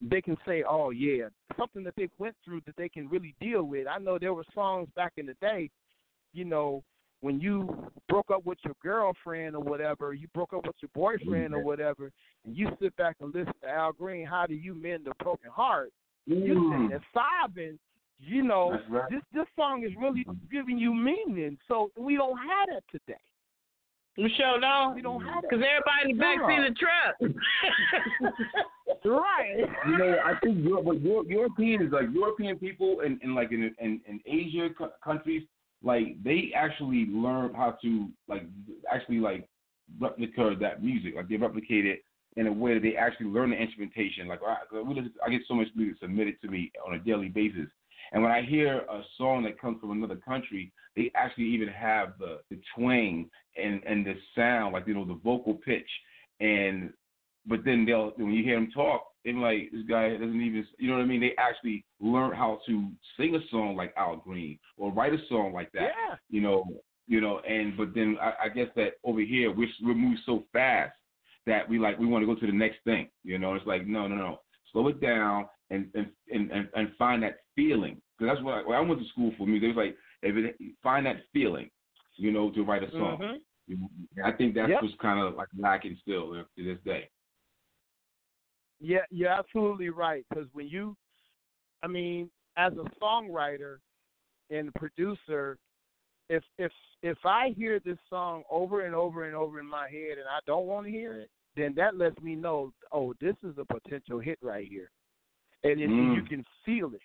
they 0.00 0.20
can 0.20 0.36
say, 0.46 0.62
oh 0.68 0.90
yeah, 0.90 1.28
something 1.56 1.82
that 1.84 1.94
they 1.96 2.08
went 2.18 2.36
through 2.44 2.60
that 2.66 2.76
they 2.76 2.88
can 2.88 3.08
really 3.08 3.34
deal 3.40 3.64
with. 3.64 3.86
I 3.86 3.98
know 3.98 4.18
there 4.18 4.34
were 4.34 4.44
songs 4.54 4.88
back 4.94 5.14
in 5.16 5.26
the 5.26 5.34
day, 5.40 5.70
you 6.32 6.44
know, 6.44 6.82
when 7.20 7.40
you 7.40 7.90
broke 8.08 8.30
up 8.30 8.46
with 8.46 8.58
your 8.64 8.74
girlfriend 8.82 9.56
or 9.56 9.62
whatever, 9.62 10.14
you 10.14 10.28
broke 10.34 10.52
up 10.52 10.66
with 10.66 10.76
your 10.80 10.90
boyfriend 10.94 11.52
or 11.52 11.62
whatever, 11.62 12.12
and 12.44 12.56
you 12.56 12.68
sit 12.80 12.96
back 12.96 13.16
and 13.20 13.34
listen 13.34 13.52
to 13.62 13.68
Al 13.68 13.92
Green, 13.92 14.24
how 14.24 14.46
do 14.46 14.54
you 14.54 14.74
mend 14.74 15.08
a 15.08 15.24
broken 15.24 15.50
heart? 15.50 15.90
You 16.26 16.36
sitting 16.38 16.70
Mm. 16.70 16.88
there 16.90 17.04
sobbing. 17.12 17.78
You 18.20 18.42
know, 18.42 18.80
right. 18.88 19.08
this 19.10 19.22
this 19.32 19.46
song 19.54 19.84
is 19.84 19.94
really 19.96 20.26
giving 20.50 20.76
you 20.76 20.92
meaning. 20.92 21.56
So 21.68 21.92
we 21.96 22.16
don't 22.16 22.36
have 22.36 22.68
that 22.68 22.82
today. 22.90 23.20
Michelle, 24.18 24.58
no, 24.60 24.92
We 24.96 25.02
don't 25.02 25.24
have 25.24 25.42
because 25.42 25.64
everybody 25.64 26.10
in 26.10 26.16
the 26.16 26.22
backseat 26.22 26.66
of 26.66 26.74
the 26.74 26.78
truck. 26.78 28.34
right. 29.04 29.58
You 29.86 29.96
know, 29.96 30.16
I 30.24 30.34
think 30.42 30.58
Europe, 30.64 30.86
but 30.86 31.00
Euro- 31.02 31.24
Europeans, 31.24 31.92
like 31.92 32.06
European 32.12 32.58
people, 32.58 33.00
and, 33.04 33.20
and 33.22 33.36
like 33.36 33.52
in 33.52 33.72
in, 33.78 34.00
in 34.08 34.20
Asia 34.26 34.68
co- 34.76 34.90
countries, 35.04 35.44
like 35.84 36.22
they 36.24 36.50
actually 36.54 37.06
learn 37.10 37.54
how 37.54 37.78
to 37.82 38.08
like 38.28 38.42
actually 38.92 39.20
like 39.20 39.48
replicate 40.00 40.58
that 40.60 40.82
music. 40.82 41.14
Like 41.14 41.28
they 41.28 41.36
replicate 41.36 41.86
it 41.86 42.02
in 42.36 42.48
a 42.48 42.52
way 42.52 42.74
that 42.74 42.82
they 42.82 42.96
actually 42.96 43.26
learn 43.26 43.50
the 43.50 43.56
instrumentation. 43.56 44.26
Like 44.26 44.40
I, 44.46 44.80
we 44.80 44.94
just, 44.94 45.10
I 45.24 45.30
get 45.30 45.42
so 45.46 45.54
much 45.54 45.68
music 45.74 46.00
submitted 46.00 46.40
to 46.42 46.48
me 46.48 46.72
on 46.86 46.94
a 46.94 46.98
daily 46.98 47.28
basis, 47.28 47.68
And 48.12 48.22
when 48.22 48.32
I 48.32 48.42
hear 48.42 48.78
a 48.78 49.02
song 49.16 49.44
that 49.44 49.60
comes 49.60 49.80
from 49.80 49.90
another 49.92 50.16
country, 50.16 50.72
they 50.98 51.12
actually 51.14 51.44
even 51.44 51.68
have 51.68 52.14
the 52.18 52.40
the 52.50 52.58
twang 52.74 53.30
and 53.56 53.82
and 53.84 54.04
the 54.04 54.14
sound, 54.36 54.72
like 54.72 54.86
you 54.86 54.94
know 54.94 55.04
the 55.04 55.20
vocal 55.24 55.54
pitch, 55.54 55.88
and 56.40 56.92
but 57.46 57.64
then 57.64 57.86
they'll 57.86 58.10
when 58.16 58.32
you 58.32 58.42
hear 58.42 58.56
them 58.56 58.70
talk, 58.74 59.04
they're 59.24 59.34
like 59.34 59.70
this 59.72 59.86
guy 59.88 60.10
doesn't 60.10 60.42
even 60.42 60.66
you 60.78 60.88
know 60.88 60.96
what 60.96 61.02
I 61.02 61.06
mean. 61.06 61.20
They 61.20 61.34
actually 61.38 61.84
learn 62.00 62.34
how 62.34 62.58
to 62.66 62.90
sing 63.16 63.36
a 63.36 63.50
song 63.50 63.76
like 63.76 63.94
Al 63.96 64.16
Green 64.16 64.58
or 64.76 64.92
write 64.92 65.14
a 65.14 65.18
song 65.28 65.52
like 65.52 65.70
that. 65.72 65.90
Yeah. 66.08 66.16
You 66.28 66.40
know, 66.40 66.64
you 67.06 67.20
know, 67.20 67.40
and 67.48 67.76
but 67.76 67.94
then 67.94 68.16
I, 68.20 68.46
I 68.46 68.48
guess 68.48 68.68
that 68.74 68.94
over 69.04 69.20
here 69.20 69.52
we're 69.52 69.68
we're 69.82 69.94
moved 69.94 70.20
so 70.26 70.44
fast 70.52 70.96
that 71.46 71.68
we 71.68 71.78
like 71.78 71.96
we 71.98 72.06
want 72.06 72.22
to 72.22 72.26
go 72.26 72.38
to 72.38 72.46
the 72.46 72.52
next 72.52 72.78
thing. 72.84 73.08
You 73.22 73.38
know, 73.38 73.54
it's 73.54 73.66
like 73.66 73.86
no, 73.86 74.08
no, 74.08 74.16
no, 74.16 74.40
slow 74.72 74.88
it 74.88 75.00
down 75.00 75.46
and 75.70 75.86
and 75.94 76.08
and 76.32 76.50
and, 76.50 76.68
and 76.74 76.90
find 76.98 77.22
that 77.22 77.38
feeling. 77.54 78.02
Because 78.18 78.34
that's 78.34 78.44
what 78.44 78.54
I, 78.54 78.62
when 78.68 78.76
I 78.76 78.80
went 78.80 79.00
to 79.00 79.08
school 79.10 79.32
for 79.38 79.46
music. 79.46 79.70
It 79.70 79.76
was 79.76 79.86
like 79.86 79.96
if 80.22 80.36
it, 80.36 80.56
find 80.82 81.06
that 81.06 81.16
feeling, 81.32 81.70
you 82.16 82.30
know, 82.30 82.50
to 82.50 82.62
write 82.62 82.82
a 82.82 82.90
song. 82.92 83.18
Mhm. 83.18 83.40
And 83.68 83.88
I 84.24 84.32
think 84.32 84.54
that's 84.54 84.70
Yep. 84.70 84.82
what's 84.82 84.94
kind 84.96 85.20
of 85.20 85.34
like 85.34 85.48
lacking 85.56 85.96
still 85.96 86.32
to 86.32 86.64
this 86.64 86.80
day. 86.84 87.10
Yeah, 88.80 89.04
you're 89.10 89.28
absolutely 89.30 89.90
right. 89.90 90.24
Because 90.28 90.52
when 90.52 90.68
you, 90.68 90.96
I 91.82 91.86
mean, 91.86 92.30
as 92.56 92.72
a 92.74 92.84
songwriter 93.00 93.78
and 94.50 94.72
producer, 94.74 95.58
if 96.28 96.44
if 96.58 96.72
if 97.02 97.18
I 97.24 97.50
hear 97.50 97.80
this 97.80 97.98
song 98.08 98.44
over 98.50 98.82
and 98.86 98.94
over 98.94 99.24
and 99.24 99.34
over 99.34 99.60
in 99.60 99.66
my 99.66 99.88
head 99.88 100.18
and 100.18 100.28
I 100.28 100.40
don't 100.46 100.66
want 100.66 100.86
to 100.86 100.92
hear 100.92 101.14
it, 101.14 101.30
then 101.56 101.74
that 101.74 101.96
lets 101.96 102.20
me 102.20 102.34
know, 102.34 102.72
oh, 102.92 103.14
this 103.20 103.36
is 103.42 103.56
a 103.58 103.64
potential 103.64 104.18
hit 104.18 104.38
right 104.42 104.66
here. 104.66 104.90
And 105.64 105.80
if 105.80 105.90
Mm. 105.90 106.14
you 106.14 106.22
can 106.22 106.44
feel 106.64 106.94
it, 106.94 107.02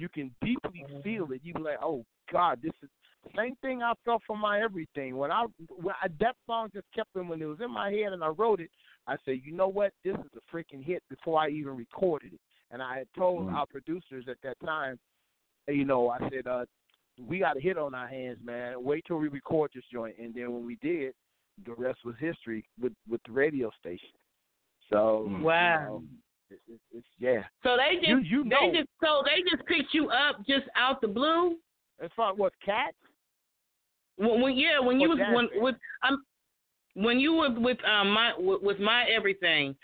you 0.00 0.08
can 0.08 0.34
deeply 0.42 0.84
feel 1.04 1.30
it. 1.32 1.40
You 1.44 1.54
be 1.54 1.60
like, 1.60 1.78
oh 1.82 2.04
God, 2.32 2.60
this 2.62 2.72
is 2.82 2.88
same 3.36 3.54
thing 3.56 3.82
I 3.82 3.92
felt 4.04 4.22
for 4.26 4.36
my 4.36 4.62
everything. 4.62 5.16
When 5.16 5.30
I 5.30 5.44
when 5.68 5.94
I, 6.02 6.08
that 6.20 6.36
song 6.46 6.70
just 6.72 6.86
kept 6.94 7.14
in 7.16 7.28
when 7.28 7.42
it 7.42 7.44
was 7.44 7.60
in 7.62 7.70
my 7.70 7.90
head 7.90 8.12
and 8.12 8.24
I 8.24 8.28
wrote 8.28 8.60
it, 8.60 8.70
I 9.06 9.16
said, 9.24 9.40
you 9.44 9.52
know 9.52 9.68
what, 9.68 9.92
this 10.04 10.14
is 10.14 10.30
a 10.36 10.56
freaking 10.56 10.82
hit 10.82 11.02
before 11.10 11.38
I 11.38 11.50
even 11.50 11.76
recorded 11.76 12.32
it. 12.32 12.40
And 12.70 12.82
I 12.82 12.98
had 12.98 13.08
told 13.16 13.48
Mm. 13.48 13.54
our 13.54 13.66
producers 13.66 14.26
at 14.28 14.40
that 14.42 14.58
time, 14.64 14.98
you 15.68 15.84
know, 15.84 16.08
I 16.08 16.18
said, 16.30 16.46
uh, 16.46 16.64
we 17.18 17.40
got 17.40 17.56
a 17.56 17.60
hit 17.60 17.76
on 17.76 17.94
our 17.94 18.06
hands, 18.06 18.38
man. 18.42 18.82
Wait 18.82 19.04
till 19.06 19.18
we 19.18 19.28
record 19.28 19.70
this 19.74 19.84
joint, 19.92 20.16
and 20.18 20.32
then 20.34 20.52
when 20.52 20.64
we 20.64 20.76
did, 20.76 21.12
the 21.66 21.74
rest 21.74 21.98
was 22.04 22.14
history 22.18 22.64
with 22.80 22.94
with 23.08 23.20
the 23.26 23.32
radio 23.32 23.70
station. 23.78 24.14
So. 24.88 25.28
Wow. 25.40 25.84
you 25.84 25.86
know, 25.86 26.02
it's, 26.50 26.60
it's, 26.68 26.82
it's 26.92 27.06
yeah. 27.18 27.42
So 27.62 27.76
they 27.76 27.96
just 27.96 28.08
You- 28.08 28.18
you 28.38 28.44
know. 28.44 28.56
they 28.72 28.78
just 28.78 28.88
so 29.02 29.22
they 29.24 29.42
just 29.50 29.66
picked 29.66 29.94
you 29.94 30.10
up 30.10 30.38
just 30.46 30.66
out 30.76 31.00
the 31.00 31.08
blue. 31.08 31.56
As 32.02 32.10
far 32.16 32.32
as 32.32 32.38
what 32.38 32.52
cats? 32.64 32.96
When, 34.16 34.40
when 34.40 34.56
yeah, 34.56 34.80
when 34.80 35.00
you 35.00 35.06
Or 35.12 35.16
was 35.16 35.50
when 35.52 35.62
with 35.62 35.76
um 36.02 36.24
when 36.94 37.20
you 37.20 37.34
were 37.34 37.50
with 37.50 37.78
um 37.84 38.10
my 38.10 38.32
with, 38.38 38.62
with 38.62 38.78
my 38.80 39.04
everything, 39.04 39.76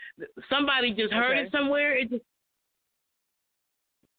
somebody 0.50 0.92
just 0.92 1.12
heard 1.12 1.36
Okay. 1.36 1.46
it 1.46 1.52
somewhere. 1.52 1.96
It 1.96 2.10
just 2.10 2.24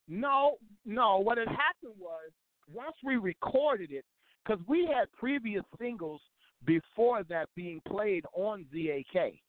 No, 0.08 0.58
no. 0.86 1.18
What 1.18 1.38
had 1.38 1.48
happened 1.50 1.94
was 2.00 2.32
once 2.74 2.96
we 3.04 3.18
recorded 3.18 3.92
it, 3.92 4.06
because 4.46 4.62
we 4.68 4.86
had 4.86 5.12
previous 5.14 5.64
singles 5.80 6.22
before 6.66 7.24
that 7.26 7.50
being 7.56 7.82
played 7.88 8.26
on 8.34 8.66
ZAK, 8.74 9.40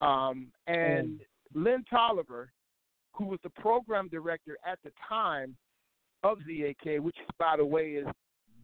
um, 0.00 0.48
and 0.66 1.20
Lynn 1.54 1.84
Tolliver, 1.90 2.50
who 3.12 3.26
was 3.26 3.38
the 3.42 3.50
program 3.50 4.08
director 4.08 4.56
at 4.66 4.78
the 4.84 4.90
time 5.08 5.56
of 6.22 6.38
ZAK, 6.46 7.00
which 7.02 7.16
by 7.38 7.56
the 7.56 7.64
way 7.64 7.92
is 7.92 8.06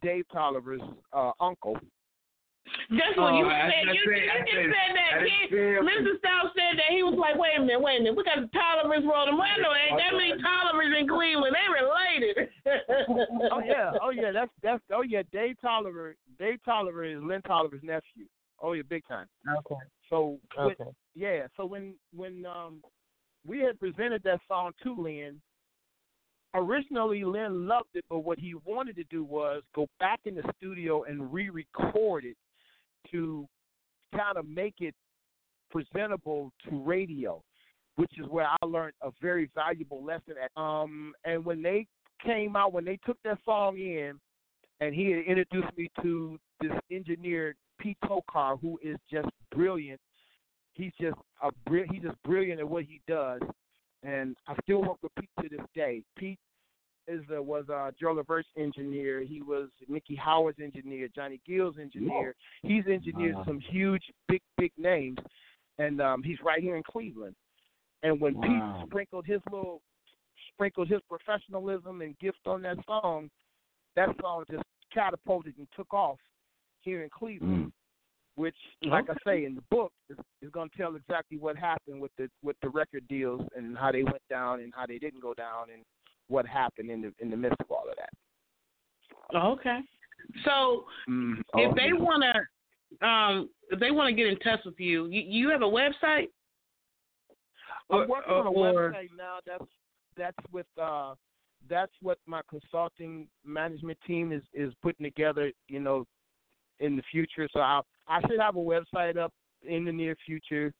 Dave 0.01 0.25
Tolliver's 0.31 0.81
uh, 1.13 1.31
uncle. 1.39 1.77
That's 2.89 3.15
what 3.17 3.31
Oh, 3.33 3.39
you 3.39 3.45
I- 3.47 3.71
said. 3.71 3.87
I 3.87 3.91
You, 3.93 4.01
said- 4.05 4.23
you 4.23 4.29
I 4.31 4.39
just 4.39 4.51
said- 4.51 4.73
said 4.75 4.95
that, 4.95 5.11
I 5.17 5.23
kid. 5.23 5.51
Mr. 5.87 6.17
Stout 6.19 6.51
said 6.53 6.77
that. 6.77 6.89
He 6.91 7.01
was 7.01 7.15
like, 7.17 7.37
wait 7.39 7.55
a 7.57 7.61
minute, 7.61 7.81
wait 7.81 7.99
a 7.99 8.03
minute. 8.03 8.15
We 8.17 8.23
got 8.23 8.39
the 8.43 8.47
Tollivers 8.51 9.03
rolling. 9.07 9.37
Well, 9.37 9.47
I 9.47 9.87
ain't 9.89 9.97
that 9.97 10.13
many 10.13 10.35
Tollivers 10.41 10.93
in 10.99 11.07
Cleveland. 11.07 11.55
They 11.55 11.67
related. 11.71 12.49
oh 13.51 13.61
yeah, 13.65 13.91
oh 14.03 14.09
yeah, 14.11 14.31
that's 14.35 14.51
that's 14.61 14.83
oh 14.93 15.01
yeah, 15.01 15.23
Dave 15.31 15.55
Tolliver. 15.61 16.15
Dave 16.39 16.59
Tolliver 16.65 17.03
is 17.05 17.23
Lynn 17.23 17.41
Tolliver's 17.43 17.81
nephew. 17.83 18.25
Oh 18.61 18.73
yeah, 18.73 18.83
big 18.87 19.05
time. 19.07 19.27
Okay. 19.59 19.75
So 20.09 20.39
when- 20.55 20.71
Okay. 20.71 20.91
yeah, 21.15 21.47
so 21.55 21.65
when 21.65 21.95
when 22.15 22.45
um 22.45 22.81
we 23.45 23.59
had 23.59 23.79
presented 23.79 24.23
that 24.23 24.41
song 24.47 24.73
to 24.83 24.93
Lynn, 24.95 25.41
originally 26.53 27.23
Lynn 27.23 27.67
loved 27.67 27.89
it, 27.93 28.03
but 28.09 28.19
what 28.19 28.39
he 28.39 28.55
wanted 28.65 28.95
to 28.97 29.03
do 29.05 29.23
was 29.23 29.63
go 29.75 29.87
back 29.99 30.19
in 30.25 30.35
the 30.35 30.43
studio 30.57 31.03
and 31.03 31.31
re-record 31.31 32.25
it 32.25 32.37
to 33.11 33.47
kind 34.13 34.37
of 34.37 34.47
make 34.47 34.75
it 34.79 34.95
presentable 35.69 36.51
to 36.67 36.81
radio, 36.81 37.41
which 37.95 38.11
is 38.17 38.25
where 38.27 38.47
I 38.47 38.65
learned 38.65 38.93
a 39.01 39.11
very 39.21 39.49
valuable 39.53 40.03
lesson. 40.03 40.35
At, 40.41 40.51
um, 40.61 41.13
and 41.23 41.45
when 41.45 41.61
they 41.61 41.87
came 42.25 42.55
out, 42.55 42.73
when 42.73 42.85
they 42.85 42.97
took 43.05 43.17
that 43.23 43.37
song 43.45 43.77
in, 43.77 44.19
and 44.79 44.93
he 44.93 45.11
had 45.11 45.25
introduced 45.25 45.75
me 45.77 45.89
to 46.01 46.37
this 46.59 46.71
engineer 46.91 47.55
Pete 47.79 47.97
Tokar, 48.05 48.59
who 48.59 48.79
is 48.83 48.97
just 49.11 49.29
brilliant. 49.53 49.99
He's 50.73 50.91
just 50.99 51.17
a 51.41 51.49
he's 51.91 52.01
just 52.03 52.21
brilliant 52.23 52.59
at 52.59 52.69
what 52.69 52.83
he 52.83 53.01
does, 53.07 53.41
and 54.03 54.35
I 54.47 54.55
still 54.63 54.81
work 54.81 54.97
with 55.01 55.11
Pete 55.19 55.29
to 55.41 55.49
this 55.49 55.65
day. 55.75 56.03
Pete 56.17 56.39
is 57.07 57.21
a, 57.33 57.41
was 57.41 57.69
a 57.69 57.93
Joe 57.99 58.15
LaVerge 58.15 58.43
engineer. 58.57 59.21
He 59.21 59.41
was 59.41 59.69
Miki 59.87 60.15
Howard's 60.15 60.59
engineer, 60.59 61.07
Johnny 61.15 61.39
Gill's 61.47 61.77
engineer. 61.79 62.35
He's 62.63 62.85
engineered 62.85 63.35
Wow. 63.35 63.45
some 63.45 63.59
huge, 63.59 64.03
big, 64.27 64.41
big 64.57 64.71
names, 64.77 65.17
and 65.79 66.01
um, 66.01 66.21
he's 66.21 66.37
right 66.43 66.61
here 66.61 66.75
in 66.75 66.83
Cleveland. 66.83 67.35
And 68.03 68.19
when 68.21 68.35
Wow. 68.35 68.79
Pete 68.81 68.89
sprinkled 68.89 69.25
his 69.25 69.41
little 69.51 69.81
sprinkled 70.53 70.87
his 70.89 71.01
professionalism 71.09 72.01
and 72.01 72.17
gift 72.19 72.39
on 72.45 72.61
that 72.63 72.77
song, 72.85 73.29
that 73.95 74.09
song 74.21 74.43
just 74.49 74.63
catapulted 74.93 75.55
and 75.57 75.67
took 75.75 75.93
off 75.93 76.17
here 76.81 77.03
in 77.03 77.09
Cleveland. 77.09 77.67
Mm. 77.67 77.71
Which, 78.35 78.55
like 78.83 79.05
I 79.09 79.15
say 79.25 79.45
in 79.45 79.55
the 79.55 79.63
book, 79.71 79.91
is, 80.11 80.17
is 80.43 80.51
going 80.51 80.69
to 80.69 80.77
tell 80.77 80.95
exactly 80.95 81.39
what 81.39 81.57
happened 81.57 81.99
with 81.99 82.11
the 82.19 82.29
with 82.43 82.55
the 82.61 82.69
record 82.69 83.07
deals 83.07 83.41
and 83.55 83.75
how 83.75 83.91
they 83.91 84.03
went 84.03 84.21
down 84.29 84.59
and 84.59 84.71
how 84.75 84.85
they 84.85 84.99
didn't 84.99 85.21
go 85.21 85.33
down 85.33 85.71
and 85.73 85.81
what 86.27 86.45
happened 86.45 86.91
in 86.91 87.01
the 87.01 87.11
in 87.19 87.31
the 87.31 87.35
midst 87.37 87.59
of 87.61 87.71
all 87.71 87.85
of 87.89 87.95
that. 87.97 89.43
okay. 89.43 89.79
So 90.45 90.85
Mm, 91.09 91.39
if 91.55 91.71
oh, 91.71 91.73
they 91.75 91.87
yeah. 91.87 91.93
want 91.99 92.23
to, 93.01 93.07
um, 93.07 93.49
if 93.71 93.79
they 93.79 93.89
want 93.89 94.09
to 94.09 94.13
get 94.15 94.27
in 94.27 94.37
touch 94.39 94.59
with 94.65 94.79
you, 94.79 95.07
you, 95.07 95.21
you 95.21 95.49
have 95.49 95.61
a 95.63 95.65
website. 95.65 96.27
I'm 97.89 98.09
Or- 98.11 98.29
on 98.29 98.45
a 98.45 98.51
or- 98.51 98.91
website 98.91 99.09
now. 99.17 99.39
That's 99.47 99.65
that's 100.15 100.37
with 100.51 100.67
uh 100.79 101.15
that's 101.69 101.91
what 102.01 102.19
my 102.27 102.41
consulting 102.47 103.27
management 103.43 103.97
team 104.05 104.31
is 104.31 104.43
is 104.53 104.73
putting 104.83 105.05
together. 105.05 105.51
You 105.69 105.79
know, 105.79 106.05
in 106.79 106.95
the 106.95 107.03
future. 107.11 107.47
So 107.51 107.59
I 107.59 107.81
I 108.07 108.21
should 108.21 108.39
have 108.39 108.55
a 108.55 108.59
website 108.59 109.17
up 109.17 109.33
in 109.67 109.85
the 109.85 109.91
near 109.91 110.15
future. 110.25 110.73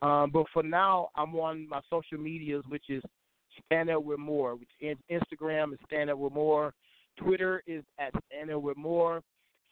Um, 0.00 0.30
but 0.32 0.46
for 0.52 0.62
now, 0.62 1.08
I'm 1.14 1.34
on 1.36 1.68
my 1.68 1.80
social 1.88 2.18
medias, 2.18 2.64
which 2.68 2.84
is 2.88 3.02
Stand 3.66 3.90
Up 3.90 4.02
with 4.02 4.18
More. 4.18 4.56
Which 4.56 4.70
in, 4.80 4.96
Instagram 5.10 5.72
is 5.72 5.78
Stand 5.86 6.10
Up 6.10 6.18
with 6.18 6.32
More. 6.32 6.74
Twitter 7.18 7.62
is 7.66 7.84
at 7.98 8.12
Stand 8.26 8.50
Up 8.50 8.62
with 8.62 8.76
More. 8.76 9.22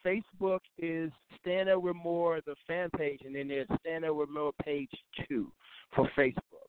Facebook 0.06 0.60
is 0.78 1.10
Stand 1.40 1.68
Up 1.68 1.82
with 1.82 1.96
More, 1.96 2.40
the 2.46 2.54
fan 2.66 2.88
page, 2.96 3.20
and 3.24 3.34
then 3.34 3.48
there's 3.48 3.66
Stand 3.80 4.04
Up 4.04 4.14
with 4.14 4.30
More 4.30 4.52
page 4.62 4.90
two 5.28 5.50
for 5.94 6.08
Facebook. 6.16 6.68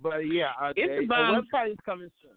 But 0.00 0.18
yeah, 0.20 0.52
uh, 0.60 0.72
It's 0.76 1.04
about- 1.06 1.44
website 1.44 1.72
is 1.72 1.78
coming 1.84 2.10
soon. 2.22 2.36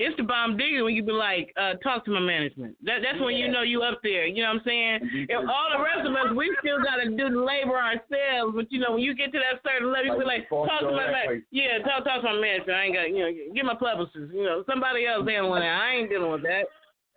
It's 0.00 0.16
the 0.16 0.24
bomb 0.24 0.56
digger 0.56 0.82
when 0.82 0.94
you 0.96 1.04
be 1.04 1.12
like, 1.12 1.52
uh, 1.60 1.74
talk 1.84 2.06
to 2.06 2.10
my 2.10 2.20
management. 2.24 2.72
That 2.88 3.04
that's 3.04 3.20
when 3.20 3.36
you 3.36 3.52
know 3.52 3.60
you 3.60 3.82
up 3.84 4.00
there. 4.02 4.24
You 4.24 4.40
know 4.42 4.48
what 4.48 4.64
I'm 4.64 4.66
saying? 4.66 5.28
If 5.28 5.36
all 5.44 5.68
the 5.76 5.82
rest 5.84 6.08
of 6.08 6.16
us, 6.16 6.32
we 6.32 6.48
still 6.64 6.80
got 6.80 7.04
to 7.04 7.12
do 7.12 7.28
the 7.28 7.36
labor 7.44 7.76
ourselves. 7.76 8.56
But 8.56 8.72
you 8.72 8.80
know, 8.80 8.96
when 8.96 9.04
you 9.04 9.12
get 9.14 9.28
to 9.36 9.38
that 9.44 9.60
certain 9.60 9.92
level, 9.92 10.16
you 10.16 10.18
be 10.18 10.24
like, 10.24 10.48
talk 10.48 10.72
to 10.80 10.88
my 10.88 11.04
like- 11.12 11.44
man. 11.44 11.44
Yeah, 11.52 11.84
talk 11.84 12.08
talk 12.08 12.24
to 12.24 12.32
my 12.32 12.40
management. 12.40 12.80
I 12.80 12.82
ain't 12.88 12.94
got 12.96 13.12
you 13.12 13.20
know, 13.20 13.32
get 13.52 13.64
my 13.68 13.76
publicist. 13.76 14.32
You 14.32 14.44
know, 14.48 14.64
somebody 14.64 15.04
else 15.04 15.28
handling 15.28 15.68
that. 15.68 15.76
I 15.84 16.00
ain't 16.00 16.08
dealing 16.08 16.32
with 16.32 16.48
that. 16.48 16.64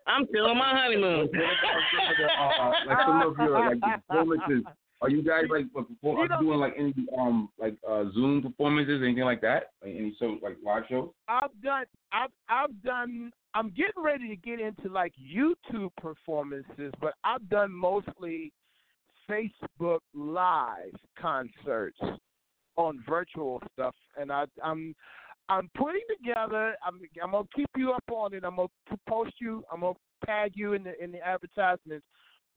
I'm 0.06 0.28
still 0.28 0.52
on 0.52 0.60
my 0.60 0.76
honeymoon. 0.76 1.32
uh, 1.32 2.72
like 2.84 3.00
some 3.00 3.22
of 3.24 3.38
your 3.40 3.56
like 3.64 3.80
performances. 3.80 4.68
Are 5.02 5.10
you 5.10 5.22
guys 5.22 5.44
like 5.50 5.66
like, 5.74 5.88
perform, 5.88 6.18
are 6.18 6.24
you 6.24 6.46
doing 6.46 6.60
like 6.60 6.76
any 6.78 6.94
um 7.18 7.50
like 7.60 7.76
uh 7.88 8.06
Zoom 8.14 8.42
performances, 8.42 9.02
anything 9.04 9.24
like 9.24 9.42
that? 9.42 9.72
Like 9.82 9.96
any 9.96 10.16
so 10.18 10.38
like 10.42 10.58
live 10.64 10.84
shows? 10.90 11.10
I've 11.28 11.52
done 11.62 11.86
I've 12.12 12.32
I've 12.50 12.82
done 12.84 13.32
I'm 13.54 13.70
getting 13.70 14.02
ready 14.02 14.30
to 14.30 14.36
get 14.36 14.60
into 14.60 14.90
like 14.90 15.14
YouTube 15.22 15.92
performances, 15.98 16.94
but 17.02 17.14
I've 17.24 17.48
done 17.50 17.72
mostly 17.72 18.54
Facebook 19.30 20.00
live 20.14 20.94
concerts 21.20 22.00
on 22.76 23.04
virtual 23.08 23.62
stuff 23.74 23.96
and 24.18 24.32
I 24.32 24.46
I'm 24.64 24.96
I'm 25.50 25.70
putting 25.76 26.02
together. 26.18 26.76
I'm 26.86 27.02
I'm 27.22 27.32
gonna 27.32 27.48
keep 27.56 27.70
you 27.76 27.92
up 27.92 28.04
on 28.12 28.34
it. 28.34 28.44
I'm 28.46 28.56
gonna 28.56 28.70
post 29.08 29.34
you. 29.40 29.64
I'm 29.72 29.82
gonna 29.82 29.94
tag 30.26 30.54
you 30.56 30.74
in 30.74 30.84
the 30.84 31.02
in 31.04 31.12
the 31.12 31.20
advertisements. 31.20 32.06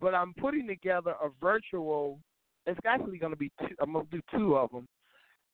But 0.01 0.15
I'm 0.15 0.35
putting 0.35 0.67
together 0.67 1.15
a 1.23 1.29
virtual. 1.41 2.19
It's 2.67 2.79
actually 2.87 3.19
gonna 3.19 3.37
be. 3.37 3.51
Two, 3.61 3.75
I'm 3.81 3.93
gonna 3.93 4.07
do 4.11 4.21
two 4.35 4.57
of 4.57 4.71
them. 4.71 4.87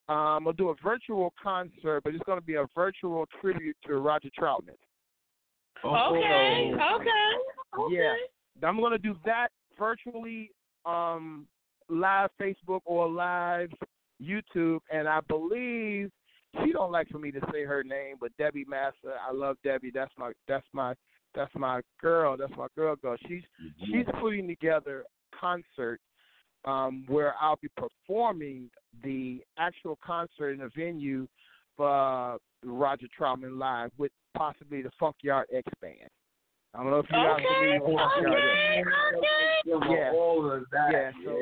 Um, 0.09 0.17
I'm 0.17 0.45
gonna 0.45 0.57
do 0.57 0.71
a 0.71 0.75
virtual 0.83 1.33
concert, 1.43 2.03
but 2.05 2.15
it's 2.15 2.25
gonna 2.25 2.41
be 2.41 2.55
a 2.55 2.67
virtual 2.75 3.27
tribute 3.41 3.77
to 3.87 3.99
Roger 3.99 4.31
Troutman. 4.39 4.77
Okay. 5.85 6.73
Okay. 6.75 7.09
Okay. 7.79 7.95
Yeah, 7.95 8.69
I'm 8.69 8.81
gonna 8.81 8.99
do 8.99 9.17
that 9.25 9.49
virtually, 9.79 10.51
um, 10.85 11.47
live 11.89 12.31
Facebook 12.41 12.81
or 12.85 13.09
live 13.09 13.71
YouTube, 14.21 14.81
and 14.93 15.09
I 15.09 15.21
believe 15.29 16.11
she 16.63 16.73
don't 16.73 16.93
like 16.93 17.09
for 17.09 17.19
me 17.19 17.31
to 17.33 17.41
say 17.53 17.65
her 17.65 17.83
name, 17.83 18.17
but 18.21 18.37
Debbie 18.39 18.67
Massa. 18.69 19.17
I 19.27 19.33
love 19.33 19.57
Debbie. 19.65 19.91
That's 19.93 20.13
my 20.19 20.33
that's 20.47 20.67
my 20.73 20.95
that's 21.35 21.53
my 21.55 21.81
girl. 22.01 22.37
That's 22.37 22.53
my 22.57 22.67
girl. 22.77 22.97
Girl. 22.97 23.17
She's 23.29 23.43
she's 23.87 24.07
putting 24.21 24.47
together 24.47 25.05
a 25.33 25.37
concert 25.37 26.01
um, 26.65 27.05
where 27.09 27.35
I'll 27.41 27.59
be 27.61 27.69
performing 27.77 28.71
the 29.03 29.43
actual 29.59 29.99
concert 30.05 30.51
in 30.51 30.61
a 30.63 30.69
venue 30.77 31.27
for 31.77 32.39
Roger 32.65 33.07
Troutman 33.19 33.59
live 33.59 33.91
with 33.99 34.13
possibly 34.37 34.83
the 34.83 34.91
Funkyard 34.99 35.47
X 35.53 35.67
band. 35.81 36.11
I 36.75 36.79
don't 36.83 36.91
know 36.91 37.01
if 37.01 37.07
you 37.11 37.17
guys 37.17 37.37
Okay, 37.37 37.45
familiar 37.45 37.81
with 37.85 37.97
Funkyard 37.99 38.39
okay, 38.39 38.79
X. 38.79 38.89
okay. 39.75 39.95
Yeah. 39.95 40.11
All 40.15 40.51
of 40.51 40.65
that. 40.73 40.91
Yeah, 40.93 41.11
so 41.25 41.31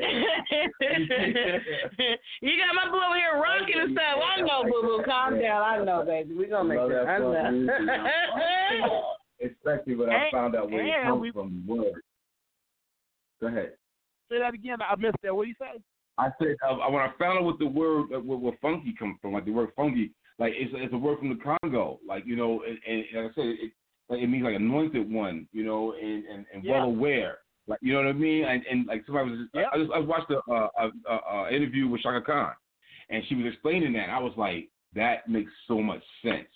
you 2.41 2.57
got 2.57 2.75
my 2.75 2.85
boo 2.91 2.99
over 2.99 3.17
here 3.17 3.39
rocking 3.41 3.79
and 3.79 3.93
stuff. 3.93 4.19
I 4.21 4.41
know, 4.41 4.63
boo 4.63 4.81
boo. 4.81 5.03
Calm 5.05 5.39
down. 5.39 5.61
I 5.63 5.83
know, 5.83 6.03
baby. 6.05 6.33
We're 6.35 6.49
gonna 6.49 6.69
make 6.69 6.77
that 6.77 7.07
I 7.07 7.17
know. 7.19 9.03
Especially 9.43 9.95
when 9.95 10.09
I 10.09 10.29
found 10.31 10.55
out 10.55 10.69
where 10.69 10.85
it 10.85 11.03
comes 11.03 11.21
we- 11.21 11.31
from. 11.31 11.63
Word. 11.67 12.01
Go 13.39 13.47
ahead. 13.47 13.73
say 14.29 14.37
that 14.39 14.53
again. 14.53 14.77
I 14.81 14.95
missed 14.95 15.15
that. 15.23 15.35
What 15.35 15.43
do 15.43 15.49
you 15.49 15.55
say? 15.59 15.81
I 16.17 16.29
said 16.39 16.55
uh, 16.67 16.75
when 16.89 17.01
I 17.01 17.11
found 17.17 17.39
out 17.39 17.45
what 17.45 17.57
the 17.57 17.65
word 17.65 18.13
uh, 18.13 18.19
where, 18.19 18.37
where 18.37 18.53
funky 18.61 18.93
comes 18.97 19.17
from, 19.21 19.33
like 19.33 19.45
the 19.45 19.51
word 19.51 19.69
funky, 19.75 20.11
like 20.37 20.53
it's 20.55 20.71
it's 20.75 20.93
a 20.93 20.97
word 20.97 21.17
from 21.19 21.29
the 21.29 21.57
Congo, 21.63 21.99
like 22.07 22.23
you 22.25 22.35
know, 22.35 22.61
and, 22.67 22.77
and 22.87 23.23
like 23.23 23.31
I 23.31 23.35
said, 23.35 23.45
it 23.45 23.71
like 24.09 24.19
it 24.19 24.27
means 24.27 24.43
like 24.43 24.55
anointed 24.55 25.11
one, 25.11 25.47
you 25.51 25.63
know, 25.63 25.93
and 25.93 26.25
and, 26.25 26.45
and 26.53 26.63
Yeah. 26.63 26.73
well 26.73 26.89
aware, 26.89 27.37
like 27.67 27.79
you 27.81 27.93
know 27.93 27.99
what 27.99 28.09
I 28.09 28.13
mean, 28.13 28.43
and 28.45 28.61
and 28.69 28.85
like 28.85 29.03
somebody 29.05 29.31
was 29.31 29.39
just, 29.39 29.67
I 29.73 29.77
just 29.77 29.91
I 29.91 29.99
watched 29.99 30.29
a 30.29 30.37
uh, 30.51 30.67
a, 30.77 30.89
a, 31.11 31.45
a 31.45 31.55
interview 31.55 31.87
with 31.87 32.01
Chaka 32.01 32.21
Khan, 32.21 32.51
and 33.09 33.23
she 33.27 33.35
was 33.35 33.45
explaining 33.51 33.93
that, 33.93 34.09
I 34.09 34.19
was 34.19 34.33
like, 34.37 34.69
that 34.93 35.27
makes 35.27 35.51
so 35.67 35.81
much 35.81 36.03
sense. 36.23 36.47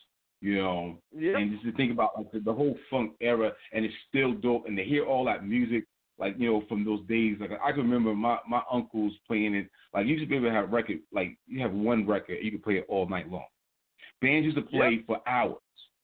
You 0.41 0.55
know, 0.57 0.97
Yeah. 1.17 1.37
and 1.37 1.51
just 1.51 1.63
to 1.63 1.71
think 1.73 1.91
about 1.91 2.17
like 2.17 2.31
the, 2.31 2.39
the 2.39 2.53
whole 2.53 2.77
funk 2.89 3.13
era, 3.21 3.51
and 3.71 3.83
it's 3.85 3.93
still 4.09 4.33
dope, 4.33 4.67
and 4.67 4.77
to 4.77 4.83
hear 4.83 5.05
all 5.05 5.25
that 5.25 5.45
music, 5.47 5.85
like 6.19 6.35
you 6.37 6.51
know 6.51 6.63
from 6.67 6.83
those 6.85 7.01
days. 7.07 7.37
Like 7.39 7.51
I 7.63 7.71
can 7.71 7.81
remember 7.81 8.13
my 8.13 8.37
my 8.47 8.61
uncles 8.71 9.13
playing 9.27 9.55
it. 9.55 9.69
Like 9.93 10.05
you 10.05 10.13
used 10.15 10.23
to 10.25 10.29
be 10.29 10.35
able 10.35 10.47
to 10.49 10.53
have 10.53 10.71
record. 10.71 10.99
Like 11.11 11.37
you 11.47 11.61
have 11.61 11.71
one 11.73 12.05
record, 12.05 12.37
you 12.41 12.51
could 12.51 12.63
play 12.63 12.75
it 12.77 12.85
all 12.89 13.07
night 13.09 13.31
long. 13.31 13.45
Bands 14.21 14.45
used 14.45 14.57
to 14.57 14.63
play 14.63 15.03
for 15.07 15.19
hours. 15.27 15.57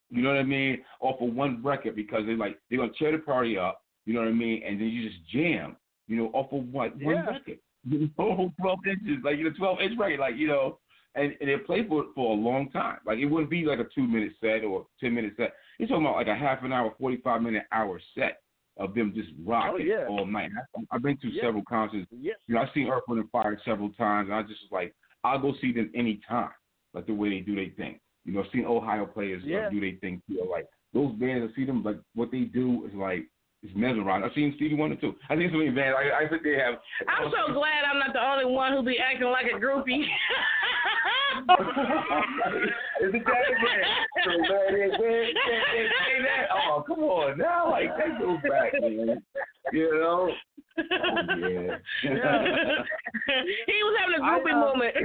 You 0.10 0.22
know 0.22 0.30
what 0.30 0.40
I 0.40 0.44
mean? 0.44 0.80
Off 1.00 1.22
of 1.22 1.34
one 1.34 1.62
record 1.64 1.96
because 1.96 2.26
they 2.26 2.34
like 2.34 2.58
they're 2.70 2.80
gonna 2.80 2.92
tear 2.98 3.12
the 3.12 3.20
party 3.20 3.58
up. 3.58 3.82
You 4.06 4.14
know 4.14 4.22
what 4.22 4.30
I 4.30 4.34
mean? 4.34 4.64
And 4.66 4.80
then 4.80 4.88
you 4.88 5.08
just 5.08 5.22
jam. 5.32 5.76
You 6.08 6.18
know, 6.18 6.26
off 6.34 6.52
of 6.52 6.66
what 6.72 6.96
one 6.98 7.16
Yeah. 7.16 7.26
record. 7.26 7.60
You 7.90 8.12
know, 8.18 8.52
twelve 8.62 8.80
inches, 8.86 9.24
like 9.24 9.38
you 9.38 9.46
know, 9.46 9.54
twelve 9.58 9.80
inch 9.82 9.98
record, 10.00 10.20
like 10.20 10.36
you 10.38 10.48
know. 10.48 10.78
And, 11.16 11.34
and 11.42 11.50
they 11.50 11.58
play 11.58 11.86
for 11.88 12.06
for 12.16 12.32
a 12.32 12.40
long 12.40 12.70
time. 12.72 12.98
Like 13.06 13.18
it 13.18 13.26
wouldn't 13.26 13.50
be 13.50 13.66
like 13.66 13.80
a 13.80 13.88
two 13.94 14.08
minute 14.08 14.32
set 14.40 14.64
or 14.64 14.88
ten 15.00 15.14
minute 15.14 15.34
set. 15.36 15.54
You're 15.78 15.90
talking 15.90 16.06
about 16.06 16.16
like 16.16 16.28
a 16.28 16.36
half 16.36 16.64
an 16.64 16.72
hour, 16.72 16.94
forty 17.00 17.18
five 17.18 17.42
minute 17.42 17.64
hour 17.74 18.00
set 18.18 18.42
of 18.78 18.96
them 18.96 19.12
just 19.14 19.30
rocking 19.46 19.90
oh, 19.92 20.00
yeah. 20.02 20.08
all 20.08 20.26
night. 20.26 20.52
I- 20.56 20.96
I've 20.96 21.04
been 21.04 21.18
to 21.18 21.28
Yeah. 21.28 21.42
several 21.44 21.64
concerts. 21.68 22.08
Yes. 22.12 22.38
You 22.48 22.56
know, 22.56 22.62
I've 22.62 22.70
seen 22.74 22.88
Earth, 22.88 23.04
Wind, 23.10 23.20
and 23.20 23.30
Fire 23.30 23.60
several 23.66 23.90
times, 23.90 24.30
and 24.30 24.36
I 24.36 24.42
just 24.44 24.62
was 24.64 24.72
like, 24.72 24.96
I'll 25.26 25.40
go 25.40 25.54
see 25.60 25.74
them 25.74 25.92
anytime, 25.94 26.52
like 26.94 27.06
the 27.08 27.14
way 27.14 27.30
they 27.30 27.42
do 27.42 27.56
their 27.56 27.68
thing. 27.76 28.00
You 28.24 28.34
know, 28.34 28.44
seeing 28.54 28.66
Ohio 28.66 29.06
players 29.06 29.44
Yeah. 29.46 29.70
do 29.70 29.82
their 29.82 29.98
thing 30.00 30.22
too. 30.30 30.48
Like 30.50 30.68
those 30.94 31.12
bands, 31.16 31.52
I 31.52 31.56
see 31.56 31.66
them 31.66 31.84
like 31.84 31.98
what 32.16 32.32
they 32.32 32.42
do 32.42 32.86
is 32.88 32.94
like 32.96 33.28
it's 33.64 33.76
mesmerizing. 33.76 34.24
I've 34.24 34.34
seen 34.34 34.54
Stevie 34.56 34.74
Wonder 34.76 34.96
too. 34.96 35.14
I 35.30 35.36
think 35.36 35.52
so 35.52 35.58
many 35.58 35.70
bands. 35.70 35.96
I, 36.00 36.24
I 36.26 36.30
think 36.30 36.42
they 36.42 36.56
have. 36.58 36.76
I'm 37.08 37.30
so 37.30 37.54
glad 37.54 37.84
I'm 37.86 38.00
not 38.00 38.14
the 38.14 38.24
only 38.26 38.46
one 38.46 38.72
who 38.74 38.82
be 38.82 38.98
acting 38.98 39.28
like 39.28 39.46
a 39.46 39.60
groupie. 39.60 40.02
it's 41.50 43.16
a 43.16 43.20
band. 43.20 43.86
So 44.24 44.32
they, 44.72 44.90
they, 44.90 45.34
say 45.34 46.16
that. 46.22 46.48
Oh, 46.54 46.84
come 46.86 47.00
on 47.00 47.38
now, 47.38 47.72
like 47.72 47.90
that 47.98 48.20
goes 48.20 48.40
back, 48.50 48.74
man. 48.82 49.22
You 49.74 49.92
know. 50.00 50.30
Oh, 50.30 50.84
yeah. 50.84 51.78
he 53.68 53.78
was 53.84 53.98
having 54.00 54.16
a 54.16 54.24
groupie 54.24 54.54
I, 54.54 54.60
moment. 54.60 54.96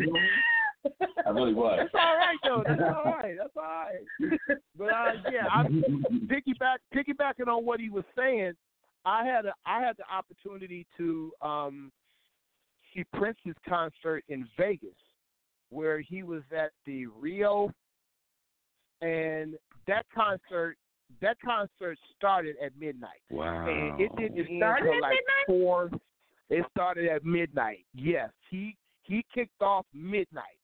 I 1.26 1.30
really 1.30 1.54
was. 1.54 1.78
That's 1.80 1.94
all 1.94 2.16
right 2.16 2.38
though. 2.44 2.64
That's 2.66 2.80
all 2.80 3.04
right. 3.04 3.34
That's 3.36 3.56
all 3.56 3.62
right. 3.64 4.58
But 4.78 4.84
uh, 4.84 5.12
yeah, 5.32 5.46
I'm 5.52 6.04
piggyback 6.26 6.78
piggybacking 6.94 7.48
on 7.48 7.64
what 7.64 7.80
he 7.80 7.90
was 7.90 8.04
saying. 8.16 8.52
I 9.04 9.24
had 9.24 9.46
a 9.46 9.54
I 9.64 9.80
had 9.80 9.96
the 9.96 10.04
opportunity 10.12 10.86
to 10.98 11.32
um 11.42 11.92
see 12.94 13.04
Prince's 13.12 13.56
concert 13.68 14.24
in 14.28 14.46
Vegas, 14.56 14.96
where 15.70 16.00
he 16.00 16.22
was 16.22 16.42
at 16.56 16.70
the 16.84 17.06
Rio, 17.06 17.70
and 19.00 19.54
that 19.86 20.06
concert 20.14 20.76
that 21.20 21.36
concert 21.44 21.96
started 22.16 22.56
at 22.64 22.72
midnight. 22.78 23.20
Wow. 23.30 23.66
And 23.68 24.00
it 24.00 24.10
didn't 24.16 24.38
It 24.38 24.48
end 24.50 24.58
started 24.58 24.86
until 24.88 25.00
like 25.02 25.12
midnight? 25.14 25.46
four. 25.46 25.90
It 26.50 26.64
started 26.70 27.06
at 27.08 27.24
midnight. 27.24 27.84
Yes, 27.94 28.30
he 28.50 28.76
he 29.02 29.24
kicked 29.32 29.60
off 29.62 29.86
midnight, 29.94 30.58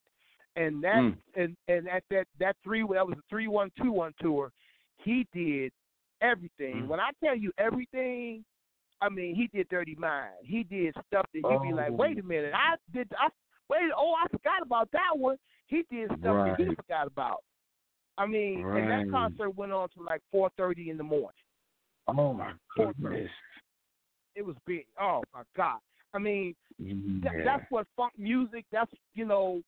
and 0.56 0.82
that 0.82 0.96
Mm. 0.96 1.16
and 1.36 1.56
and 1.68 1.88
at 1.88 2.02
that 2.10 2.26
that 2.38 2.56
three 2.64 2.80
that 2.82 3.06
was 3.06 3.16
a 3.18 3.22
three 3.28 3.48
one 3.48 3.70
two 3.80 3.92
one 3.92 4.14
tour. 4.20 4.50
He 4.98 5.26
did 5.32 5.72
everything. 6.20 6.82
Mm. 6.82 6.86
When 6.88 7.00
I 7.00 7.10
tell 7.22 7.36
you 7.36 7.52
everything, 7.58 8.44
I 9.00 9.08
mean 9.08 9.34
he 9.34 9.46
did 9.48 9.68
Dirty 9.68 9.94
Mind. 9.96 10.34
He 10.44 10.62
did 10.64 10.94
stuff 11.08 11.26
that 11.34 11.40
you'd 11.48 11.62
be 11.62 11.72
like, 11.72 11.90
Oh. 11.90 11.94
wait 11.94 12.18
a 12.18 12.22
minute, 12.22 12.52
I 12.54 12.76
did 12.92 13.12
I 13.18 13.28
wait 13.68 13.90
oh 13.96 14.14
I 14.22 14.26
forgot 14.28 14.62
about 14.62 14.90
that 14.92 15.16
one. 15.16 15.36
He 15.66 15.84
did 15.90 16.08
stuff 16.20 16.46
that 16.46 16.54
he 16.58 16.74
forgot 16.74 17.06
about. 17.06 17.42
I 18.18 18.26
mean, 18.26 18.64
and 18.66 18.90
that 18.90 19.10
concert 19.10 19.56
went 19.56 19.72
on 19.72 19.88
to 19.96 20.02
like 20.02 20.20
four 20.30 20.50
thirty 20.56 20.90
in 20.90 20.96
the 20.96 21.02
morning. 21.04 21.30
Oh 22.08 22.32
my 22.34 22.52
goodness. 22.76 23.30
It 24.34 24.44
was 24.44 24.56
big. 24.66 24.86
Oh 25.00 25.22
my 25.32 25.42
God. 25.56 25.78
I 26.14 26.18
mean, 26.18 26.54
that, 26.78 27.32
Yeah. 27.38 27.44
that's 27.44 27.70
what 27.70 27.86
funk 27.96 28.12
music. 28.18 28.66
That's 28.70 28.90
you 29.14 29.24
know, 29.24 29.62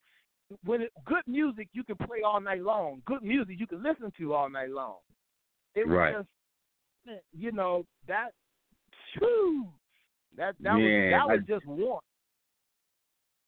when 0.64 0.82
it, 0.82 0.92
good 1.06 1.22
music 1.26 1.68
you 1.72 1.84
can 1.84 1.96
play 1.96 2.18
all 2.24 2.40
night 2.40 2.62
long. 2.62 3.02
Good 3.06 3.22
music 3.22 3.56
you 3.58 3.66
can 3.66 3.82
listen 3.82 4.12
to 4.18 4.34
all 4.34 4.50
night 4.50 4.70
long. 4.70 4.96
It 5.74 5.88
was 5.88 5.96
Right. 5.96 6.14
just, 6.14 7.20
you 7.32 7.52
know, 7.52 7.84
that. 8.08 8.30
Whew, 9.18 9.68
that 10.36 10.54
that 10.60 10.74
Man, 10.74 10.80
was 10.80 11.10
that 11.12 11.28
was 11.28 11.40
just 11.46 11.66
one. 11.66 12.00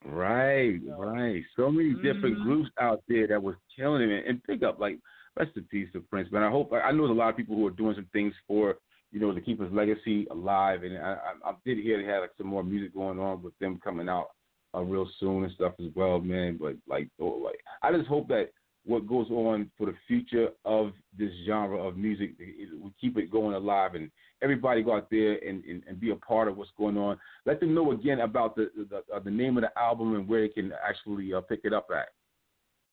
Right, 0.05 0.79
right. 0.87 1.43
So 1.57 1.71
many 1.71 1.95
different 1.95 2.39
Mhm. 2.39 2.43
groups 2.43 2.71
out 2.81 3.03
there 3.09 3.27
that 3.27 3.43
was 3.43 3.57
killing 3.75 4.11
it, 4.11 4.27
and 4.27 4.43
pick 4.45 4.63
up 4.63 4.79
like 4.79 4.99
rest 5.37 5.57
in 5.57 5.65
peace 5.65 5.91
to 5.93 6.01
Prince. 6.01 6.31
Man, 6.31 6.43
I 6.43 6.51
hope 6.51 6.73
I 6.73 6.93
know 6.93 7.07
there's 7.07 7.17
a 7.17 7.21
lot 7.21 7.31
of 7.31 7.37
people 7.37 7.57
who 7.57 7.67
are 7.67 7.71
doing 7.71 7.95
some 7.95 8.09
things 8.13 8.35
for 8.47 8.79
you 9.11 9.21
know 9.21 9.33
to 9.33 9.41
keep 9.41 9.61
his 9.61 9.73
legacy 9.73 10.27
alive, 10.31 10.83
and 10.83 10.99
I, 10.99 11.15
I, 11.45 11.51
I 11.51 11.55
did 11.65 11.79
hear 11.79 11.99
they 12.01 12.09
had 12.09 12.21
like 12.21 12.35
some 12.37 12.47
more 12.47 12.63
music 12.63 12.95
going 12.95 13.19
on 13.19 13.43
with 13.43 13.59
them 13.59 13.81
coming 13.83 14.09
out 14.09 14.29
uh, 14.75 14.83
real 14.83 15.09
soon 15.19 15.45
and 15.45 15.53
stuff 15.53 15.75
as 15.81 15.93
well, 15.95 16.21
man. 16.21 16.59
But 16.61 16.77
like, 16.87 17.09
oh, 17.21 17.41
like 17.45 17.59
I 17.83 17.93
just 17.93 18.09
hope 18.09 18.29
that 18.29 18.51
what 18.87 19.07
goes 19.07 19.29
on 19.31 19.71
for 19.77 19.87
the 19.87 19.95
future 20.07 20.49
of 20.65 20.93
this 21.19 21.31
genre 21.47 21.79
of 21.79 21.97
music, 21.97 22.35
we 22.39 22.91
keep 23.01 23.19
it 23.19 23.31
going 23.31 23.55
alive, 23.55 23.95
and 23.95 24.11
everybody 24.43 24.83
go 24.83 24.97
out 24.97 25.09
there 25.11 25.33
and, 25.47 25.65
and, 25.65 25.83
and 25.89 26.01
be 26.01 26.11
a 26.11 26.17
part 26.17 26.49
of 26.49 26.57
what's 26.57 26.71
going 26.79 26.97
on. 26.97 27.19
Let 27.45 27.61
them 27.61 27.75
know 27.75 27.93
again 27.93 28.21
about 28.21 28.55
the 28.55 28.71
the, 28.89 29.03
uh, 29.15 29.19
the 29.19 29.31
name 29.31 29.57
of 29.57 29.63
the 29.63 29.79
album 29.79 30.15
and 30.15 30.29
where 30.29 30.43
they 30.43 30.49
can 30.49 30.73
actually 30.87 31.35
uh, 31.35 31.41
pick 31.41 31.61
it 31.65 31.73
up 31.73 31.89
at. 31.95 32.09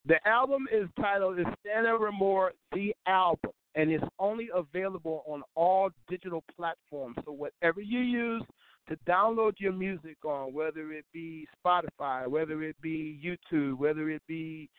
The 0.06 0.26
album 0.28 0.68
is 0.72 0.90
titled 1.00 1.40
"Is 1.40 1.46
Stand 1.62 1.88
More 2.18 2.54
the 2.74 2.94
album, 3.08 3.52
and 3.76 3.92
it's 3.92 4.04
only 4.20 4.50
available 4.54 5.24
on 5.28 5.44
all 5.56 5.92
digital 6.10 6.44
platforms. 6.58 7.16
So 7.24 7.32
whatever 7.32 7.82
you 7.82 8.00
use 8.00 8.44
to 8.90 8.98
download 9.08 9.54
your 9.60 9.72
music 9.72 10.18
on, 10.26 10.54
whether 10.54 10.92
it 10.92 11.06
be 11.14 11.48
Spotify, 11.64 12.28
whether 12.28 12.64
it 12.64 12.76
be 12.82 13.20
YouTube, 13.24 13.78
whether 13.78 14.10
it 14.10 14.22
be 14.28 14.70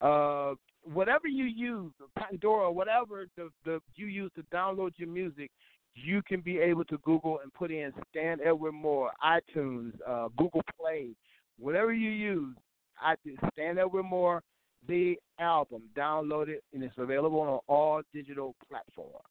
uh, 0.00 0.54
whatever 0.84 1.26
you 1.28 1.44
use, 1.44 1.92
Pandora, 2.18 2.70
whatever 2.70 3.26
the, 3.36 3.50
the 3.64 3.80
you 3.96 4.06
use 4.06 4.30
to 4.36 4.42
download 4.54 4.92
your 4.96 5.08
music, 5.08 5.50
you 5.94 6.22
can 6.22 6.40
be 6.40 6.58
able 6.58 6.84
to 6.84 6.98
Google 6.98 7.40
and 7.42 7.52
put 7.52 7.70
in 7.70 7.92
Stan 8.10 8.38
Edward 8.44 8.72
Moore, 8.72 9.10
iTunes, 9.24 9.92
uh, 10.06 10.28
Google 10.36 10.62
Play, 10.80 11.10
whatever 11.58 11.92
you 11.92 12.10
use. 12.10 12.56
I 13.00 13.14
Stan 13.52 13.78
Edward 13.78 14.04
Moore 14.04 14.42
the 14.86 15.16
album. 15.40 15.82
Download 15.96 16.48
it, 16.48 16.62
and 16.72 16.82
it's 16.82 16.94
available 16.98 17.40
on 17.40 17.60
all 17.66 18.02
digital 18.12 18.54
platforms. 18.68 19.24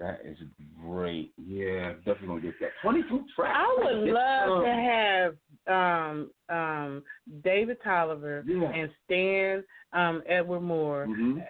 That 0.00 0.20
is 0.24 0.38
great. 0.82 1.32
Yeah, 1.36 1.92
definitely 2.06 2.26
gonna 2.28 2.40
get 2.40 2.58
that. 2.60 2.70
Twenty-two 2.80 3.26
tracks. 3.36 3.54
I 3.60 3.76
would 3.84 4.04
Get 4.06 4.14
love 4.14 4.48
some. 4.48 4.64
to 4.64 4.72
have 4.72 5.36
um 5.68 6.30
um 6.48 7.04
David 7.44 7.76
Tolliver 7.84 8.42
Yeah. 8.46 8.70
and 8.72 8.90
Stan 9.04 9.62
um 9.92 10.22
Edward 10.26 10.60
Moore 10.60 11.06
Mhm. 11.06 11.46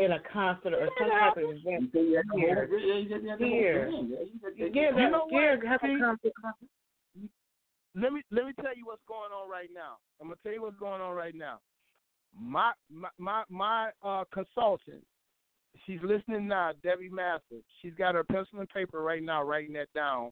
in 0.00 0.12
a 0.12 0.20
concert 0.32 0.72
or 0.74 0.88
some 0.98 1.10
type 1.10 1.36
of 1.36 1.42
event 1.50 1.82
You 1.82 1.90
say 1.92 2.02
you 2.04 2.16
had 2.16 2.26
the 2.32 2.38
here. 2.38 2.66
whole- 2.68 2.78
you 2.78 3.08
had 3.08 3.22
the 3.22 3.28
whole 3.30 3.38
Here. 3.38 3.88
you 3.88 4.40
had 4.44 4.56
the- 4.56 4.70
Yeah, 4.70 4.90
You 4.90 5.10
know 5.10 5.26
yeah, 5.30 5.56
what? 5.56 5.64
have 5.66 5.80
to 5.80 6.30
come 6.40 7.28
let 7.96 8.12
me 8.12 8.22
let 8.30 8.44
me 8.46 8.52
tell 8.62 8.76
you 8.76 8.84
what's 8.84 9.02
going 9.08 9.32
on 9.32 9.48
right 9.50 9.70
now. 9.72 9.96
I'm 10.20 10.28
gonna 10.28 10.36
tell 10.44 10.52
you 10.52 10.62
what's 10.62 10.76
going 10.78 11.00
on 11.00 11.16
right 11.16 11.34
now. 11.34 11.60
My 12.38 12.72
my 12.90 13.08
my, 13.18 13.42
my 13.48 13.90
uh, 14.02 14.24
consultant, 14.32 15.02
she's 15.84 16.00
listening 16.02 16.48
now, 16.48 16.72
Debbie 16.82 17.10
Master. 17.10 17.56
She's 17.82 17.94
got 17.94 18.14
her 18.14 18.24
pencil 18.24 18.60
and 18.60 18.68
paper 18.68 19.02
right 19.02 19.22
now, 19.22 19.42
writing 19.42 19.72
that 19.74 19.92
down. 19.94 20.30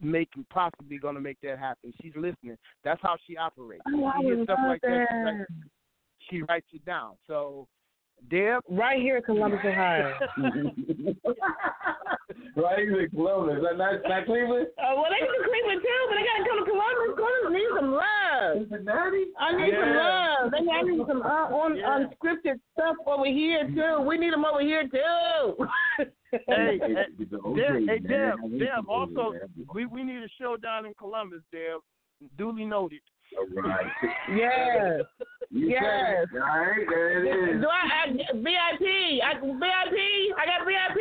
Making 0.00 0.44
possibly 0.50 0.98
gonna 0.98 1.20
make 1.20 1.38
that 1.42 1.58
happen. 1.58 1.92
She's 2.02 2.12
listening. 2.16 2.56
That's 2.82 3.00
how 3.02 3.16
she 3.26 3.36
operates. 3.36 3.82
Oh, 3.94 4.04
I 4.06 4.20
she 4.20 4.26
hears 4.26 4.44
stuff 4.44 4.58
like 4.66 4.80
that. 4.82 5.06
she's 5.08 5.24
that. 5.24 5.38
like- 5.38 5.48
she 6.30 6.42
writes 6.42 6.66
it 6.72 6.84
down. 6.84 7.12
So, 7.26 7.68
Deb, 8.30 8.62
right 8.68 9.00
here 9.00 9.18
in 9.18 9.22
Columbus, 9.22 9.60
Ohio. 9.64 10.14
Right 12.56 12.80
in 12.86 13.10
Columbus. 13.10 13.58
Not, 13.62 13.76
not, 13.78 13.94
not 14.06 14.26
Cleveland. 14.26 14.68
Oh, 14.78 14.94
well, 15.00 15.10
they 15.10 15.18
can 15.20 15.32
do 15.32 15.42
Cleveland 15.44 15.80
too, 15.82 16.00
but 16.08 16.14
they 16.16 16.24
gotta 16.24 16.44
come 16.48 16.58
to 16.62 16.66
Columbus. 16.70 17.10
Columbus 17.18 17.52
needs 17.54 17.74
some 17.74 17.90
love. 17.92 18.52
Cincinnati. 18.70 19.24
I 19.38 19.48
need 19.56 19.74
some 19.74 19.94
love. 19.94 20.44
They 20.52 20.62
I 20.70 20.80
need 20.82 21.02
some 21.08 21.22
uh, 21.22 21.46
un, 21.54 21.76
Yeah. 21.76 22.04
unscripted 22.06 22.56
stuff 22.74 22.96
over 23.06 23.26
here 23.26 23.66
too. 23.68 24.02
We 24.06 24.18
need 24.18 24.32
them 24.32 24.44
over 24.44 24.60
here 24.62 24.86
too. 24.88 25.66
hey, 26.48 26.78
hey, 26.82 27.06
The 27.18 27.38
Deb, 27.56 27.88
hey. 27.88 27.98
Deb, 27.98 28.36
Deb. 28.58 28.88
Also, 28.88 29.34
we 29.74 29.86
we 29.86 30.02
need 30.02 30.22
a 30.22 30.28
show 30.40 30.56
down 30.56 30.86
in 30.86 30.94
Columbus, 30.94 31.40
Deb. 31.52 31.80
Duly 32.38 32.64
noted. 32.64 33.00
All 33.38 33.62
right. 33.62 33.86
yes. 34.34 35.00
You 35.50 35.68
Yes. 35.68 36.26
All 36.34 36.40
right, 36.40 36.86
there 36.88 37.24
it 37.24 37.54
is. 37.54 37.62
Do 37.62 37.68
I, 37.68 37.82
I 38.02 38.10
VIP? 38.34 39.22
I, 39.22 39.34
VIP? 39.38 39.96
I 40.34 40.44
got 40.50 40.66
VIP. 40.66 41.00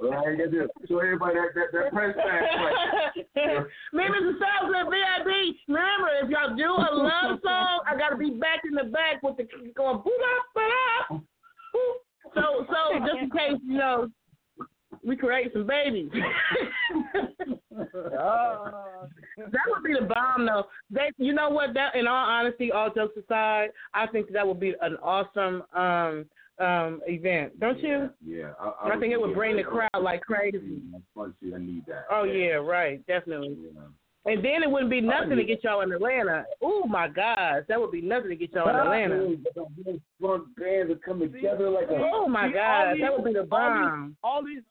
Right, 0.00 0.38
you 0.38 0.50
do. 0.50 0.68
Show 0.88 0.98
everybody 0.98 1.34
that, 1.34 1.48
that, 1.54 1.72
that 1.72 1.92
press 1.92 2.16
pass. 2.16 2.42
Right. 3.36 3.66
Me 3.92 4.04
and 4.04 4.14
Mr. 4.14 4.40
At 4.40 4.88
VIP. 4.88 5.56
Remember, 5.68 6.08
if 6.22 6.30
y'all 6.30 6.56
do 6.56 6.70
a 6.72 6.90
love 6.94 7.38
song, 7.44 7.80
I 7.86 7.96
gotta 7.96 8.16
be 8.16 8.30
back 8.30 8.62
in 8.64 8.74
the 8.74 8.84
back 8.84 9.22
with 9.22 9.36
the 9.36 9.44
going 9.74 9.98
boop 9.98 10.06
up, 10.06 11.20
boop 11.74 11.92
So, 12.34 12.66
so 12.68 12.98
just 13.00 13.18
in 13.22 13.30
case 13.30 13.60
you 13.66 13.78
know, 13.78 14.08
we 15.06 15.16
create 15.16 15.52
some 15.52 15.66
babies. 15.66 16.10
oh. 18.18 19.08
that 19.38 19.60
would 19.68 19.84
be 19.84 19.94
the 19.98 20.06
bomb, 20.06 20.46
though. 20.46 20.64
That 20.90 21.12
you 21.16 21.32
know 21.32 21.48
what? 21.48 21.72
That, 21.74 21.94
in 21.94 22.06
all 22.06 22.28
honesty, 22.28 22.72
all 22.72 22.92
jokes 22.92 23.16
aside, 23.16 23.68
I 23.94 24.06
think 24.08 24.32
that 24.32 24.46
would 24.46 24.60
be 24.60 24.74
an 24.80 24.96
awesome 25.02 25.62
um 25.74 26.26
um 26.58 27.00
event, 27.06 27.58
don't 27.60 27.78
you? 27.80 28.10
Yeah. 28.24 28.52
I, 28.82 28.98
think 28.98 29.12
it 29.12 29.20
would 29.20 29.34
bring 29.34 29.56
the 29.56 29.62
crowd 29.62 29.90
like 30.00 30.22
crazy. 30.22 30.80
I 31.18 31.58
need 31.58 31.84
that. 31.86 32.06
Oh 32.10 32.24
yeah, 32.24 32.54
right, 32.54 33.06
definitely. 33.06 33.56
Yeah. 33.74 33.82
And 34.26 34.44
then 34.44 34.64
it 34.64 34.70
wouldn't 34.70 34.90
be 34.90 35.00
nothing 35.00 35.36
to 35.36 35.44
get 35.44 35.62
y'all 35.62 35.82
in 35.82 35.92
Atlanta. 35.92 36.44
Oh 36.60 36.84
my 36.88 37.06
gosh, 37.06 37.62
that 37.68 37.80
would 37.80 37.92
be 37.92 38.00
nothing 38.00 38.30
to 38.30 38.36
get 38.36 38.52
y'all 38.52 38.68
in 38.68 38.74
Atlanta. 38.74 39.36
Front 40.20 40.56
bands 40.56 40.92
are 40.92 40.96
coming 40.96 41.32
together 41.32 41.70
like 41.70 41.88
a. 41.90 41.94
Oh 42.12 42.26
my 42.26 42.50
See, 42.50 42.58
all 42.58 42.84
gosh, 42.94 42.96
that 43.00 43.12
would 43.12 43.24
be 43.24 43.38
the 43.38 43.44
bomb. 43.44 44.16
All 44.24 44.42
these, 44.42 44.54
all 44.54 44.54
these, 44.54 44.62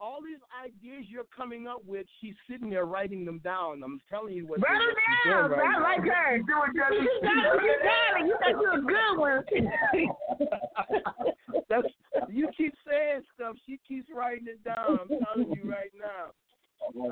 all 0.00 0.18
these 0.22 0.38
ideas 0.62 1.04
you're 1.08 1.28
coming 1.34 1.66
up 1.66 1.82
with, 1.86 2.06
she's 2.20 2.34
sitting 2.50 2.70
there 2.70 2.84
writing 2.84 3.24
them 3.24 3.40
down. 3.42 3.82
I'm 3.84 4.00
telling 4.10 4.34
you 4.34 4.46
what. 4.46 4.60
Write 4.60 4.78
them 4.78 5.32
down. 5.32 5.50
right 5.50 5.76
I 5.76 5.80
like 5.80 6.04
now. 6.04 6.12
her. 6.12 6.36
You 6.44 6.46
got 6.46 6.92
it. 6.92 7.00
You 7.62 7.78
got 7.82 8.20
it. 8.20 8.26
You 8.26 8.36
got 8.40 8.50
you 8.60 8.70
a 8.72 8.80
good 8.82 9.18
one. 9.18 9.44
That's 11.68 11.86
you 12.28 12.48
keep 12.56 12.74
saying 12.88 13.22
stuff. 13.34 13.56
She 13.66 13.78
keeps 13.86 14.08
writing 14.14 14.46
it 14.48 14.62
down. 14.64 14.98
I'm 15.02 15.08
telling 15.08 15.52
you 15.62 15.70
right 15.70 15.90
now. 15.98 16.32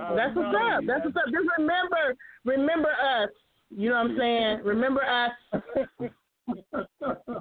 I'm 0.09 0.17
That's 0.17 0.37
what's 0.37 0.55
up. 0.55 0.83
you, 0.83 0.87
That's 0.87 1.05
what's 1.05 1.17
up. 1.17 1.25
Just 1.27 1.49
remember, 1.59 2.17
remember 2.45 2.91
us. 2.91 3.31
You 3.75 3.91
know 3.91 4.03
what 4.03 4.11
I'm 4.11 4.19
saying? 4.19 4.61
Remember 4.65 5.03
us. 5.05 5.33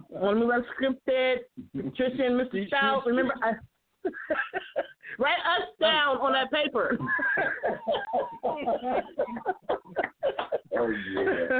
When 0.09 0.39
we 0.39 0.45
run 0.45 0.63
scripted, 0.72 1.38
Patricia 1.76 2.23
and 2.26 2.39
Mr. 2.39 2.68
Stout, 2.68 3.05
remember 3.05 3.34
us. 3.43 3.55
Write 5.19 5.40
us 5.40 5.68
down 5.80 6.18
on 6.18 6.34
that 6.34 6.52
paper. 6.52 6.98
Oh 10.82 10.90
yeah. 11.15 11.60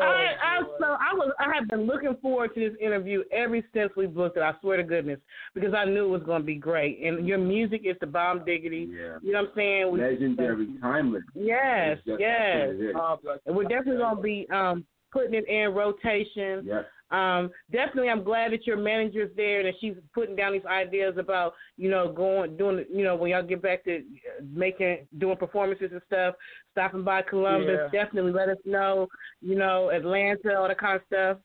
I 0.00 0.58
so 0.80 0.86
I 0.86 1.14
was 1.14 1.32
I 1.38 1.54
have 1.54 1.68
been 1.68 1.86
looking 1.86 2.16
forward 2.22 2.54
to 2.54 2.60
this 2.70 2.78
interview 2.80 3.22
ever 3.30 3.60
since 3.74 3.92
we 3.96 4.06
booked 4.06 4.36
it. 4.36 4.42
I 4.42 4.52
swear 4.60 4.78
to 4.78 4.82
goodness, 4.82 5.20
because 5.54 5.74
I 5.74 5.84
knew 5.84 6.06
it 6.06 6.08
was 6.08 6.22
going 6.22 6.40
to 6.42 6.46
be 6.46 6.56
great. 6.56 7.00
And 7.02 7.26
your 7.26 7.38
music 7.38 7.82
is 7.84 7.96
the 8.00 8.06
bomb 8.06 8.44
diggity. 8.44 8.88
Yeah. 8.90 9.18
You 9.22 9.32
know 9.32 9.42
what 9.42 9.50
I'm 9.50 9.54
saying? 9.56 9.92
We- 9.92 10.00
Legendary, 10.00 10.68
timeless. 10.80 11.22
Yes, 11.34 11.98
yes. 12.06 12.08
what 12.08 12.20
it 12.20 12.80
is. 12.80 12.96
Uh, 12.96 13.16
we're 13.52 13.64
definitely 13.64 13.98
going 13.98 14.16
to 14.16 14.22
be 14.22 14.46
um 14.52 14.84
putting 15.12 15.34
it 15.34 15.46
in 15.46 15.74
rotation. 15.74 16.64
Yes. 16.64 16.84
Um, 17.12 17.50
definitely, 17.70 18.08
I'm 18.08 18.24
glad 18.24 18.52
that 18.52 18.66
your 18.66 18.78
manager's 18.78 19.30
there 19.36 19.58
and 19.58 19.68
that 19.68 19.74
she's 19.80 19.94
putting 20.14 20.34
down 20.34 20.54
these 20.54 20.64
ideas 20.64 21.14
about, 21.18 21.52
you 21.76 21.90
know, 21.90 22.10
going, 22.10 22.56
doing, 22.56 22.86
you 22.90 23.04
know, 23.04 23.14
when 23.14 23.30
y'all 23.30 23.42
get 23.42 23.60
back 23.60 23.84
to 23.84 23.98
uh, 23.98 24.42
making, 24.50 25.06
doing 25.18 25.36
performances 25.36 25.90
and 25.92 26.00
stuff, 26.06 26.34
stopping 26.70 27.04
by 27.04 27.20
Columbus. 27.20 27.90
Yeah. 27.92 28.04
Definitely 28.04 28.32
let 28.32 28.48
us 28.48 28.56
know, 28.64 29.08
you 29.42 29.56
know, 29.56 29.90
Atlanta, 29.90 30.58
all 30.58 30.68
that 30.68 30.78
kind 30.78 30.96
of 30.96 31.02
stuff. 31.06 31.36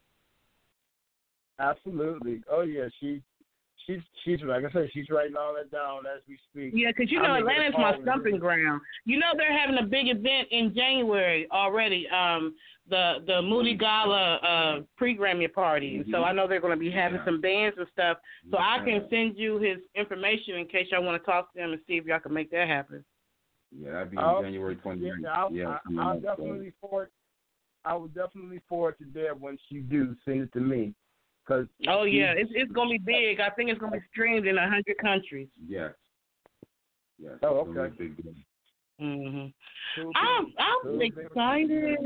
Absolutely. 1.60 2.42
Oh 2.50 2.62
yeah, 2.62 2.88
she, 3.00 3.22
she's 3.88 4.00
she's 4.24 4.40
like 4.44 4.64
I 4.66 4.72
said, 4.72 4.90
she's 4.94 5.10
writing 5.10 5.36
all 5.36 5.56
that 5.56 5.72
down 5.72 6.00
as 6.06 6.22
we 6.28 6.38
speak. 6.52 6.74
Yeah, 6.76 6.92
'cause 6.92 7.08
you 7.10 7.20
I'm 7.20 7.42
know 7.42 7.50
Atlanta's 7.50 7.74
my 7.80 7.96
in 7.96 8.02
stumping 8.04 8.38
ground. 8.38 8.82
You 9.06 9.18
know 9.18 9.32
they're 9.36 9.58
having 9.58 9.78
a 9.80 9.84
big 9.88 10.10
event 10.10 10.50
in 10.52 10.76
January 10.76 11.48
already. 11.52 12.08
Um, 12.10 12.56
the 12.90 13.24
the 13.26 13.42
Moody 13.42 13.74
Gala 13.76 14.36
uh 14.36 14.82
pre-Grammy 14.98 15.52
party. 15.52 16.04
So 16.12 16.24
I 16.24 16.32
know 16.34 16.48
they're 16.48 16.62
going 16.62 16.78
to 16.78 16.80
be 16.80 16.92
having 16.92 17.20
some 17.26 17.42
bands 17.42 17.78
and 17.78 17.88
stuff. 17.92 18.18
So 18.52 18.58
I 18.58 18.78
can 18.86 19.08
send 19.10 19.38
you 19.38 19.58
his 19.60 19.78
information 19.96 20.56
in 20.56 20.68
case 20.68 20.88
y'all 20.92 21.04
want 21.04 21.22
to 21.22 21.26
talk 21.26 21.52
to 21.54 21.60
him 21.60 21.72
and 21.74 21.82
see 21.88 21.98
if 21.98 22.06
y'all 22.06 22.20
can 22.20 22.34
make 22.34 22.52
that 22.52 22.68
happen. 22.68 23.04
Yeah, 23.78 23.92
that'd 23.94 24.12
be 24.12 24.18
I'll- 24.18 24.42
January 24.42 24.76
29th. 24.78 25.22
Yeah, 25.22 25.30
I'll, 25.34 25.52
yeah, 25.52 25.78
I, 26.00 26.02
I'll 26.02 26.20
definitely 26.20 26.72
forward. 26.80 27.10
I 27.84 27.94
will 27.96 28.08
definitely 28.08 28.62
forward 28.68 28.98
to 29.00 29.06
Deb 29.06 29.40
once 29.42 29.60
you 29.70 29.82
do 29.82 30.16
send 30.26 30.42
it 30.42 30.54
to 30.54 30.60
me. 30.62 30.94
Cause 31.48 31.66
Oh 31.88 32.06
she- 32.06 32.12
yeah, 32.20 32.34
it's 32.36 32.52
it's 32.54 32.72
going 32.74 32.90
to 32.90 33.00
be 33.00 33.04
big. 33.06 33.40
I 33.40 33.50
think 33.52 33.70
it's 33.70 33.80
going 33.80 33.94
to 33.94 34.00
be 34.00 34.06
streamed 34.12 34.48
in 34.48 34.58
a 34.58 34.70
hundred 34.70 34.98
countries. 35.02 35.48
Yes. 35.68 35.92
Yes. 37.20 37.34
Oh, 37.42 37.60
it's 37.62 37.68
gonna 37.68 37.82
okay. 37.88 37.96
be 37.98 38.08
big 38.22 38.36
Mhm. 39.02 39.54
I'm. 40.16 40.54
I'm 40.58 41.02
excited. 41.02 42.00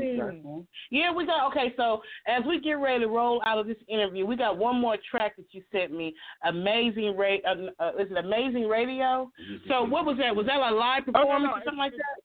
Yeah, 0.90 1.10
we 1.12 1.24
got 1.26 1.50
okay. 1.50 1.72
So 1.76 2.02
as 2.26 2.42
we 2.46 2.60
get 2.60 2.74
ready 2.74 3.00
to 3.04 3.08
roll 3.08 3.42
out 3.46 3.58
of 3.58 3.66
this 3.66 3.78
interview, 3.88 4.26
we 4.26 4.36
got 4.36 4.58
one 4.58 4.78
more 4.78 4.96
track 5.10 5.36
that 5.36 5.46
you 5.52 5.62
sent 5.72 5.90
me. 5.90 6.14
Amazing 6.44 7.16
radio. 7.16 7.48
Uh, 7.48 7.82
uh, 7.82 7.92
is 7.98 8.10
it 8.10 8.16
Amazing 8.18 8.68
Radio? 8.68 9.30
So 9.68 9.84
what 9.84 10.04
was 10.04 10.18
that? 10.18 10.36
Was 10.36 10.44
that 10.46 10.58
a 10.60 10.70
live 10.74 11.04
Oh, 11.08 11.12
no, 11.12 11.18
performance 11.20 11.50
no, 11.54 11.60
or 11.60 11.64
something 11.64 11.78
like 11.78 11.92
that? 11.92 12.18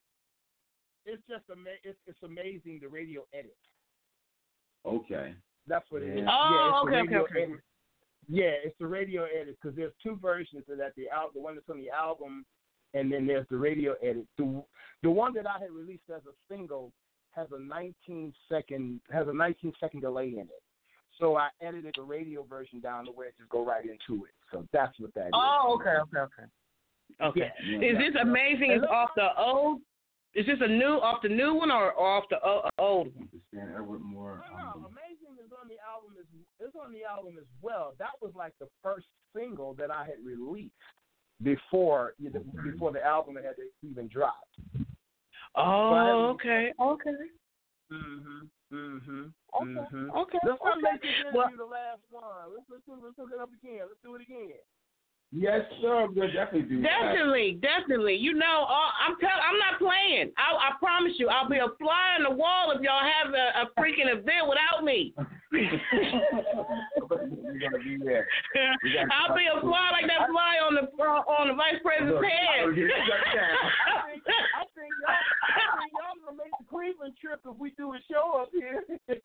It's 1.14 1.24
just 1.30 1.46
ama- 1.50 1.80
it's, 1.86 1.98
it's 2.06 2.22
amazing 2.24 2.80
the 2.82 2.90
radio 2.90 3.26
edit. 3.34 3.56
Okay. 4.86 5.34
That's 5.68 5.86
what 5.90 6.02
it 6.02 6.18
is. 6.18 6.28
Oh, 6.30 6.82
yeah, 6.86 6.98
okay, 6.98 7.02
it's 7.02 7.10
the 7.10 7.18
okay, 7.18 7.22
radio 7.24 7.24
okay. 7.24 7.44
edit. 7.44 7.60
Yeah, 8.30 8.52
it's 8.64 8.76
the 8.80 8.88
radio 8.88 9.24
edit 9.24 9.58
because 9.62 9.76
there's 9.76 9.94
two 10.04 10.18
versions 10.22 10.64
of 10.70 10.78
that. 10.78 10.94
The 10.96 11.10
al- 11.10 11.32
the 11.34 11.40
one 11.40 11.56
that's 11.56 11.70
on 11.70 11.80
the 11.80 11.90
album, 11.90 12.46
and 12.94 13.12
then 13.12 13.26
there's 13.26 13.48
the 13.50 13.58
radio 13.58 13.94
edit. 14.02 14.28
The 14.38 14.64
the 15.04 15.10
one 15.10 15.34
that 15.36 15.48
I 15.48 15.60
had 15.60 15.72
released 15.72 16.10
as 16.14 16.22
a 16.26 16.54
single 16.54 16.92
has 17.32 17.48
a 17.54 17.60
19 17.60 18.34
second 18.50 19.00
has 19.12 19.28
a 19.28 19.34
19 19.34 19.74
second 19.80 20.02
delay 20.02 20.30
in 20.30 20.40
it. 20.40 20.64
So 21.20 21.36
I 21.36 21.50
edited 21.62 21.96
the 21.98 22.04
radio 22.04 22.44
version 22.44 22.80
down 22.80 23.06
to 23.06 23.12
where 23.12 23.28
it 23.28 23.36
just 23.38 23.50
go 23.50 23.66
right 23.66 23.84
into 23.84 24.26
it. 24.26 24.32
So 24.52 24.66
that's 24.72 25.00
what 25.00 25.14
that 25.16 25.28
is. 25.28 25.32
Oh, 25.34 25.78
okay, 25.80 25.98
okay, 26.02 26.20
okay. 26.20 26.50
Okay. 27.22 27.52
Yeah. 27.66 27.78
Is 27.78 27.98
this 27.98 28.22
amazing? 28.22 28.72
Is 28.72 28.84
off 28.92 29.10
the 29.16 29.30
old? 29.38 29.82
Is 30.36 30.46
this 30.46 30.58
a 30.62 30.68
new 30.68 31.00
off 31.02 31.22
the 31.24 31.30
new 31.30 31.56
one 31.56 31.72
or 31.72 31.98
off 32.00 32.26
the 32.30 32.38
old 32.78 33.16
one? 33.16 33.30
Stan 33.52 33.72
Edward 33.74 34.02
Moore. 34.02 34.44
Um, 34.54 34.86
oh, 34.86 34.90
No, 35.88 36.04
Amazing 36.12 36.44
is 36.60 36.60
on 36.60 36.60
the 36.60 36.60
album 36.60 36.60
as 36.60 36.68
is 36.68 36.76
on 36.76 36.92
the 36.92 37.04
album 37.08 37.34
as 37.40 37.48
well. 37.62 37.96
That 37.98 38.20
was 38.22 38.36
like 38.36 38.54
the 38.60 38.68
first 38.84 39.08
single 39.36 39.74
that 39.76 39.90
I 39.90 40.04
had 40.04 40.20
released 40.24 40.76
before 41.44 42.14
you 42.20 42.32
know, 42.32 42.44
before 42.64 42.92
the 42.92 43.04
album 43.04 43.36
had 43.36 43.56
even 43.84 44.08
dropped. 44.08 44.60
Oh, 45.56 46.36
okay, 46.36 46.74
okay. 46.80 47.16
Mhm. 47.92 48.50
Mhm. 48.72 49.34
Okay. 49.56 49.88
Mhm. 49.96 50.12
Okay. 50.12 50.40
Let's 50.44 50.62
not 50.64 50.78
okay. 50.78 50.82
make 50.92 51.02
this 51.02 51.16
interview 51.22 51.38
Well- 51.38 51.58
the 51.58 51.66
last 51.66 52.02
one. 52.10 52.54
Let's 52.54 52.70
let's 52.70 52.84
do, 52.86 53.00
let's 53.02 53.16
hook 53.16 53.32
it 53.32 53.40
up 53.40 53.50
again. 53.54 53.88
Let's 53.88 54.02
do 54.04 54.16
it 54.16 54.22
again. 54.22 54.60
Yes, 55.32 55.62
sir. 55.82 56.08
We'll 56.16 56.32
definitely 56.32 56.64
do 56.64 56.82
that. 56.82 56.88
Definitely, 56.88 57.60
definitely. 57.60 58.16
You 58.16 58.34
know, 58.34 58.64
uh, 58.64 58.92
I'm 59.04 59.20
tell, 59.20 59.30
I'm 59.30 59.60
not 59.60 59.76
playing. 59.78 60.32
I, 60.40 60.56
I 60.56 60.80
promise 60.80 61.14
you, 61.20 61.28
I'll 61.28 61.50
be 61.50 61.58
a 61.58 61.68
fly 61.78 62.16
on 62.16 62.24
the 62.24 62.32
wall 62.32 62.72
if 62.72 62.82
y'all 62.82 63.04
have 63.04 63.34
a, 63.36 63.68
a 63.68 63.72
freaking 63.76 64.08
event 64.08 64.48
without 64.48 64.86
me. 64.86 65.14
We're 65.52 65.68
gonna 67.60 67.84
be 67.84 67.98
there. 68.04 68.28
I'll 69.12 69.36
be 69.36 69.48
a 69.48 69.60
fly 69.60 69.92
like 69.92 70.08
that 70.08 70.28
fly 70.32 70.60
on 70.64 70.76
the 70.76 70.88
uh, 70.96 71.24
on 71.40 71.48
the 71.48 71.56
vice 71.56 71.80
president's 71.84 72.20
Look, 72.20 72.26
head. 72.28 72.68
I'll 72.68 72.76
get 72.76 72.88
shut 72.88 73.24
down. 73.36 73.52
I 73.88 74.12
think, 74.12 74.24
I 74.28 74.64
think 74.76 74.92
y'all, 75.00 75.12
I 75.12 75.60
think 75.76 75.92
y'all 75.92 76.08
gonna 76.08 76.17
make 76.17 76.17
the 76.17 76.17
Cleveland 76.70 77.14
trip 77.22 77.40
if 77.46 77.58
we 77.58 77.72
do 77.72 77.94
a 77.94 78.00
show 78.12 78.42
up 78.42 78.50
here. 78.54 78.84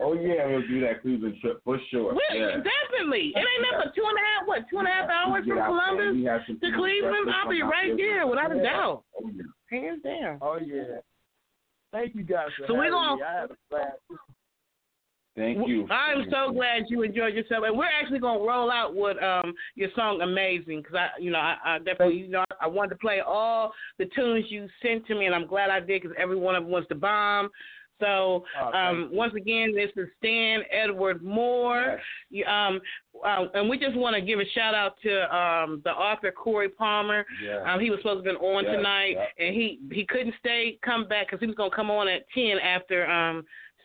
Oh 0.00 0.12
yeah, 0.14 0.46
we'll 0.46 0.62
do 0.68 0.80
that 0.82 1.02
Cleveland 1.02 1.34
trip 1.40 1.60
for 1.64 1.76
sure. 1.90 2.14
We- 2.14 2.20
yeah. 2.38 2.56
Definitely. 2.62 3.32
It 3.34 3.38
ain't 3.38 3.62
nothing 3.62 3.80
but 3.90 3.94
two 3.96 4.04
and 4.06 4.16
a 4.16 4.20
half, 4.22 4.46
what, 4.46 4.62
two 4.70 4.78
and 4.78 4.86
a 4.86 4.90
half 4.90 5.10
hours 5.10 5.44
from. 5.44 5.58
Columbus 5.58 6.14
We 6.14 6.24
have 6.24 6.42
some 6.46 6.60
to 6.60 6.70
Cleveland? 6.72 7.28
I'll 7.34 7.50
be 7.50 7.58
come 7.58 7.66
out 7.66 7.70
right 7.72 7.96
there 7.96 8.26
without 8.28 8.52
a 8.52 8.56
Yeah. 8.56 8.62
doubt. 8.62 9.02
Oh, 9.20 9.28
yeah. 9.34 9.42
Hands 9.80 10.02
down. 10.02 10.38
Oh 10.40 10.58
yeah. 10.64 11.00
Thank 11.92 12.14
you 12.14 12.22
guys 12.22 12.48
for 12.56 12.68
So 12.68 12.74
we're 12.74 12.90
gonna- 12.90 13.16
me. 13.16 13.22
I 13.24 13.32
had 13.40 13.50
a 13.50 13.56
blast. 13.70 13.96
Thank 15.38 15.68
you. 15.68 15.86
I'm 15.88 16.26
so 16.30 16.52
glad 16.52 16.84
you 16.88 17.02
enjoyed 17.02 17.34
yourself, 17.34 17.64
and 17.66 17.76
we're 17.76 17.86
actually 17.86 18.18
gonna 18.18 18.40
roll 18.44 18.70
out 18.70 18.94
with 18.94 19.22
um 19.22 19.54
your 19.76 19.88
song 19.94 20.20
"Amazing" 20.20 20.82
because 20.82 20.96
I, 20.96 21.20
you 21.20 21.30
know, 21.30 21.38
I, 21.38 21.56
I 21.64 21.78
definitely, 21.78 22.16
you 22.16 22.28
know, 22.28 22.44
I 22.60 22.66
wanted 22.66 22.90
to 22.90 22.96
play 22.96 23.20
all 23.20 23.72
the 23.98 24.06
tunes 24.06 24.46
you 24.48 24.68
sent 24.82 25.06
to 25.06 25.14
me, 25.14 25.26
and 25.26 25.34
I'm 25.34 25.46
glad 25.46 25.70
I 25.70 25.80
did 25.80 26.02
because 26.02 26.16
every 26.18 26.36
one 26.36 26.54
of 26.54 26.64
them 26.64 26.72
was 26.72 26.84
the 26.88 26.96
bomb. 26.96 27.50
So 28.00 28.44
Oh, 28.60 28.72
um, 28.72 29.10
once 29.12 29.34
again, 29.36 29.74
this 29.74 29.90
is 29.96 30.08
Stan 30.18 30.60
Edward 30.70 31.22
Moore. 31.22 32.00
You, 32.30 32.44
um, 32.44 32.80
uh, 33.24 33.46
and 33.54 33.68
we 33.68 33.78
just 33.78 33.96
want 33.96 34.14
to 34.14 34.22
give 34.22 34.38
a 34.38 34.44
shout 34.54 34.74
out 34.74 34.94
to 35.02 35.36
um, 35.36 35.80
the 35.84 35.90
author 35.90 36.30
Corey 36.30 36.68
Palmer. 36.68 37.26
Yeah. 37.44 37.72
Um, 37.72 37.80
he 37.80 37.90
was 37.90 37.98
supposed 38.00 38.24
to 38.24 38.30
have 38.30 38.40
been 38.40 38.48
on 38.48 38.64
Yes, 38.64 38.76
tonight, 38.76 39.16
and 39.38 39.54
he 39.54 39.80
he 39.90 40.06
couldn't 40.06 40.34
stay 40.38 40.78
come 40.84 41.08
back 41.08 41.26
because 41.26 41.40
he 41.40 41.46
was 41.46 41.56
gonna 41.56 41.74
come 41.74 41.90
on 41.90 42.08
at 42.08 42.22
ten 42.34 42.58
after 42.58 43.04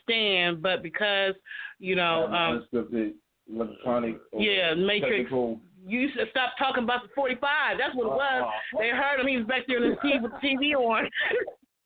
Stan, 0.03 0.59
but 0.61 0.81
because 0.83 1.33
you 1.79 1.95
know 1.95 2.25
um, 2.27 2.65
unscripted 2.73 3.13
electronic. 3.53 4.17
yeah, 4.37 4.73
Matrix. 4.73 5.15
technical- 5.29 5.59
You 5.85 5.99
used 6.01 6.17
to 6.17 6.25
stop 6.31 6.53
talking 6.57 6.83
about 6.83 7.03
the 7.03 7.09
45. 7.15 7.77
That's 7.77 7.93
what 7.95 8.05
it 8.05 8.09
was. 8.09 8.43
Uh-uh. 8.43 8.79
They 8.79 8.89
heard 8.89 9.19
him. 9.19 9.27
He 9.27 9.37
was 9.37 9.45
back 9.45 9.63
there 9.67 9.83
in 9.83 9.91
the 9.91 9.97
TV 9.97 10.21
with 10.21 10.31
the 10.31 10.47
TV 10.47 10.75
on. 10.75 11.07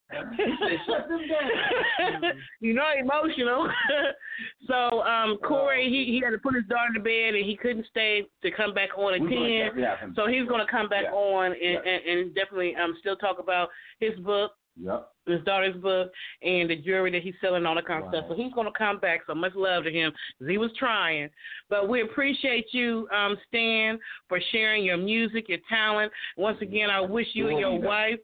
Shut 0.10 1.10
them 1.10 1.20
down. 1.28 2.22
you 2.62 2.74
know, 2.74 2.86
emotional. 3.00 3.70
so 4.68 5.02
um 5.04 5.38
Corey, 5.46 5.90
he 5.90 6.12
he 6.14 6.22
had 6.24 6.32
to 6.32 6.38
put 6.38 6.56
his 6.56 6.64
daughter 6.66 6.94
to 6.94 7.00
bed, 7.02 7.36
and 7.36 7.46
he 7.46 7.58
couldn't 7.58 7.86
stay 7.90 8.24
to 8.42 8.52
come 8.52 8.74
back 8.74 8.90
on 8.98 9.14
at 9.16 9.22
We're 9.22 9.68
ten. 9.72 10.14
So 10.16 10.28
he's 10.28 10.48
going 10.48 10.66
to 10.66 10.72
come 10.72 10.88
back 10.90 11.06
Yeah. 11.06 11.12
on 11.12 11.48
and, 11.52 11.60
Yeah. 11.62 11.80
and 11.92 12.20
and 12.20 12.36
definitely 12.36 12.76
um 12.76 12.96
still 13.00 13.16
talk 13.18 13.40
about 13.40 13.70
his 14.00 14.18
book 14.20 14.52
Yep. 14.80 15.10
his 15.28 15.44
daughter's 15.44 15.76
book 15.82 16.12
and 16.42 16.70
the 16.70 16.76
jewelry 16.78 17.12
that 17.12 17.22
he's 17.22 17.34
selling, 17.42 17.66
all 17.66 17.76
that 17.76 17.86
kind 17.86 18.04
of 18.04 18.10
stuff. 18.10 18.26
So 18.30 18.36
he's 18.36 18.54
going 18.54 18.72
to 18.72 18.78
come 18.78 18.98
back. 19.00 19.22
So 19.28 19.36
much 19.36 19.54
love 19.56 19.84
to 19.84 19.92
him 19.92 20.12
'cause 20.40 20.48
he 20.48 20.58
was 20.58 20.72
trying. 20.78 21.30
But 21.70 21.90
we 21.90 22.02
appreciate 22.02 22.74
you, 22.74 23.08
um, 23.12 23.38
Stan, 23.48 24.00
for 24.30 24.40
sharing 24.52 24.84
your 24.84 24.98
music, 24.98 25.50
your 25.50 25.60
talent. 25.68 26.12
Once 26.38 26.62
again, 26.62 26.90
I 26.90 27.02
wish 27.02 27.28
you 27.34 27.50
and 27.50 27.60
your 27.60 27.78
wife 27.80 28.20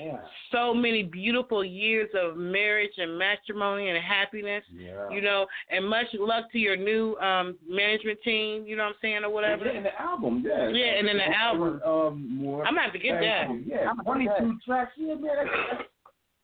Yeah. 0.00 0.16
so 0.50 0.72
many 0.72 1.02
beautiful 1.02 1.62
years 1.62 2.08
of 2.14 2.38
marriage 2.38 2.96
and 2.96 3.18
matrimony 3.18 3.90
and 3.90 3.98
happiness. 4.02 4.64
Yeah. 4.72 5.10
You 5.10 5.20
know, 5.20 5.46
and 5.68 5.86
much 5.86 6.06
luck 6.14 6.50
to 6.52 6.58
your 6.58 6.76
new 6.76 7.14
um 7.18 7.58
management 7.68 8.22
team. 8.22 8.64
You 8.66 8.76
know 8.76 8.84
what 8.84 8.94
I'm 8.94 9.00
saying, 9.02 9.24
or 9.24 9.28
whatever. 9.30 9.66
Yeah, 9.66 9.72
and 9.72 9.84
the 9.84 10.00
album, 10.00 10.42
yeah. 10.46 10.68
Yeah, 10.68 10.86
and 10.98 11.06
then 11.06 11.18
the 11.18 11.28
album. 11.36 11.82
Um, 11.84 12.36
more. 12.38 12.64
I'm 12.66 12.72
gonna 12.72 12.84
have 12.84 12.92
to 12.94 12.98
get 12.98 13.20
that. 13.20 13.48
Yeah, 13.66 13.92
get 13.94 14.04
22 14.04 14.58
tracks. 14.64 14.92
Yeah, 14.96 15.14
man. 15.16 15.36
That's, 15.36 15.50
that's, 15.72 15.88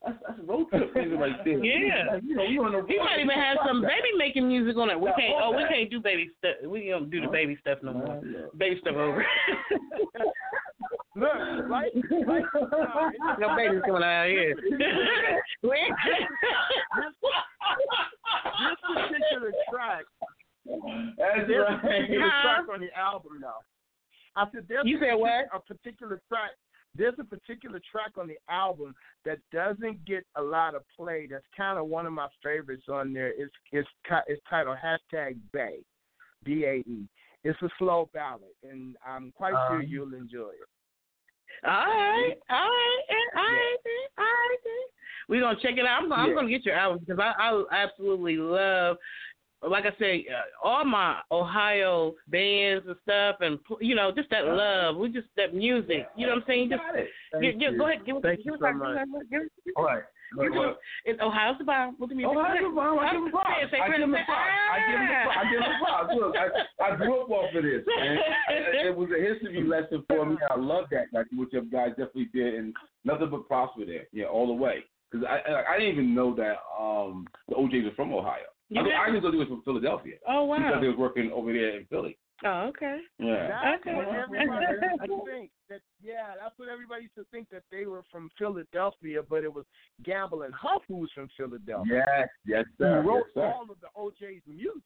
that's 0.04 0.38
a 0.38 0.42
road 0.42 0.68
trip 0.70 0.94
music 0.94 1.18
right 1.18 1.44
there. 1.44 1.64
Yeah. 1.64 2.14
Like, 2.14 2.22
you 2.24 2.36
know, 2.36 2.44
we 2.44 2.58
on 2.58 2.72
the 2.72 2.84
He 2.88 2.98
might 2.98 3.20
even 3.20 3.38
have 3.38 3.58
some 3.66 3.82
baby 3.82 4.10
making 4.16 4.48
music 4.48 4.76
on 4.76 4.90
it. 4.90 4.98
We 4.98 5.10
can't. 5.16 5.34
Oh, 5.40 5.52
we 5.56 5.64
can't 5.68 5.90
do 5.90 6.00
baby 6.00 6.30
stuff. 6.38 6.56
We 6.66 6.88
don't 6.88 7.10
do 7.10 7.20
the 7.20 7.28
baby 7.28 7.56
stuff 7.60 7.78
no 7.82 7.92
more. 7.94 8.20
Baby 8.56 8.78
stuff 8.80 8.96
over. 8.96 9.24
Look, 11.14 11.28
right, 11.68 11.92
right. 12.26 12.44
uh, 12.54 13.10
no 13.38 13.54
babies 13.54 13.82
coming 13.84 14.02
out 14.02 14.28
here. 14.28 14.56
this 14.72 14.72
particular 18.96 19.52
track, 19.70 20.04
That's 21.18 21.46
there's 21.46 21.68
a 21.68 21.72
right. 21.72 21.82
particular 21.82 22.30
track 22.42 22.64
on 22.72 22.80
the 22.80 22.88
album 22.98 23.40
now. 23.42 23.56
I 24.36 24.46
said 24.54 24.64
there's 24.68 24.86
You 24.86 24.98
said 25.00 25.14
what? 25.14 25.48
A 25.54 25.60
particular 25.60 26.22
track. 26.28 26.52
There's 26.97 27.14
a 27.19 27.24
particular 27.24 27.81
track 27.90 28.12
on 28.19 28.28
the 28.28 28.36
album 28.48 28.94
that 29.24 29.39
doesn't 29.52 30.05
get 30.05 30.24
a 30.36 30.43
lot 30.43 30.74
of 30.74 30.82
play. 30.97 31.27
That's 31.31 31.44
kind 31.56 31.78
of 31.78 31.86
one 31.86 32.06
of 32.06 32.12
my 32.12 32.28
favorites 32.43 32.85
on 32.89 33.12
there. 33.12 33.28
It's 33.28 33.52
it's 33.73 33.89
it's 34.27 34.43
titled 34.48 34.77
hashtag 34.85 35.36
Bay, 35.52 35.78
B 36.44 36.64
A 36.64 36.74
E. 36.89 37.09
It's 37.44 37.60
a 37.62 37.69
slow 37.78 38.09
ballad, 38.12 38.43
and 38.62 38.97
I'm 39.06 39.32
quite 39.36 39.52
sure 39.52 39.81
Um, 39.81 39.86
you'll 39.89 40.14
enjoy 40.14 40.51
it. 40.51 40.69
all 41.64 41.73
right, 41.73 42.35
all 42.51 42.56
right, 42.59 43.02
all 43.36 43.43
right, 43.43 43.77
all 44.19 44.24
right. 44.24 44.59
We're 45.28 45.40
gonna 45.40 45.59
check 45.62 45.78
it 45.78 45.86
out. 45.86 46.02
I'm, 46.02 46.12
I'm 46.12 46.35
gonna 46.35 46.51
get 46.51 46.64
your 46.66 46.74
album 46.74 47.05
because 47.06 47.19
I, 47.19 47.32
I 47.40 47.64
absolutely 47.85 48.36
love. 48.36 48.97
Like 49.68 49.84
I 49.86 49.93
say, 49.98 50.26
uh, 50.28 50.66
all 50.66 50.84
my 50.84 51.20
Ohio 51.30 52.14
bands 52.28 52.84
and 52.86 52.97
stuff, 53.05 53.36
and 53.40 53.59
you 53.80 53.94
know, 53.94 54.10
just 54.14 54.28
that 54.30 54.44
love. 54.47 54.97
We 54.97 55.09
just 55.10 55.28
that 55.36 55.55
music. 55.55 56.09
You 56.16 56.26
know 56.26 56.34
what 56.34 56.43
I'm 56.43 56.44
saying? 56.48 56.70
Just 56.70 56.82
Got 56.82 56.98
it. 56.98 57.09
give, 57.40 57.60
give, 57.60 57.72
you. 57.74 57.78
go 57.78 57.86
ahead. 57.86 58.05
Give, 58.05 58.16
it- 58.16 58.22
Thank 58.22 58.39
give 58.39 58.47
you 58.47 58.56
so 58.59 58.62
back, 58.62 58.76
much. 58.76 58.98
give 58.98 59.09
give 59.12 59.20
it- 59.22 59.30
give 59.30 59.43
it- 59.66 59.72
All 59.76 59.84
right. 59.84 60.02
Look, 60.34 60.55
look. 60.55 60.78
It's 61.05 61.20
Ohio's 61.20 61.59
the 61.59 61.64
bomb. 61.64 61.94
What 61.98 62.09
do 62.09 62.14
you 62.16 62.26
mean? 62.26 62.26
Oh, 62.34 62.40
I 62.40 62.56
give 62.56 62.64
him 62.64 62.76
a 62.78 62.80
I 62.80 63.12
give 63.12 63.20
him 63.20 63.26
a 63.26 63.30
props. 63.30 63.48
I 63.52 63.89
give 63.93 64.01
him 64.01 64.14
a 64.14 64.16
say, 64.16 64.24
props. 64.24 64.48
I 64.72 64.78
give 64.80 64.97
him 64.97 65.06
props. 65.12 65.36
I 65.36 65.51
give 65.51 65.60
him 65.60 65.72
props. 65.84 66.14
Look, 66.16 66.34
I, 66.36 66.84
I 66.93 66.97
grew 66.97 67.20
up 67.20 67.30
off 67.30 67.55
of 67.55 67.62
this, 67.62 67.82
man. 67.86 68.18
It 68.48 68.97
was 68.97 69.10
a 69.12 69.20
history 69.20 69.62
lesson 69.62 70.02
for 70.09 70.24
me. 70.24 70.36
I 70.51 70.56
love 70.59 70.86
that, 70.90 71.06
like 71.12 71.26
what 71.36 71.52
you 71.52 71.60
guys 71.70 71.90
definitely 71.90 72.30
did, 72.32 72.55
and 72.55 72.74
nothing 73.05 73.28
but 73.30 73.47
props 73.47 73.74
for 73.78 73.84
that. 73.84 74.06
Yeah, 74.12 74.24
all 74.24 74.47
the 74.47 74.55
way. 74.55 74.84
Because 75.10 75.26
I, 75.28 75.51
I 75.52 75.74
I 75.74 75.78
didn't 75.78 75.93
even 75.93 76.14
know 76.14 76.34
that 76.36 76.56
um 76.80 77.26
the 77.48 77.55
O'Jays 77.56 77.84
are 77.84 77.94
from 77.94 78.14
Ohio. 78.14 78.48
You 78.74 78.80
I, 78.80 78.84
did? 78.84 78.92
I 78.94 79.10
just 79.10 79.22
thought 79.22 79.34
was 79.34 79.48
from 79.48 79.62
Philadelphia. 79.62 80.16
Oh 80.28 80.44
wow. 80.44 80.58
Because 80.58 80.80
they 80.80 80.88
was 80.88 80.96
working 80.96 81.30
over 81.32 81.52
there 81.52 81.78
in 81.78 81.84
Philly. 81.86 82.16
Oh 82.44 82.68
okay. 82.70 82.98
Yeah. 83.18 83.48
That's 83.62 83.80
Okay. 83.82 83.94
what 83.94 84.08
everybody 84.08 84.44
used 84.72 85.04
to 85.04 85.24
think. 85.30 85.50
That, 85.68 85.80
yeah, 86.02 86.34
that's 86.40 86.58
what 86.58 86.68
everybody 86.68 87.02
used 87.02 87.14
to 87.16 87.24
think 87.30 87.48
that 87.50 87.62
they 87.70 87.86
were 87.86 88.02
from 88.10 88.30
Philadelphia, 88.38 89.20
but 89.28 89.44
it 89.44 89.52
was 89.52 89.64
Gamble 90.04 90.42
and 90.42 90.54
Huff 90.54 90.82
who 90.88 90.96
was 90.96 91.10
from 91.14 91.28
Philadelphia. 91.36 92.04
Yes, 92.06 92.28
yes, 92.46 92.64
sir. 92.78 93.02
Who 93.02 93.08
wrote 93.08 93.24
yes, 93.26 93.42
sir. 93.44 93.52
all 93.54 93.62
of 93.70 93.76
the 93.80 93.88
O'Jays' 93.96 94.42
music. 94.46 94.82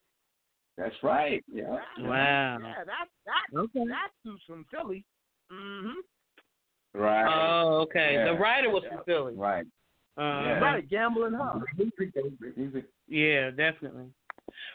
That's 0.77 0.95
right. 1.03 1.43
Yeah. 1.51 1.79
Wow. 2.01 2.59
Yeah, 2.61 2.85
that's 2.85 3.11
that. 3.25 3.59
Okay. 3.59 3.85
That's 3.89 4.13
who's 4.25 4.43
from 4.47 4.67
Philly. 4.71 5.05
Mm-hmm. 5.53 7.01
Right. 7.01 7.27
Oh 7.27 7.81
okay. 7.83 8.15
Yeah. 8.15 8.33
The 8.33 8.39
writer 8.39 8.69
was 8.71 8.83
Yeah. 8.85 8.97
from 8.97 9.05
Philly. 9.05 9.35
Right. 9.35 9.67
Uh, 10.19 10.21
Yeah. 10.23 10.59
Right, 10.61 10.89
Gamble 10.89 11.25
and 11.25 11.37
Huff. 11.37 11.63
Music, 11.77 12.15
though, 12.15 12.31
music. 12.57 12.85
Yeah, 13.09 13.51
definitely. 13.51 14.07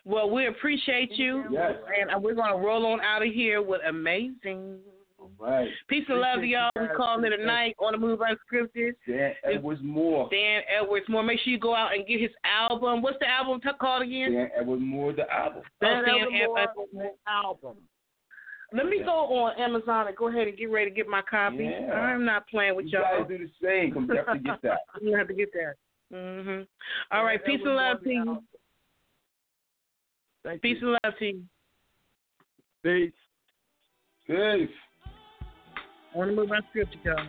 Well, 0.06 0.30
we 0.30 0.48
appreciate 0.48 1.12
you, 1.14 1.44
Yes. 1.52 1.76
and 2.00 2.12
uh, 2.12 2.20
we're 2.20 2.36
gonna 2.36 2.58
roll 2.58 2.86
on 2.86 3.02
out 3.02 3.26
of 3.26 3.34
here 3.34 3.62
with 3.62 3.82
amazing. 3.88 4.80
All 5.20 5.30
right. 5.40 5.70
Peace 5.88 6.04
and 6.10 6.20
love 6.20 6.40
to 6.42 6.48
y'all. 6.48 6.70
We 6.76 6.88
guys. 6.88 6.96
calling 6.98 7.26
it 7.32 7.40
a 7.40 7.46
night 7.46 7.76
on 7.80 7.92
the 7.94 7.98
move 8.00 8.20
unscripted. 8.20 8.94
Dan 9.08 9.34
Edwards 9.44 9.82
Moore. 9.84 10.28
Dan 10.32 10.64
Edwards 10.68 11.06
Moore. 11.10 11.22
Make 11.24 11.40
sure 11.42 11.54
you 11.54 11.60
go 11.60 11.76
out 11.76 11.94
and 11.94 12.06
get 12.08 12.20
his 12.20 12.32
album. 12.44 13.02
What's 13.04 13.20
the 13.20 13.30
album 13.30 13.62
t- 13.62 13.70
called 13.80 14.02
again? 14.04 14.34
Dan 14.34 14.50
Edwards 14.60 14.82
Moore, 14.84 15.14
the 15.14 15.32
album. 15.32 15.62
Dan 15.80 16.04
Dan 16.06 16.16
Evermore, 16.22 16.60
Edwards 16.60 16.92
the 16.94 17.12
album. 17.28 17.76
Let 18.74 18.86
me 18.86 19.00
go 19.04 19.12
on 19.12 19.60
Amazon 19.60 20.08
and 20.08 20.16
go 20.16 20.30
ahead 20.30 20.48
and 20.48 20.58
get 20.58 20.72
ready 20.72 20.90
to 20.90 20.96
get 20.96 21.08
my 21.08 21.22
copy. 21.22 21.66
Yeah. 21.66 21.92
I'm 21.94 22.24
not 22.24 22.48
playing 22.48 22.76
with 22.76 22.86
You 22.88 23.00
all 23.00 23.18
y'all. 23.20 23.24
guys 23.28 23.38
do 23.38 23.46
the 23.46 23.52
same. 23.62 23.94
Come 23.94 24.08
definitely 24.14 24.40
get 24.40 24.62
that. 24.64 24.78
I'm 24.96 25.04
gonna 25.04 25.18
have 25.18 25.28
to 25.28 25.34
get 25.34 25.52
that. 25.54 25.74
Mhm. 26.14 26.68
All 27.12 27.24
right. 27.26 27.40
Dan 27.46 27.58
Peace 27.58 27.66
and 27.66 27.76
love 27.76 28.04
to 28.04 28.10
you. 28.10 28.44
Thank 30.44 30.62
Peace 30.62 30.78
you. 30.82 30.88
and 30.94 31.00
love 31.04 31.14
to 31.20 31.26
you. 31.26 31.44
Peace. 32.84 33.14
Peace. 34.26 34.70
On 36.16 36.28
the 36.28 36.34
move 36.34 36.50
unscripted, 36.50 37.04
y'all. 37.04 37.28